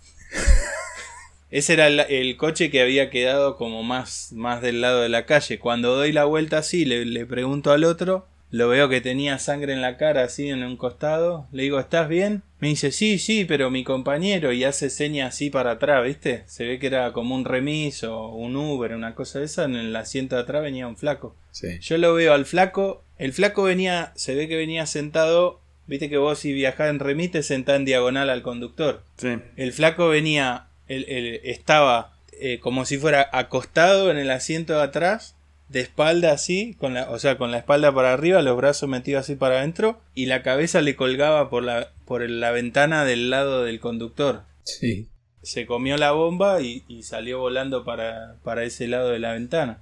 Ese 1.50 1.74
era 1.74 1.88
el, 1.88 2.00
el 2.00 2.38
coche 2.38 2.72
que 2.72 2.82
había 2.82 3.10
quedado 3.10 3.58
como 3.58 3.84
más, 3.84 4.32
más 4.32 4.62
del 4.62 4.80
lado 4.80 5.02
de 5.02 5.10
la 5.10 5.26
calle. 5.26 5.60
Cuando 5.60 5.96
doy 5.96 6.14
la 6.14 6.24
vuelta 6.26 6.60
así, 6.60 6.86
le, 6.86 7.06
le 7.06 7.26
pregunto 7.26 7.72
al 7.72 7.84
otro, 7.84 8.28
lo 8.52 8.68
veo 8.68 8.90
que 8.90 9.02
tenía 9.02 9.40
sangre 9.40 9.74
en 9.74 9.82
la 9.82 9.98
cara 9.98 10.24
así 10.24 10.50
en 10.50 10.64
un 10.64 10.76
costado. 10.76 11.48
Le 11.52 11.64
digo, 11.64 11.80
¿estás 11.80 12.08
bien? 12.10 12.44
Me 12.60 12.68
dice, 12.68 12.92
sí, 12.92 13.18
sí, 13.18 13.46
pero 13.46 13.72
mi 13.72 13.84
compañero 13.84 14.52
y 14.52 14.66
hace 14.66 14.90
señas 14.90 15.34
así 15.34 15.50
para 15.50 15.72
atrás, 15.72 16.04
¿viste? 16.04 16.44
Se 16.48 16.66
ve 16.66 16.78
que 16.78 16.88
era 16.88 17.14
como 17.14 17.34
un 17.34 17.46
remis 17.46 18.04
o 18.04 18.28
un 18.28 18.56
Uber, 18.58 18.94
una 18.94 19.16
cosa 19.16 19.40
de 19.40 19.46
esa. 19.46 19.64
En 19.64 19.76
el 19.76 19.96
asiento 19.96 20.36
de 20.36 20.42
atrás 20.42 20.62
venía 20.62 20.88
un 20.88 20.98
flaco. 20.98 21.36
Sí. 21.52 21.80
Yo 21.80 21.98
lo 21.98 22.14
veo 22.14 22.34
al 22.34 22.46
flaco. 22.46 23.04
El 23.18 23.32
flaco 23.34 23.64
venía, 23.64 24.12
se 24.16 24.36
ve 24.36 24.48
que 24.48 24.58
venía 24.58 24.86
sentado. 24.86 25.62
Viste 25.88 26.10
que 26.10 26.18
vos 26.18 26.38
si 26.38 26.54
viajás 26.54 26.90
en 26.90 27.00
remis 27.00 27.32
te 27.32 27.44
sentás 27.44 27.78
en 27.78 27.86
diagonal 27.86 28.30
al 28.30 28.44
conductor. 28.44 29.04
Sí. 29.18 29.40
El 29.56 29.72
flaco 29.72 30.10
venía, 30.10 30.68
estaba 30.88 32.14
eh, 32.44 32.60
como 32.60 32.86
si 32.86 32.98
fuera 32.98 33.30
acostado 33.34 34.10
en 34.10 34.18
el 34.18 34.32
asiento 34.32 34.74
de 34.74 34.82
atrás, 34.82 35.36
de 35.72 35.80
espalda 35.80 36.34
así, 36.34 36.76
con 36.80 36.94
la, 36.94 37.10
o 37.10 37.18
sea, 37.20 37.38
con 37.38 37.52
la 37.52 37.58
espalda 37.58 37.94
para 37.94 38.12
arriba, 38.14 38.42
los 38.42 38.58
brazos 38.58 38.90
metidos 38.90 39.22
así 39.22 39.36
para 39.36 39.60
adentro, 39.60 40.02
y 40.14 40.26
la 40.26 40.44
cabeza 40.44 40.82
le 40.82 40.96
colgaba 40.96 41.50
por 41.50 41.64
la, 41.64 41.90
por 42.06 42.30
la 42.30 42.52
ventana 42.52 43.06
del 43.06 43.30
lado 43.30 43.64
del 43.64 43.80
conductor. 43.80 44.44
Sí. 44.64 45.08
Se 45.42 45.66
comió 45.66 45.98
la 45.98 46.12
bomba 46.12 46.62
y, 46.62 46.84
y 46.88 47.04
salió 47.04 47.40
volando 47.40 47.86
para, 47.86 48.36
para 48.44 48.64
ese 48.64 48.88
lado 48.88 49.10
de 49.10 49.20
la 49.20 49.32
ventana. 49.34 49.82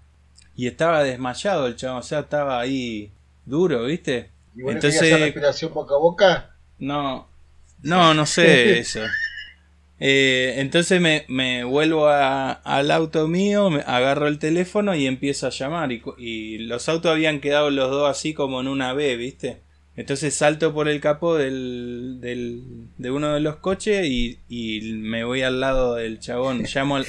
Y 0.56 0.68
estaba 0.68 1.04
desmayado 1.04 1.66
el 1.68 1.76
chavo, 1.76 2.00
o 2.00 2.04
sea, 2.04 2.20
estaba 2.20 2.60
ahí 2.60 3.12
duro, 3.46 3.84
¿viste? 3.86 4.30
Y 4.56 4.62
bueno, 4.62 4.78
Entonces- 4.78 5.00
¿querías 5.00 5.16
hacer 5.16 5.26
respiración 5.34 5.74
boca 5.74 5.96
a 5.96 5.98
boca? 5.98 6.56
No, 6.78 7.28
no, 7.82 8.14
no 8.14 8.26
sé 8.26 8.80
eso. 8.80 9.00
Eh, 10.02 10.54
entonces 10.58 11.02
me, 11.02 11.26
me 11.28 11.64
vuelvo 11.66 12.08
a- 12.08 12.52
al 12.52 12.90
auto 12.92 13.28
mío, 13.28 13.70
me 13.70 13.82
agarro 13.82 14.28
el 14.28 14.40
teléfono 14.40 14.96
y 14.96 15.06
empiezo 15.08 15.48
a 15.48 15.50
llamar. 15.50 15.92
Y, 15.92 16.58
los 16.60 16.88
autos 16.90 17.12
habían 17.12 17.40
quedado 17.42 17.70
los 17.70 17.90
dos 17.92 18.10
así 18.10 18.34
como 18.34 18.62
en 18.62 18.68
una 18.70 18.94
B, 18.94 19.16
¿viste? 19.18 19.58
Entonces 19.98 20.34
salto 20.34 20.74
por 20.74 20.88
el 20.88 21.02
capó 21.02 21.36
del, 21.36 22.20
del- 22.22 22.64
de 22.98 23.12
uno 23.12 23.34
de 23.34 23.42
los 23.42 23.58
coches 23.58 24.06
y, 24.08 24.40
y 24.48 24.94
me 24.94 25.26
voy 25.26 25.42
al 25.42 25.60
lado 25.60 25.96
del 25.96 26.20
chabón. 26.22 26.64
Llamo 26.74 26.96
al, 26.96 27.06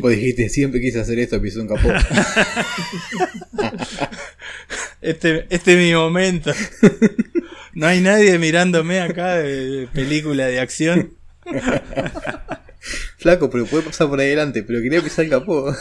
Vos 0.00 0.10
dijiste, 0.10 0.50
siempre 0.50 0.80
quise 0.82 1.00
hacer 1.00 1.18
esto, 1.20 1.40
pisó 1.40 1.62
un 1.62 1.68
capó. 1.68 1.88
Este, 5.00 5.46
este 5.50 5.72
es 5.72 5.78
mi 5.78 5.94
momento. 5.94 6.52
No 7.76 7.88
hay 7.88 8.00
nadie 8.00 8.38
mirándome 8.38 9.00
acá 9.00 9.34
de 9.34 9.88
película 9.92 10.46
de 10.46 10.60
acción. 10.60 11.12
Flaco, 13.18 13.50
pero 13.50 13.66
puede 13.66 13.84
pasar 13.84 14.08
por 14.08 14.20
adelante, 14.20 14.62
pero 14.62 14.82
quería 14.82 15.02
pisar 15.02 15.24
el 15.24 15.30
capó. 15.30 15.74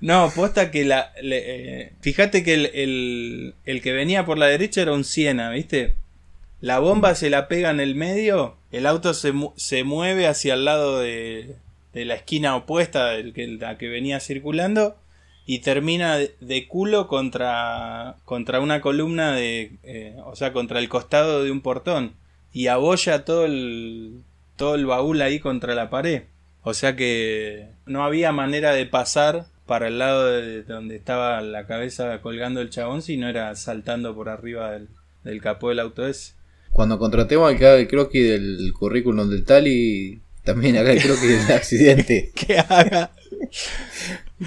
No, 0.00 0.32
posta 0.34 0.72
que 0.72 0.84
la. 0.84 1.12
eh, 1.22 1.92
fíjate 2.00 2.42
que 2.42 2.54
el, 2.54 3.54
el, 3.64 3.82
que 3.82 3.92
venía 3.92 4.24
por 4.24 4.36
la 4.36 4.46
derecha 4.46 4.82
era 4.82 4.92
un 4.92 5.04
Siena, 5.04 5.50
¿viste? 5.50 5.94
La 6.60 6.80
bomba 6.80 7.14
se 7.14 7.30
la 7.30 7.46
pega 7.48 7.70
en 7.70 7.78
el 7.80 7.94
medio, 7.94 8.56
el 8.72 8.86
auto 8.86 9.14
se, 9.14 9.32
se 9.56 9.84
mueve 9.84 10.26
hacia 10.26 10.54
el 10.54 10.64
lado 10.64 10.98
de, 11.00 11.54
de 11.92 12.04
la 12.04 12.14
esquina 12.14 12.56
opuesta 12.56 13.12
que, 13.34 13.46
la 13.46 13.78
que 13.78 13.88
venía 13.88 14.18
circulando 14.20 14.96
y 15.46 15.60
termina 15.60 16.16
de, 16.16 16.34
de 16.40 16.66
culo 16.66 17.06
contra, 17.08 18.16
contra 18.24 18.60
una 18.60 18.80
columna 18.80 19.32
de. 19.36 19.72
eh, 19.84 20.16
o 20.24 20.34
sea, 20.34 20.52
contra 20.52 20.80
el 20.80 20.88
costado 20.88 21.44
de 21.44 21.52
un 21.52 21.60
portón 21.60 22.14
y 22.52 22.66
abolla 22.66 23.24
todo 23.24 23.46
el, 23.46 24.22
todo 24.56 24.74
el 24.74 24.86
baúl 24.86 25.22
ahí 25.22 25.40
contra 25.40 25.74
la 25.74 25.90
pared. 25.90 26.24
O 26.62 26.74
sea 26.74 26.94
que 26.94 27.68
no 27.86 28.04
había 28.04 28.32
manera 28.32 28.72
de 28.72 28.86
pasar 28.86 29.46
para 29.66 29.88
el 29.88 29.98
lado 29.98 30.26
de 30.26 30.62
donde 30.64 30.96
estaba 30.96 31.40
la 31.40 31.66
cabeza 31.66 32.20
colgando 32.20 32.60
el 32.60 32.70
chabón 32.70 33.02
si 33.02 33.16
no 33.16 33.28
era 33.28 33.54
saltando 33.56 34.14
por 34.14 34.28
arriba 34.28 34.72
del, 34.72 34.88
del 35.24 35.40
capó 35.40 35.70
del 35.70 35.80
auto 35.80 36.06
ese. 36.06 36.34
Cuando 36.70 36.98
contratemos 36.98 37.50
al 37.50 37.58
que 37.58 37.66
haga 37.66 37.78
el 37.78 37.88
croquis 37.88 38.28
del 38.28 38.72
currículum 38.78 39.28
del 39.28 39.44
Tali, 39.44 40.22
también 40.44 40.76
haga 40.76 40.92
el 40.92 41.02
croquis 41.02 41.46
del 41.46 41.56
accidente. 41.56 42.32
Que 42.34 42.58
haga. 42.58 43.12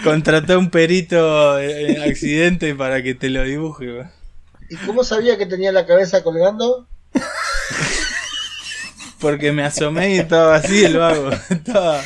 Contrató 0.03 0.53
a 0.53 0.57
un 0.57 0.69
perito 0.69 1.59
en 1.59 2.01
accidente 2.01 2.73
para 2.75 3.03
que 3.03 3.13
te 3.13 3.29
lo 3.29 3.43
dibuje. 3.43 4.03
¿Y 4.69 4.75
cómo 4.77 5.03
sabía 5.03 5.37
que 5.37 5.45
tenía 5.45 5.71
la 5.71 5.85
cabeza 5.85 6.23
colgando? 6.23 6.87
Porque 9.19 9.51
me 9.51 9.63
asomé 9.63 10.15
y 10.15 10.19
estaba 10.19 10.55
así 10.55 10.83
el 10.83 10.97
vago. 10.97 11.31
Estaba 11.49 12.03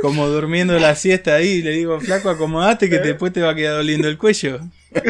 como 0.00 0.28
durmiendo 0.28 0.78
la 0.78 0.94
siesta 0.94 1.34
ahí. 1.36 1.48
Y 1.48 1.62
le 1.62 1.70
digo, 1.70 2.00
flaco, 2.00 2.30
acomodate 2.30 2.88
que 2.88 2.98
después 2.98 3.32
te 3.32 3.42
va 3.42 3.50
a 3.50 3.54
quedar 3.54 3.76
doliendo 3.76 4.08
el 4.08 4.18
cuello. 4.18 4.60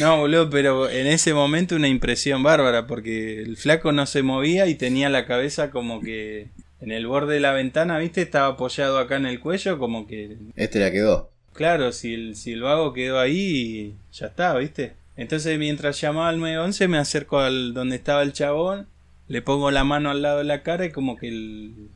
No, 0.00 0.16
boludo, 0.18 0.50
pero 0.50 0.90
en 0.90 1.06
ese 1.06 1.34
momento 1.34 1.76
una 1.76 1.86
impresión 1.86 2.42
bárbara. 2.42 2.86
Porque 2.88 3.40
el 3.40 3.56
flaco 3.56 3.92
no 3.92 4.06
se 4.06 4.22
movía 4.22 4.66
y 4.66 4.74
tenía 4.74 5.08
la 5.08 5.24
cabeza 5.24 5.70
como 5.70 6.00
que 6.00 6.48
en 6.80 6.90
el 6.90 7.06
borde 7.06 7.34
de 7.34 7.40
la 7.40 7.52
ventana, 7.52 7.98
¿viste? 7.98 8.22
Estaba 8.22 8.48
apoyado 8.48 8.98
acá 8.98 9.16
en 9.16 9.26
el 9.26 9.38
cuello, 9.38 9.78
como 9.78 10.06
que 10.06 10.36
Este 10.56 10.80
la 10.80 10.90
quedó. 10.90 11.30
Claro, 11.52 11.92
si 11.92 12.12
el, 12.14 12.34
si 12.34 12.52
el 12.52 12.62
vago 12.62 12.92
quedó 12.92 13.20
ahí, 13.20 13.94
ya 14.12 14.26
está, 14.26 14.56
¿viste? 14.56 14.94
Entonces 15.16 15.58
mientras 15.58 16.00
llamaba 16.00 16.28
al 16.28 16.40
911 16.40 16.88
me 16.88 16.98
acerco 16.98 17.38
al 17.38 17.74
donde 17.74 17.96
estaba 17.96 18.22
el 18.22 18.32
chabón, 18.32 18.88
le 19.28 19.42
pongo 19.42 19.70
la 19.70 19.84
mano 19.84 20.10
al 20.10 20.22
lado 20.22 20.38
de 20.38 20.44
la 20.44 20.62
cara 20.62 20.86
y 20.86 20.90
como 20.90 21.16
que 21.16 21.28
el... 21.28 21.90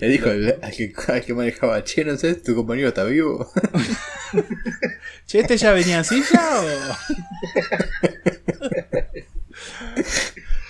Le 0.00 0.08
dijo 0.08 0.30
al, 0.30 0.58
al 0.62 0.72
que, 0.72 0.92
al 1.08 1.24
que 1.24 1.34
manejaba, 1.34 1.84
che, 1.84 2.04
no 2.04 2.16
sé, 2.16 2.34
tu 2.36 2.54
compañero 2.54 2.88
está 2.88 3.04
vivo. 3.04 3.50
Che, 5.26 5.40
¿este 5.40 5.58
ya 5.58 5.72
venía 5.72 6.00
así 6.00 6.22
ya 6.32 6.60
o...? 6.60 6.64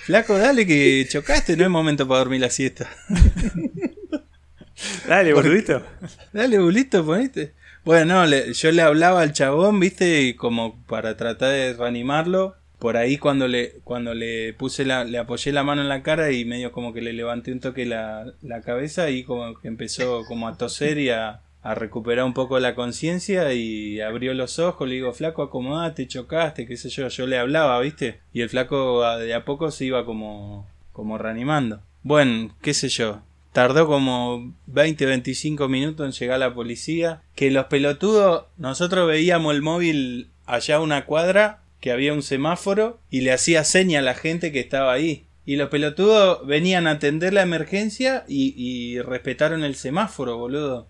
Flaco, 0.09 0.37
dale 0.37 0.65
que 0.65 1.05
chocaste, 1.07 1.55
no 1.55 1.63
es 1.63 1.69
momento 1.69 2.07
para 2.07 2.19
dormir 2.19 2.41
la 2.41 2.49
siesta. 2.49 2.89
Dale, 5.07 5.33
boludito. 5.33 5.85
Dale, 6.33 6.57
bulito, 6.57 7.05
ponete. 7.05 7.53
Bueno, 7.85 8.15
no, 8.15 8.25
le- 8.25 8.53
yo 8.53 8.71
le 8.71 8.81
hablaba 8.81 9.21
al 9.21 9.33
chabón, 9.33 9.79
viste, 9.79 10.21
y 10.21 10.33
como 10.35 10.83
para 10.85 11.17
tratar 11.17 11.49
de 11.51 11.73
reanimarlo. 11.73 12.55
Por 12.77 12.95
ahí 12.95 13.17
cuando 13.17 13.47
le, 13.49 13.73
cuando 13.83 14.13
le 14.13 14.53
puse 14.53 14.85
la, 14.85 15.03
le 15.03 15.17
apoyé 15.17 15.51
la 15.51 15.63
mano 15.63 15.81
en 15.81 15.89
la 15.89 16.01
cara 16.01 16.31
y 16.31 16.45
medio 16.45 16.71
como 16.71 16.93
que 16.93 17.01
le 17.01 17.11
levanté 17.11 17.51
un 17.51 17.59
toque 17.59 17.85
la, 17.85 18.31
la 18.41 18.61
cabeza 18.61 19.09
y 19.09 19.23
como 19.23 19.53
que 19.59 19.67
empezó 19.67 20.23
como 20.25 20.47
a 20.47 20.55
toser 20.55 20.97
y 20.97 21.09
a, 21.09 21.41
a 21.61 21.75
recuperar 21.75 22.23
un 22.23 22.33
poco 22.33 22.57
la 22.59 22.75
conciencia 22.75 23.51
y 23.53 23.99
abrió 23.99 24.33
los 24.33 24.59
ojos, 24.59 24.87
le 24.87 24.95
digo, 24.95 25.11
flaco, 25.11 25.43
acomodate, 25.43 26.07
chocaste, 26.07 26.65
qué 26.67 26.77
sé 26.77 26.87
yo, 26.89 27.09
yo 27.09 27.27
le 27.27 27.37
hablaba, 27.37 27.77
viste, 27.81 28.21
y 28.31 28.41
el 28.41 28.49
flaco 28.49 29.03
a- 29.03 29.17
de 29.17 29.33
a 29.33 29.43
poco 29.43 29.71
se 29.71 29.83
iba 29.83 30.05
como, 30.05 30.65
como 30.93 31.17
reanimando. 31.17 31.81
Bueno, 32.03 32.55
qué 32.61 32.73
sé 32.73 32.87
yo, 32.87 33.23
Tardó 33.53 33.87
como 33.87 34.53
20, 34.67 35.05
25 35.05 35.67
minutos 35.67 36.05
en 36.05 36.11
llegar 36.11 36.39
la 36.39 36.53
policía. 36.53 37.21
Que 37.35 37.49
los 37.51 37.65
pelotudos, 37.65 38.45
nosotros 38.57 39.07
veíamos 39.07 39.53
el 39.55 39.61
móvil 39.61 40.29
allá 40.45 40.75
a 40.77 40.81
una 40.81 41.05
cuadra, 41.05 41.61
que 41.81 41.91
había 41.91 42.13
un 42.13 42.21
semáforo, 42.23 42.99
y 43.09 43.21
le 43.21 43.31
hacía 43.31 43.63
seña 43.63 43.99
a 43.99 44.03
la 44.03 44.13
gente 44.13 44.51
que 44.51 44.59
estaba 44.59 44.91
ahí. 44.93 45.25
Y 45.45 45.55
los 45.55 45.69
pelotudos 45.69 46.45
venían 46.45 46.85
a 46.85 46.91
atender 46.91 47.33
la 47.33 47.41
emergencia 47.41 48.23
y, 48.27 48.53
y 48.55 49.01
respetaron 49.01 49.63
el 49.63 49.73
semáforo, 49.75 50.37
boludo. 50.37 50.87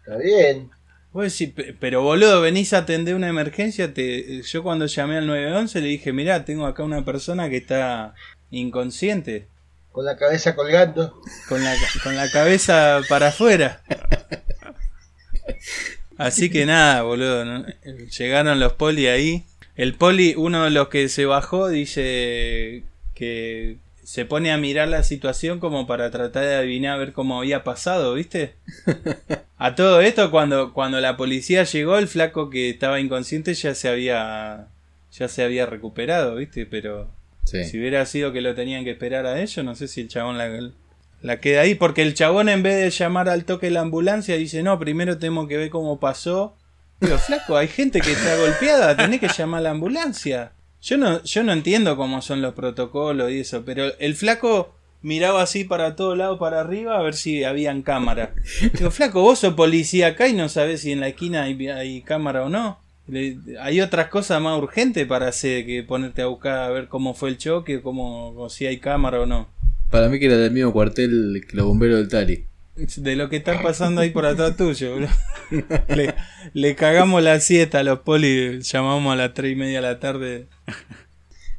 Está 0.00 0.18
bien. 0.18 0.70
Vos 1.12 1.24
decís, 1.24 1.52
"Pe- 1.54 1.74
pero 1.78 2.00
boludo, 2.02 2.40
venís 2.40 2.72
a 2.72 2.78
atender 2.78 3.14
una 3.16 3.28
emergencia. 3.28 3.92
Te... 3.92 4.40
Yo 4.42 4.62
cuando 4.62 4.86
llamé 4.86 5.16
al 5.18 5.26
911 5.26 5.80
le 5.80 5.88
dije, 5.88 6.12
mirá, 6.12 6.44
tengo 6.44 6.64
acá 6.66 6.84
una 6.84 7.04
persona 7.04 7.50
que 7.50 7.56
está 7.56 8.14
inconsciente. 8.50 9.48
Con 9.92 10.04
la 10.04 10.16
cabeza 10.16 10.54
colgando. 10.56 11.20
con 11.48 11.62
la, 11.62 11.74
con 12.02 12.16
la 12.16 12.30
cabeza 12.30 13.00
para 13.08 13.28
afuera. 13.28 13.82
Así 16.16 16.50
que 16.50 16.66
nada, 16.66 17.02
boludo. 17.02 17.44
¿no? 17.44 17.66
Llegaron 18.18 18.58
los 18.58 18.72
poli 18.74 19.06
ahí. 19.06 19.44
El 19.76 19.94
poli, 19.94 20.34
uno 20.36 20.64
de 20.64 20.70
los 20.70 20.88
que 20.88 21.08
se 21.08 21.24
bajó, 21.24 21.68
dice 21.68 22.84
que 23.14 23.78
se 24.04 24.24
pone 24.24 24.52
a 24.52 24.58
mirar 24.58 24.88
la 24.88 25.02
situación 25.02 25.60
como 25.60 25.86
para 25.86 26.10
tratar 26.10 26.44
de 26.44 26.54
adivinar 26.54 26.94
a 26.94 26.98
ver 26.98 27.12
cómo 27.12 27.38
había 27.38 27.64
pasado, 27.64 28.14
¿viste? 28.14 28.54
A 29.56 29.74
todo 29.74 30.00
esto, 30.00 30.30
cuando, 30.30 30.72
cuando 30.72 31.00
la 31.00 31.16
policía 31.16 31.64
llegó, 31.64 31.96
el 31.98 32.08
flaco 32.08 32.50
que 32.50 32.68
estaba 32.70 33.00
inconsciente 33.00 33.54
ya 33.54 33.74
se 33.74 33.88
había, 33.88 34.66
ya 35.12 35.28
se 35.28 35.42
había 35.42 35.66
recuperado, 35.66 36.36
¿viste? 36.36 36.66
Pero 36.66 37.08
Si 37.44 37.78
hubiera 37.78 38.06
sido 38.06 38.32
que 38.32 38.40
lo 38.40 38.54
tenían 38.54 38.84
que 38.84 38.92
esperar 38.92 39.26
a 39.26 39.40
ellos, 39.40 39.64
no 39.64 39.74
sé 39.74 39.88
si 39.88 40.00
el 40.00 40.08
chabón 40.08 40.38
la, 40.38 40.48
la 41.20 41.40
queda 41.40 41.62
ahí, 41.62 41.74
porque 41.74 42.02
el 42.02 42.14
chabón 42.14 42.48
en 42.48 42.62
vez 42.62 42.76
de 42.76 42.90
llamar 42.90 43.28
al 43.28 43.44
toque 43.44 43.70
la 43.70 43.80
ambulancia 43.80 44.36
dice, 44.36 44.62
no, 44.62 44.78
primero 44.78 45.18
tenemos 45.18 45.48
que 45.48 45.56
ver 45.56 45.70
cómo 45.70 46.00
pasó. 46.00 46.56
Digo, 47.00 47.18
flaco, 47.26 47.56
hay 47.56 47.68
gente 47.68 48.00
que 48.00 48.12
está 48.12 48.36
golpeada, 48.36 48.96
tenés 48.96 49.20
que 49.20 49.28
llamar 49.28 49.60
a 49.60 49.62
la 49.64 49.70
ambulancia. 49.70 50.52
Yo 50.80 50.96
no, 50.96 51.22
yo 51.22 51.42
no 51.44 51.52
entiendo 51.52 51.96
cómo 51.96 52.22
son 52.22 52.42
los 52.42 52.54
protocolos 52.54 53.30
y 53.30 53.40
eso, 53.40 53.64
pero 53.64 53.96
el 53.98 54.16
flaco 54.16 54.74
miraba 55.00 55.42
así 55.42 55.64
para 55.64 55.94
todo 55.94 56.16
lado, 56.16 56.38
para 56.38 56.60
arriba, 56.60 56.98
a 56.98 57.02
ver 57.02 57.14
si 57.14 57.44
habían 57.44 57.82
cámara. 57.82 58.34
Digo, 58.72 58.90
flaco, 58.90 59.22
vos 59.22 59.40
sos 59.40 59.54
policía 59.54 60.08
acá 60.08 60.26
y 60.26 60.32
no 60.32 60.48
sabés 60.48 60.80
si 60.80 60.92
en 60.92 61.00
la 61.00 61.08
esquina 61.08 61.42
hay, 61.42 61.68
hay 61.68 62.02
cámara 62.02 62.44
o 62.44 62.48
no. 62.48 62.81
Le- 63.08 63.36
hay 63.60 63.80
otras 63.80 64.08
cosas 64.08 64.40
más 64.40 64.56
urgentes 64.58 65.06
para 65.06 65.28
hacer 65.28 65.66
que 65.66 65.82
ponerte 65.82 66.22
a 66.22 66.26
buscar 66.26 66.58
a 66.58 66.70
ver 66.70 66.88
cómo 66.88 67.14
fue 67.14 67.30
el 67.30 67.38
choque, 67.38 67.82
cómo, 67.82 68.28
o 68.30 68.48
si 68.48 68.66
hay 68.66 68.78
cámara 68.78 69.20
o 69.20 69.26
no. 69.26 69.48
Para 69.90 70.08
mí 70.08 70.18
que 70.18 70.26
era 70.26 70.36
del 70.36 70.52
mismo 70.52 70.72
cuartel 70.72 71.44
que 71.48 71.56
los 71.56 71.66
bomberos 71.66 71.98
del 71.98 72.08
Tali. 72.08 72.44
De 72.96 73.16
lo 73.16 73.28
que 73.28 73.36
está 73.36 73.62
pasando 73.62 74.00
ahí 74.00 74.10
por 74.10 74.24
atrás 74.24 74.56
tuyo, 74.56 74.96
bro. 74.96 75.08
Le, 75.94 76.14
le 76.54 76.74
cagamos 76.74 77.22
la 77.22 77.38
siesta 77.40 77.80
a 77.80 77.82
los 77.82 77.98
polis, 78.00 78.70
llamamos 78.72 79.12
a 79.12 79.16
las 79.16 79.34
tres 79.34 79.52
y 79.52 79.56
media 79.56 79.82
de 79.82 79.86
la 79.88 80.00
tarde. 80.00 80.46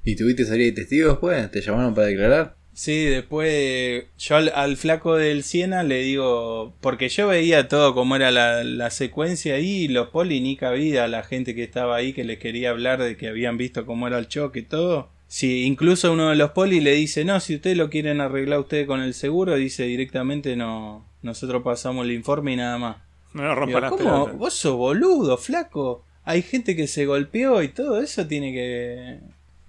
¿Y 0.04 0.16
tuviste 0.16 0.46
salida 0.46 0.66
de 0.66 0.72
testigos 0.72 1.12
después? 1.12 1.52
¿Te 1.52 1.62
llamaron 1.62 1.94
para 1.94 2.08
declarar? 2.08 2.56
Sí, 2.74 3.06
después 3.06 4.06
yo 4.18 4.36
al, 4.36 4.52
al 4.56 4.78
flaco 4.78 5.16
del 5.16 5.44
Siena 5.44 5.84
le 5.84 6.02
digo, 6.02 6.74
porque 6.82 7.08
yo 7.10 7.28
veía 7.28 7.68
todo 7.68 7.94
como 7.94 8.16
era 8.16 8.32
la, 8.32 8.64
la 8.64 8.90
secuencia 8.90 9.56
ahí, 9.56 9.84
y 9.84 9.88
los 9.88 10.10
poli 10.10 10.42
ni 10.42 10.58
cabida, 10.58 11.08
la 11.08 11.24
gente 11.24 11.54
que 11.54 11.64
estaba 11.64 11.96
ahí 11.96 12.14
que 12.14 12.24
les 12.24 12.40
quería 12.40 12.72
hablar 12.72 13.02
de 13.02 13.16
que 13.16 13.28
habían 13.28 13.58
visto 13.58 13.86
cómo 13.86 14.08
era 14.08 14.18
el 14.18 14.28
choque 14.28 14.60
y 14.60 14.64
todo. 14.64 15.10
Si 15.28 15.66
incluso 15.66 16.14
uno 16.14 16.30
de 16.30 16.36
los 16.36 16.52
poli 16.52 16.80
le 16.80 16.94
dice, 16.94 17.26
no, 17.26 17.40
si 17.40 17.56
ustedes 17.56 17.78
lo 17.78 17.90
quieren 17.90 18.22
arreglar 18.22 18.60
ustedes 18.60 18.88
con 18.88 19.02
el 19.02 19.14
seguro, 19.14 19.56
dice 19.56 19.84
directamente 19.84 20.56
no, 20.56 21.06
nosotros 21.22 21.64
pasamos 21.64 22.06
el 22.06 22.12
informe 22.12 22.54
y 22.54 22.56
nada 22.58 22.78
más. 22.78 22.98
No 23.34 23.54
rompan 23.56 23.82
las 23.82 23.92
¿Cómo? 23.92 24.04
pelotas. 24.04 24.38
Vos 24.38 24.54
sos 24.54 24.76
boludo, 24.76 25.38
flaco. 25.38 26.04
Hay 26.24 26.42
gente 26.42 26.76
que 26.76 26.88
se 26.88 27.06
golpeó 27.06 27.62
y 27.64 27.68
todo 27.70 28.00
eso 28.00 28.28
tiene 28.28 28.54
que... 28.54 29.20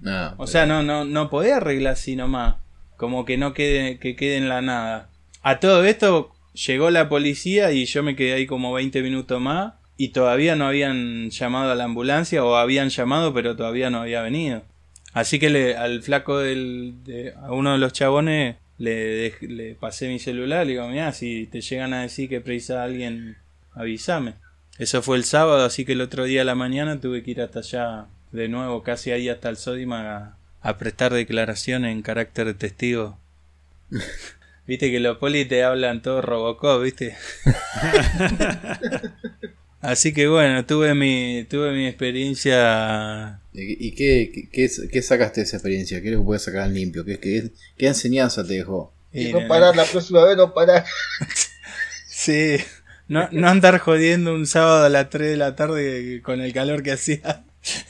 No. 0.01 0.35
O 0.37 0.47
sea, 0.47 0.67
no, 0.67 0.83
no, 0.83 1.05
no 1.05 1.31
podés 1.31 1.55
arreglar 1.55 1.95
así 1.95 2.15
nomás. 2.15 2.57
Como 2.97 3.25
que 3.25 3.37
no 3.37 3.55
quede, 3.55 3.99
que 3.99 4.17
quede 4.17 4.37
en 4.37 4.49
la 4.49 4.63
nada. 4.63 5.11
A 5.43 5.61
todo 5.61 5.85
esto 5.85 6.33
llegó 6.55 6.91
la 6.91 7.09
policía 7.09 7.73
y 7.73 7.85
yo 7.87 8.03
me 8.03 8.17
quedé 8.17 8.35
ahí 8.35 8.47
como 8.47 8.73
20 8.73 9.03
minutos 9.03 9.41
más 9.41 9.75
y 9.97 10.09
todavía 10.09 10.57
no 10.57 10.67
habían 10.67 11.31
llamado 11.31 11.73
a 11.73 11.75
la 11.75 11.85
ambulancia 11.85 12.45
o 12.45 12.57
habían 12.57 12.89
llamado 12.91 13.35
pero 13.35 13.57
todavía 13.57 13.91
no 13.91 14.01
había 14.01 14.23
venido. 14.23 14.63
Así 15.13 15.39
que 15.39 15.51
le, 15.51 15.77
al 15.77 16.03
flaco 16.03 16.39
del, 16.39 16.95
de, 17.05 17.33
a 17.41 17.53
uno 17.53 17.73
de 17.73 17.79
los 17.79 17.93
chabones 17.93 18.57
le, 18.79 19.31
dej- 19.33 19.49
le 19.49 19.75
pasé 19.77 20.09
mi 20.09 20.19
celular, 20.19 20.67
le 20.67 20.73
digo, 20.73 20.89
mira, 20.89 21.13
si 21.13 21.47
te 21.47 21.61
llegan 21.61 21.93
a 21.95 22.03
decir 22.03 22.29
que 22.29 22.41
precisa 22.41 22.83
alguien, 22.83 23.37
avísame. 23.73 24.35
Eso 24.79 25.03
fue 25.03 25.17
el 25.17 25.23
sábado, 25.25 25.65
así 25.65 25.85
que 25.85 25.93
el 25.93 26.01
otro 26.01 26.25
día 26.25 26.43
a 26.43 26.45
la 26.45 26.57
mañana 26.57 27.01
tuve 27.01 27.23
que 27.23 27.31
ir 27.31 27.41
hasta 27.43 27.61
allá 27.61 28.07
de 28.33 28.49
nuevo, 28.49 28.83
casi 28.83 29.13
ahí 29.13 29.29
hasta 29.29 29.49
el 29.49 29.57
Sodima 29.57 30.37
a, 30.65 30.79
prestar 30.79 31.13
declaración 31.13 31.85
en 31.85 32.03
carácter 32.03 32.47
de 32.47 32.55
testigo. 32.55 33.19
Viste 34.67 34.91
que 34.91 34.99
los 34.99 35.19
polis 35.19 35.47
te 35.47 35.63
hablan 35.63 36.01
todo 36.01 36.23
Robocop, 36.23 36.83
¿viste? 36.83 37.17
Así 39.83 40.15
que 40.15 40.27
bueno, 40.27 40.65
tuve 40.65 40.95
mi, 40.95 41.47
tuve 41.51 41.73
mi 41.73 41.87
experiencia. 41.87 43.41
¿Y, 43.53 43.93
qué, 43.93 44.31
qué, 44.33 44.49
qué, 44.51 44.71
qué 44.91 45.03
sacaste 45.03 45.43
de 45.43 45.45
esa 45.45 45.59
experiencia? 45.59 46.01
¿Qué 46.01 46.09
es 46.09 46.15
lo 46.15 46.21
que 46.21 46.25
puedes 46.25 46.43
sacar 46.43 46.67
en 46.67 46.75
limpio? 46.75 47.05
¿Qué, 47.05 47.21
qué, 47.21 47.51
qué 47.77 47.89
enseñanza 47.89 48.47
te 48.47 48.55
dejó? 48.55 48.95
Y 49.13 49.33
no 49.33 49.47
parar 49.47 49.77
la 49.77 49.85
próxima 49.85 50.25
vez, 50.25 50.37
no 50.37 50.55
parar. 50.55 50.85
Sí, 52.07 52.57
no, 53.09 53.29
no 53.33 53.49
andar 53.49 53.79
jodiendo 53.79 54.35
un 54.35 54.47
sábado 54.47 54.85
a 54.85 54.89
las 54.89 55.11
3 55.11 55.33
de 55.33 55.37
la 55.37 55.57
tarde 55.57 56.23
con 56.23 56.41
el 56.41 56.55
calor 56.55 56.83
que 56.83 56.93
hacía 56.93 57.45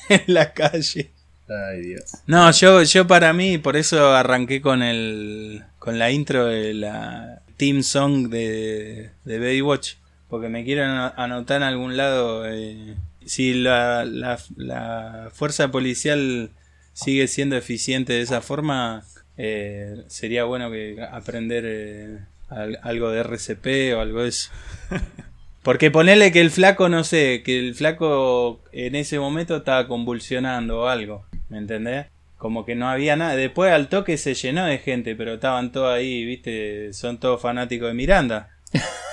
en 0.09 0.23
la 0.27 0.55
calle. 0.55 1.14
Ay, 1.49 1.81
Dios. 1.83 2.05
No, 2.27 2.51
yo, 2.53 2.83
yo 2.83 3.07
para 3.07 3.33
mí, 3.33 3.59
por 3.59 3.77
eso 3.77 4.15
arranqué 4.15 4.61
con 4.61 4.83
el 4.83 5.63
con 5.79 5.99
la 5.99 6.11
intro 6.11 6.47
de 6.47 6.73
la 6.73 7.43
team 7.59 7.83
song 7.83 8.29
de, 8.31 9.11
de 9.25 9.39
Baywatch, 9.39 9.95
porque 10.31 10.49
me 10.49 10.65
quiero 10.65 10.85
ano- 10.85 11.13
anotar 11.17 11.59
en 11.59 11.63
algún 11.65 11.97
lado. 11.97 12.47
eh, 12.51 12.95
si 13.27 13.55
la, 13.55 14.05
la, 14.05 14.39
la 14.57 15.31
fuerza 15.35 15.71
policial 15.71 16.51
sigue 16.95 17.27
siendo 17.29 17.57
eficiente 17.57 18.13
de 18.15 18.23
esa 18.23 18.41
forma, 18.41 19.05
eh, 19.37 20.03
sería 20.09 20.45
bueno 20.45 20.71
que 20.71 20.97
aprender 21.11 21.65
eh, 21.67 22.19
al- 22.49 22.79
algo 22.83 23.11
de 23.11 23.21
RCP 23.21 23.95
o 23.95 24.01
algo 24.01 24.23
de 24.23 24.29
eso. 24.31 24.51
Porque 25.65 25.91
ponerle 25.91 26.31
que 26.31 26.41
el 26.43 26.51
flaco, 26.51 26.89
no 26.89 27.03
sé, 27.05 27.43
que 27.43 27.59
el 27.59 27.75
flaco 27.75 28.63
en 28.71 28.95
ese 28.95 29.19
momento 29.19 29.57
estaba 29.57 29.89
convulsionando 29.89 30.83
o 30.83 30.87
algo, 30.89 31.25
¿me 31.49 31.59
entendés? 31.59 32.07
Como 32.37 32.67
que 32.67 32.75
no 32.75 32.89
había 32.89 33.17
nada. 33.17 33.35
Después 33.35 33.73
al 33.73 33.89
toque 33.89 34.19
se 34.19 34.35
llenó 34.35 34.67
de 34.67 34.77
gente, 34.79 35.17
pero 35.17 35.35
estaban 35.35 35.73
todos 35.73 35.93
ahí, 35.95 36.25
viste, 36.27 36.93
son 36.93 37.19
todos 37.19 37.41
fanáticos 37.41 37.89
de 37.89 37.95
Miranda. 37.95 38.51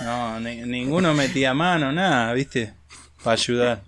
No, 0.03 0.39
ni- 0.41 0.61
ninguno 0.63 1.13
metía 1.13 1.53
mano, 1.53 1.91
nada, 1.93 2.33
viste, 2.33 2.73
para 3.23 3.33
ayudar. 3.33 3.83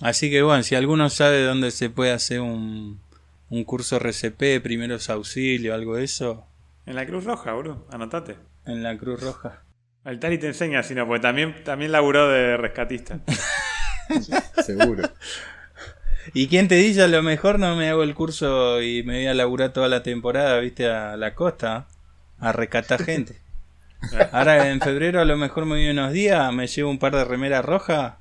Así 0.00 0.30
que 0.30 0.42
bueno, 0.42 0.62
si 0.62 0.74
alguno 0.74 1.08
sabe 1.08 1.42
dónde 1.42 1.70
se 1.70 1.88
puede 1.88 2.12
hacer 2.12 2.40
un, 2.40 3.00
un 3.48 3.64
curso 3.64 3.96
RCP, 3.96 4.60
primeros 4.62 5.08
auxilios, 5.08 5.74
algo 5.74 5.96
de 5.96 6.04
eso, 6.04 6.46
En 6.84 6.96
la 6.96 7.06
Cruz 7.06 7.24
Roja, 7.24 7.52
bro. 7.54 7.86
Anotate. 7.92 8.36
en 8.66 8.82
la 8.82 8.96
Cruz 8.98 9.20
Roja. 9.22 9.62
El 10.06 10.18
Tali 10.20 10.38
te 10.38 10.46
enseña, 10.46 10.82
sino 10.82 11.06
porque 11.06 11.20
también, 11.22 11.54
también 11.64 11.92
laburó 11.92 12.28
de 12.28 12.56
rescatista. 12.56 13.18
Seguro. 14.64 15.08
¿Y 16.34 16.48
quién 16.48 16.68
te 16.68 16.76
dice 16.76 17.02
a 17.02 17.08
lo 17.08 17.22
mejor 17.22 17.58
no 17.58 17.76
me 17.76 17.88
hago 17.88 18.02
el 18.02 18.14
curso 18.14 18.80
y 18.82 19.02
me 19.02 19.14
voy 19.16 19.26
a 19.26 19.34
laburar 19.34 19.72
toda 19.72 19.88
la 19.88 20.02
temporada, 20.02 20.58
viste, 20.60 20.88
a 20.90 21.16
la 21.16 21.34
costa, 21.34 21.86
a 22.38 22.52
rescatar 22.52 23.02
gente? 23.04 23.36
Ahora 24.32 24.70
en 24.70 24.80
febrero 24.80 25.20
a 25.20 25.24
lo 25.24 25.36
mejor 25.36 25.64
me 25.64 25.72
voy 25.76 25.88
unos 25.88 26.12
días, 26.12 26.52
me 26.52 26.66
llevo 26.66 26.90
un 26.90 26.98
par 26.98 27.14
de 27.16 27.24
remeras 27.24 27.64
rojas, 27.64 28.14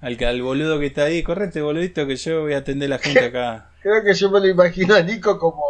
al, 0.00 0.16
que- 0.16 0.26
al 0.26 0.42
boludo 0.42 0.78
que 0.80 0.86
está 0.86 1.04
ahí, 1.04 1.22
correte 1.22 1.62
boludito 1.62 2.06
que 2.06 2.16
yo 2.16 2.42
voy 2.42 2.54
a 2.54 2.58
atender 2.58 2.92
a 2.92 2.96
la 2.96 3.02
gente 3.02 3.24
acá. 3.26 3.70
Creo 3.82 4.02
que 4.04 4.14
yo 4.14 4.30
me 4.30 4.40
lo 4.40 4.48
imagino 4.48 4.94
a 4.94 5.00
Nico 5.02 5.38
como. 5.38 5.62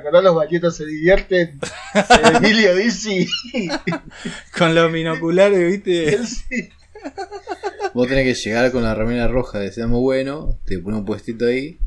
¿Te 0.00 0.22
los 0.22 0.34
bañetos 0.34 0.76
se 0.76 0.86
divierten? 0.86 1.58
Emilio 2.36 2.74
Dizzy. 2.76 3.26
Con 4.56 4.74
los 4.74 4.92
binoculares, 4.92 5.70
viste. 5.70 6.14
Él 6.14 6.26
sí. 6.26 6.68
Vos 7.94 8.06
tenés 8.08 8.24
que 8.24 8.34
llegar 8.48 8.70
con 8.72 8.82
la 8.84 8.94
remera 8.94 9.26
roja 9.28 9.58
de 9.58 9.72
Seamos 9.72 10.00
Bueno, 10.00 10.58
te 10.64 10.78
pones 10.78 11.00
un 11.00 11.04
puestito 11.04 11.46
ahí, 11.46 11.78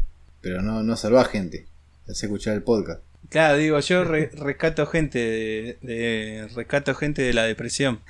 pero 0.41 0.62
no, 0.62 0.84
no 0.84 0.95
salvás 0.97 1.30
gente. 1.30 1.66
Hacés 2.03 2.24
escuchar 2.24 2.53
el 2.53 2.64
podcast. 2.64 3.01
Claro, 3.30 3.58
digo, 3.58 3.80
yo 3.80 4.03
re- 4.03 4.30
rescato 4.34 4.86
gente 4.86 5.18
de, 5.20 5.78
de- 5.82 6.47
rescato 6.53 6.93
gente 6.93 7.22
de 7.24 7.34
la 7.34 7.43
depresión. 7.43 8.01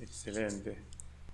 Excelente. 0.00 0.78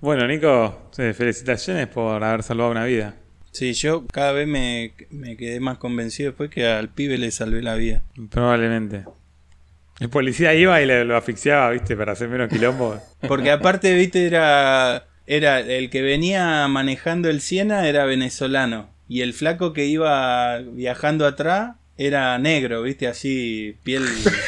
Bueno, 0.00 0.26
Nico, 0.26 0.90
eh, 0.98 1.12
felicitaciones 1.14 1.88
por 1.88 2.22
haber 2.22 2.42
salvado 2.42 2.70
una 2.70 2.84
vida. 2.84 3.16
Sí, 3.55 3.72
yo 3.72 4.05
cada 4.09 4.32
vez 4.32 4.48
me, 4.48 4.94
me 5.11 5.36
quedé 5.36 5.61
más 5.61 5.78
convencido 5.78 6.30
después 6.30 6.50
que 6.50 6.66
al 6.66 6.88
pibe 6.88 7.18
le 7.18 7.30
salvé 7.30 7.62
la 7.62 7.76
vida. 7.76 8.02
Probablemente. 8.28 9.05
El 10.00 10.09
policía 10.09 10.55
iba 10.55 10.82
y 10.82 10.86
le, 10.86 11.05
lo 11.05 11.16
asfixiaba, 11.16 11.70
¿viste? 11.70 11.96
Para 11.96 12.12
hacer 12.12 12.28
menos 12.28 12.48
quilombo. 12.48 13.00
Porque 13.28 13.52
aparte, 13.52 13.94
viste, 13.94 14.26
era, 14.26 15.07
era 15.28 15.61
el 15.61 15.88
que 15.88 16.02
venía 16.02 16.66
manejando 16.66 17.30
el 17.30 17.40
Siena 17.40 17.88
era 17.88 18.05
venezolano. 18.07 18.90
Y 19.09 19.20
el 19.20 19.32
flaco 19.32 19.72
que 19.72 19.86
iba 19.86 20.59
viajando 20.59 21.24
atrás 21.24 21.76
era 21.96 22.36
negro, 22.38 22.82
viste, 22.82 23.07
así, 23.07 23.76
piel 23.84 24.02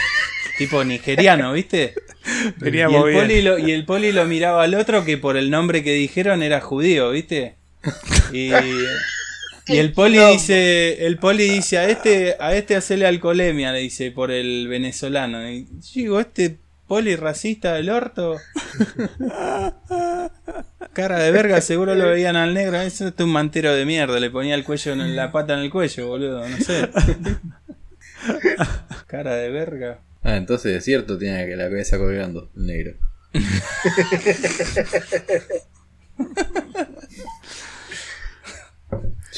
tipo 0.59 0.83
nigeriano, 0.83 1.53
viste. 1.53 1.95
Y 2.61 2.79
el, 2.79 2.91
poli 2.91 3.43
lo, 3.43 3.57
y 3.57 3.71
el 3.71 3.85
poli 3.85 4.11
lo 4.11 4.25
miraba 4.25 4.65
al 4.65 4.75
otro 4.75 5.05
que 5.05 5.17
por 5.17 5.37
el 5.37 5.49
nombre 5.49 5.85
que 5.85 5.93
dijeron 5.93 6.43
era 6.43 6.61
judío, 6.61 7.11
viste. 7.11 7.55
Y, 8.33 8.53
y 9.67 9.79
el 9.79 9.93
poli 9.93 10.19
dice, 10.19 11.07
el 11.07 11.19
poli 11.19 11.49
dice, 11.49 11.79
a 11.79 11.89
este, 11.89 12.37
a 12.39 12.55
este 12.55 12.77
hacele 12.77 13.07
alcoholemia, 13.07 13.73
le 13.73 13.81
dice, 13.81 14.11
por 14.11 14.31
el 14.31 14.69
venezolano. 14.69 15.49
Y 15.49 15.67
yo 15.67 15.91
digo, 15.95 16.21
este 16.21 16.59
poli 16.87 17.17
racista 17.17 17.75
del 17.75 17.91
orto. 17.91 18.37
Cara 20.93 21.19
de 21.19 21.31
verga, 21.31 21.61
seguro 21.61 21.95
lo 21.95 22.09
veían 22.09 22.37
al 22.37 22.55
negro. 22.55 22.81
Eso 22.81 23.09
es 23.09 23.15
un 23.19 23.31
mantero 23.31 23.75
de 23.75 23.85
mierda. 23.85 24.19
Le 24.19 24.31
ponía 24.31 24.55
el 24.55 24.65
cuello 24.65 24.93
en 24.93 25.17
la 25.17 25.33
pata 25.33 25.55
en 25.55 25.61
el 25.61 25.71
cuello, 25.71 26.09
boludo. 26.09 26.49
No 26.49 26.57
sé. 26.59 26.89
Cara 29.07 29.37
de 29.37 29.51
verga. 29.51 30.01
Ah, 30.23 30.37
entonces 30.37 30.77
es 30.77 30.85
cierto, 30.85 31.19
tiene 31.19 31.47
que 31.47 31.57
la 31.57 31.65
cabeza 31.65 31.99
colgando, 31.99 32.51
el 32.57 32.67
negro. 32.67 32.95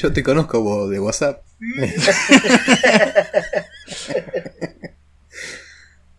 Yo 0.01 0.13
te 0.13 0.23
conozco 0.23 0.61
vos 0.61 0.89
de 0.89 1.01
WhatsApp. 1.01 1.43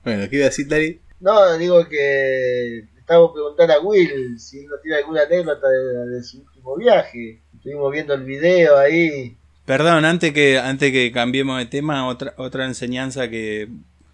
bueno, 0.04 0.30
¿qué 0.30 0.36
iba 0.36 0.46
a 0.46 0.50
decir, 0.50 0.68
Tari? 0.68 1.00
No, 1.22 1.58
digo 1.58 1.88
que 1.88 2.80
estaba 2.98 3.32
preguntar 3.32 3.72
a 3.72 3.80
Will 3.80 4.38
si 4.38 4.66
no 4.66 4.76
tiene 4.84 4.98
alguna 4.98 5.22
anécdota 5.22 5.70
de, 5.70 6.08
de 6.08 6.22
su 6.24 6.42
último 6.42 6.76
viaje. 6.76 7.40
Estuvimos 7.56 7.90
viendo 7.94 8.14
el 8.16 8.26
video 8.26 8.78
ahí. 8.78 9.38
Perdón, 9.64 10.04
antes 10.04 10.34
que, 10.34 10.60
antes 10.60 10.92
que 10.92 11.14
cambiemos 11.14 11.58
de 11.58 11.68
tema, 11.68 12.06
otra, 12.06 12.34
otra 12.36 12.66
enseñanza 12.66 13.30
que 13.30 13.70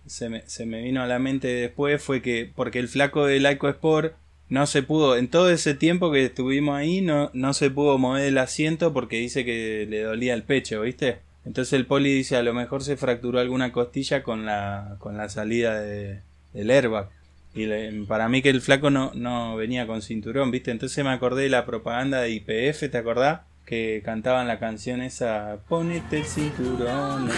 se 0.06 0.30
me, 0.30 0.44
se 0.48 0.68
me 0.68 0.84
vino 0.84 1.02
a 1.02 1.08
la 1.08 1.18
mente 1.18 1.48
después 1.48 2.04
fue 2.04 2.22
que, 2.22 2.52
porque 2.56 2.78
el 2.78 2.88
flaco 2.88 3.26
de 3.26 3.40
Laico 3.40 3.68
Sport 3.68 4.14
no 4.50 4.68
se 4.68 4.84
pudo, 4.84 5.18
en 5.18 5.28
todo 5.28 5.50
ese 5.50 5.74
tiempo 5.74 6.12
que 6.12 6.26
estuvimos 6.26 6.78
ahí, 6.78 7.02
no, 7.02 7.32
no 7.34 7.54
se 7.54 7.72
pudo 7.72 7.98
mover 7.98 8.26
el 8.26 8.38
asiento 8.38 8.94
porque 8.94 9.18
dice 9.18 9.44
que 9.44 9.88
le 9.90 10.02
dolía 10.02 10.34
el 10.34 10.44
pecho, 10.44 10.82
¿viste? 10.82 11.20
Entonces 11.46 11.74
el 11.74 11.86
poli 11.86 12.14
dice, 12.14 12.36
a 12.38 12.44
lo 12.44 12.54
mejor 12.54 12.84
se 12.84 12.98
fracturó 12.98 13.40
alguna 13.40 13.72
costilla 13.72 14.24
con 14.24 14.46
la, 14.46 14.96
con 15.00 15.18
la 15.18 15.30
salida 15.30 15.80
de, 15.80 16.22
del 16.54 16.72
airbag. 16.72 17.10
Y 17.54 17.68
para 18.06 18.28
mí 18.28 18.42
que 18.42 18.50
el 18.50 18.62
flaco 18.62 18.90
no, 18.90 19.12
no 19.14 19.56
venía 19.56 19.88
con 19.88 20.02
cinturón, 20.02 20.52
¿viste? 20.52 20.72
Entonces 20.72 21.04
me 21.06 21.12
acordé 21.12 21.44
de 21.44 21.50
la 21.50 21.66
propaganda 21.66 22.22
de 22.22 22.32
IPF, 22.32 22.92
¿te 22.92 22.98
acordás? 22.98 23.42
Que 23.66 24.02
cantaban 24.04 24.48
la 24.48 24.60
canción 24.60 25.02
esa, 25.02 25.60
ponete 25.70 26.18
el 26.18 26.26
cinturón, 26.26 27.30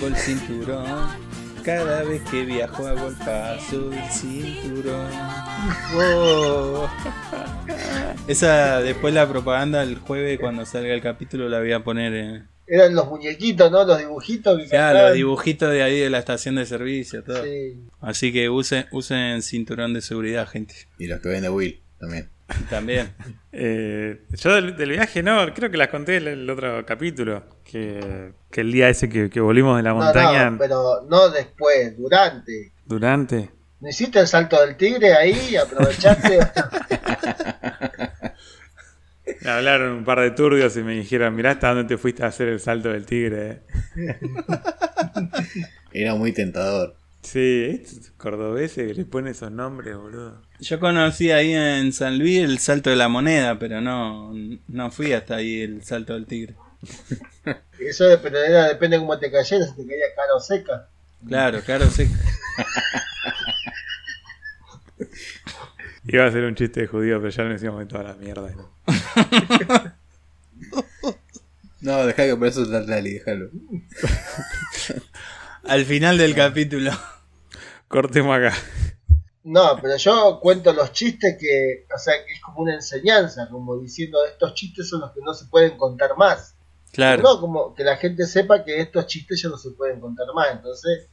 pongo 0.00 0.08
el 0.08 0.16
cinturón. 0.16 1.43
Cada 1.64 2.02
vez 2.02 2.20
que 2.30 2.44
viajo 2.44 2.86
hago 2.86 3.08
el 3.08 3.14
paso 3.16 3.88
del 3.90 4.10
cinturón. 4.10 5.10
Wow. 5.94 6.88
Esa, 8.28 8.80
después 8.80 9.14
la 9.14 9.28
propaganda 9.28 9.82
el 9.82 9.96
jueves 9.96 10.38
cuando 10.38 10.66
salga 10.66 10.92
el 10.92 11.00
capítulo 11.00 11.48
la 11.48 11.60
voy 11.60 11.72
a 11.72 11.82
poner 11.82 12.14
en... 12.14 12.48
Eran 12.66 12.94
los 12.94 13.06
muñequitos, 13.08 13.70
¿no? 13.70 13.84
Los 13.84 13.98
dibujitos 13.98 14.58
que 14.58 14.64
Ya, 14.64 14.70
cantaban. 14.70 15.02
los 15.04 15.14
dibujitos 15.14 15.70
de 15.70 15.82
ahí 15.82 16.00
de 16.00 16.10
la 16.10 16.18
estación 16.18 16.54
de 16.56 16.66
servicio, 16.66 17.22
todo. 17.22 17.42
Sí. 17.44 17.80
Así 18.00 18.32
que 18.32 18.48
usen, 18.50 18.86
usen 18.92 19.42
cinturón 19.42 19.92
de 19.94 20.00
seguridad, 20.00 20.46
gente. 20.48 20.74
Y 20.98 21.06
los 21.06 21.20
que 21.20 21.28
ven 21.28 21.42
de 21.42 21.50
Will 21.50 21.80
también. 21.98 22.30
También. 22.70 23.12
Eh, 23.56 24.22
yo 24.32 24.52
del, 24.52 24.76
del 24.76 24.90
viaje, 24.90 25.22
no, 25.22 25.54
creo 25.54 25.70
que 25.70 25.76
las 25.76 25.86
conté 25.86 26.16
en 26.16 26.26
el 26.26 26.50
otro 26.50 26.84
capítulo. 26.84 27.44
Que, 27.62 28.32
que 28.50 28.62
el 28.62 28.72
día 28.72 28.88
ese 28.88 29.08
que, 29.08 29.30
que 29.30 29.38
volvimos 29.38 29.76
de 29.76 29.84
la 29.84 29.90
No, 29.90 29.96
montaña, 29.96 30.50
no, 30.50 30.58
pero 30.58 31.02
no 31.08 31.28
después, 31.30 31.96
durante. 31.96 32.72
durante. 32.84 33.50
¿No 33.78 33.88
hiciste 33.88 34.18
el 34.18 34.26
salto 34.26 34.60
del 34.60 34.76
tigre 34.76 35.12
ahí? 35.14 35.54
¿Aprovechaste? 35.54 36.40
Me 39.42 39.50
hablaron 39.50 39.92
un 39.98 40.04
par 40.04 40.20
de 40.20 40.32
turbios 40.32 40.76
y 40.76 40.82
me 40.82 40.94
dijeron: 40.94 41.34
Mirá 41.34 41.52
hasta 41.52 41.68
dónde 41.72 41.84
te 41.84 41.96
fuiste 41.96 42.24
a 42.24 42.26
hacer 42.26 42.48
el 42.48 42.60
salto 42.60 42.90
del 42.90 43.06
tigre. 43.06 43.62
eh". 43.96 44.16
Era 45.92 46.14
muy 46.14 46.32
tentador. 46.32 46.96
Sí, 47.24 47.80
estos 47.82 48.10
cordobeses 48.18 48.86
que 48.86 48.94
le 48.94 49.04
ponen 49.06 49.32
esos 49.32 49.50
nombres, 49.50 49.96
boludo. 49.96 50.42
Yo 50.60 50.78
conocí 50.78 51.30
ahí 51.30 51.54
en 51.54 51.90
San 51.94 52.18
Luis 52.18 52.40
el 52.40 52.58
salto 52.58 52.90
de 52.90 52.96
la 52.96 53.08
moneda, 53.08 53.58
pero 53.58 53.80
no, 53.80 54.34
no 54.68 54.90
fui 54.90 55.14
hasta 55.14 55.36
ahí 55.36 55.62
el 55.62 55.82
salto 55.82 56.12
del 56.12 56.26
tigre. 56.26 56.54
Eso 57.80 58.04
pero 58.22 58.38
era, 58.38 58.68
depende 58.68 58.98
de 58.98 59.02
cómo 59.02 59.18
te 59.18 59.30
cayeras, 59.30 59.70
si 59.70 59.76
te 59.76 59.86
caía 59.86 60.14
cara 60.14 60.34
o 60.36 60.40
seca. 60.40 60.88
Claro, 61.26 61.62
claro, 61.62 61.90
sí. 61.90 62.06
Iba 66.06 66.26
a 66.26 66.30
ser 66.30 66.44
un 66.44 66.54
chiste 66.54 66.82
de 66.82 66.86
judío, 66.86 67.18
pero 67.18 67.30
ya 67.30 67.44
lo 67.44 67.50
decíamos 67.50 67.80
de 67.80 67.86
toda 67.86 68.02
la 68.04 68.14
mierda. 68.14 68.50
¿no? 68.50 68.70
No, 71.80 72.06
dejá 72.06 72.24
que 72.24 72.34
por 72.34 72.46
eso 72.46 72.62
está 72.62 72.86
Tali, 72.86 73.12
déjalo. 73.12 73.50
Al 75.66 75.84
final 75.86 76.18
del 76.18 76.34
capítulo. 76.34 76.90
Cortemos 77.88 78.36
acá. 78.36 78.54
No, 79.44 79.78
pero 79.80 79.96
yo 79.96 80.40
cuento 80.40 80.72
los 80.72 80.92
chistes 80.92 81.36
que, 81.38 81.86
o 81.94 81.98
sea, 81.98 82.14
que 82.24 82.32
es 82.32 82.40
como 82.40 82.60
una 82.60 82.74
enseñanza, 82.74 83.48
como 83.50 83.76
diciendo 83.78 84.24
estos 84.24 84.54
chistes 84.54 84.88
son 84.88 85.00
los 85.00 85.12
que 85.12 85.20
no 85.20 85.32
se 85.34 85.46
pueden 85.46 85.76
contar 85.76 86.16
más. 86.16 86.54
Claro. 86.92 87.22
No, 87.22 87.40
como 87.40 87.74
que 87.74 87.82
la 87.82 87.96
gente 87.96 88.26
sepa 88.26 88.64
que 88.64 88.80
estos 88.80 89.06
chistes 89.06 89.42
ya 89.42 89.48
no 89.48 89.56
se 89.56 89.70
pueden 89.72 90.00
contar 90.00 90.26
más. 90.34 90.48
Entonces, 90.52 91.08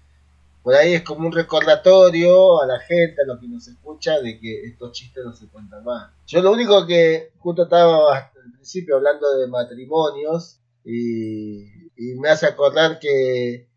por 0.63 0.75
ahí 0.75 0.93
es 0.93 1.01
como 1.01 1.27
un 1.27 1.33
recordatorio 1.33 2.61
a 2.61 2.67
la 2.67 2.79
gente, 2.79 3.21
a 3.23 3.27
los 3.27 3.39
que 3.39 3.47
nos 3.47 3.67
escucha, 3.67 4.19
de 4.19 4.39
que 4.39 4.65
estos 4.65 4.91
chistes 4.91 5.23
no 5.25 5.33
se 5.33 5.47
cuentan 5.47 5.83
más. 5.83 6.11
Yo 6.27 6.41
lo 6.41 6.51
único 6.51 6.85
que 6.85 7.31
justo 7.39 7.63
estaba 7.63 8.17
al 8.17 8.51
principio 8.53 8.97
hablando 8.97 9.37
de 9.37 9.47
matrimonios 9.47 10.59
y, 10.85 11.63
y 11.97 12.15
me 12.19 12.29
hace 12.29 12.45
acordar 12.45 12.99
que, 12.99 13.70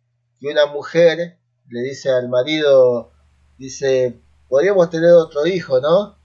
que 0.44 0.50
una 0.50 0.66
mujer 0.66 1.38
le 1.70 1.80
dice 1.80 2.10
al 2.10 2.28
marido, 2.28 3.10
dice, 3.56 4.20
podríamos 4.48 4.90
tener 4.90 5.10
otro 5.12 5.46
hijo, 5.46 5.80
¿no? 5.80 6.16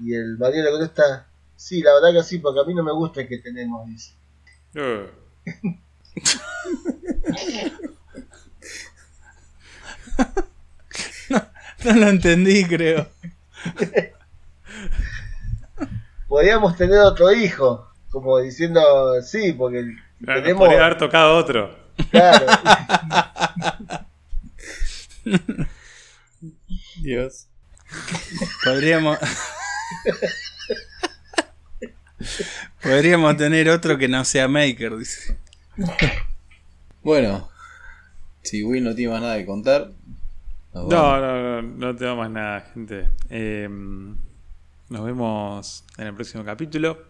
Y 0.00 0.14
el 0.14 0.38
marido 0.38 0.64
le 0.64 0.70
contesta, 0.70 1.26
sí, 1.56 1.82
la 1.82 1.92
verdad 1.94 2.12
que 2.12 2.22
sí, 2.22 2.38
porque 2.38 2.60
a 2.60 2.64
mí 2.64 2.74
no 2.74 2.84
me 2.84 2.92
gusta 2.92 3.22
el 3.22 3.28
que 3.28 3.38
tenemos, 3.38 3.86
dice. 3.88 4.14
Uh, 4.72 5.06
No 11.82 11.94
lo 11.94 12.08
entendí, 12.08 12.64
creo. 12.66 13.06
podríamos 16.28 16.76
tener 16.76 16.98
otro 16.98 17.32
hijo, 17.32 17.88
como 18.10 18.38
diciendo, 18.38 18.80
sí, 19.22 19.54
porque 19.54 19.96
tenemos, 20.24 20.60
podría 20.60 20.84
haber 20.84 20.98
tocado 20.98 21.36
otro. 21.36 21.79
Claro, 22.10 22.46
Dios. 27.02 27.46
Podríamos. 28.64 29.18
Podríamos 32.82 33.36
tener 33.36 33.68
otro 33.70 33.98
que 33.98 34.08
no 34.08 34.24
sea 34.24 34.48
Maker, 34.48 34.96
dice. 34.96 35.38
Bueno, 37.02 37.48
si 38.42 38.62
Will 38.62 38.84
no 38.84 38.94
tiene 38.94 39.12
más 39.12 39.22
nada 39.22 39.38
que 39.38 39.46
contar. 39.46 39.92
No, 40.72 40.88
no, 40.88 41.20
no, 41.20 41.62
no 41.62 41.96
tengo 41.96 42.16
más 42.16 42.30
nada, 42.30 42.60
gente. 42.72 43.08
Eh, 43.28 43.68
nos 43.68 45.04
vemos 45.04 45.84
en 45.98 46.06
el 46.08 46.14
próximo 46.14 46.44
capítulo. 46.44 47.06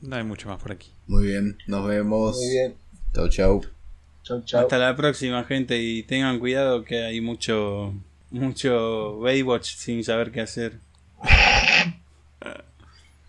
No 0.00 0.16
hay 0.16 0.24
mucho 0.24 0.48
más 0.48 0.60
por 0.60 0.72
aquí. 0.72 0.92
Muy 1.06 1.26
bien, 1.26 1.58
nos 1.66 1.86
vemos. 1.86 2.36
muy 2.36 2.48
bien, 2.50 2.76
Chau, 3.14 3.28
chau. 3.28 3.62
Chau, 4.30 4.42
chau. 4.44 4.60
Hasta 4.60 4.78
la 4.78 4.94
próxima, 4.96 5.44
gente. 5.44 5.78
Y 5.78 6.02
tengan 6.04 6.38
cuidado 6.38 6.84
que 6.84 7.04
hay 7.04 7.20
mucho. 7.20 7.92
Mucho 8.30 9.18
Baywatch 9.18 9.74
sin 9.74 10.04
saber 10.04 10.30
qué 10.30 10.42
hacer. 10.42 10.78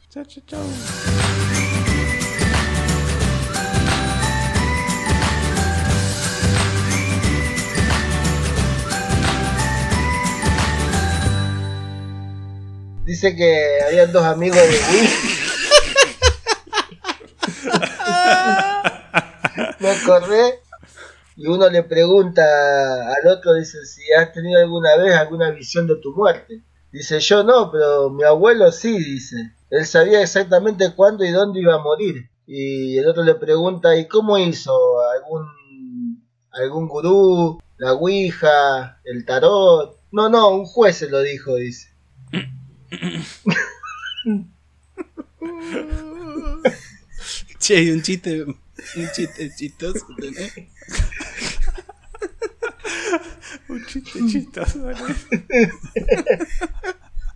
Chao, 0.10 0.26
chao, 0.26 0.44
chao. 0.46 0.60
Dice 13.06 13.36
que 13.36 13.80
habían 13.88 14.12
dos 14.12 14.24
amigos 14.24 14.58
de 14.58 14.68
Will. 14.68 15.10
Me 19.80 19.90
acordé. 19.90 20.60
Y 21.42 21.48
uno 21.48 21.68
le 21.72 21.82
pregunta 21.82 22.44
al 22.44 23.28
otro, 23.28 23.56
dice, 23.56 23.84
si 23.84 24.04
has 24.14 24.32
tenido 24.32 24.62
alguna 24.62 24.96
vez 24.96 25.16
alguna 25.16 25.50
visión 25.50 25.88
de 25.88 25.96
tu 25.96 26.14
muerte. 26.14 26.62
Dice, 26.92 27.20
yo 27.20 27.44
no, 27.44 27.72
pero 27.72 28.12
mi 28.12 28.24
abuelo 28.24 28.72
sí, 28.72 28.96
dice. 28.96 29.56
Él 29.72 29.88
sabía 29.88 30.22
exactamente 30.22 30.94
cuándo 30.94 31.26
y 31.26 31.32
dónde 31.32 31.62
iba 31.62 31.74
a 31.74 31.82
morir. 31.82 32.30
Y 32.46 32.96
el 32.96 33.08
otro 33.08 33.24
le 33.24 33.34
pregunta, 33.34 33.96
¿y 33.98 34.08
cómo 34.08 34.38
hizo? 34.38 34.72
¿Algún, 35.10 36.24
algún 36.52 36.88
gurú? 36.88 37.60
¿La 37.78 37.94
Ouija? 37.94 39.02
¿El 39.04 39.26
tarot? 39.26 39.98
No, 40.12 40.30
no, 40.30 40.50
un 40.50 40.66
juez 40.66 40.98
se 40.98 41.10
lo 41.10 41.24
dijo, 41.24 41.56
dice. 41.56 41.88
Che, 47.58 47.78
hay 47.78 47.90
un 47.90 48.04
chiste. 48.04 48.44
Un 48.44 48.58
chiste 49.14 49.52
chistoso, 49.56 50.06
¿tenés? 50.20 50.54
Un 53.72 53.80
chiste 53.86 54.26
chistoso. 54.26 54.80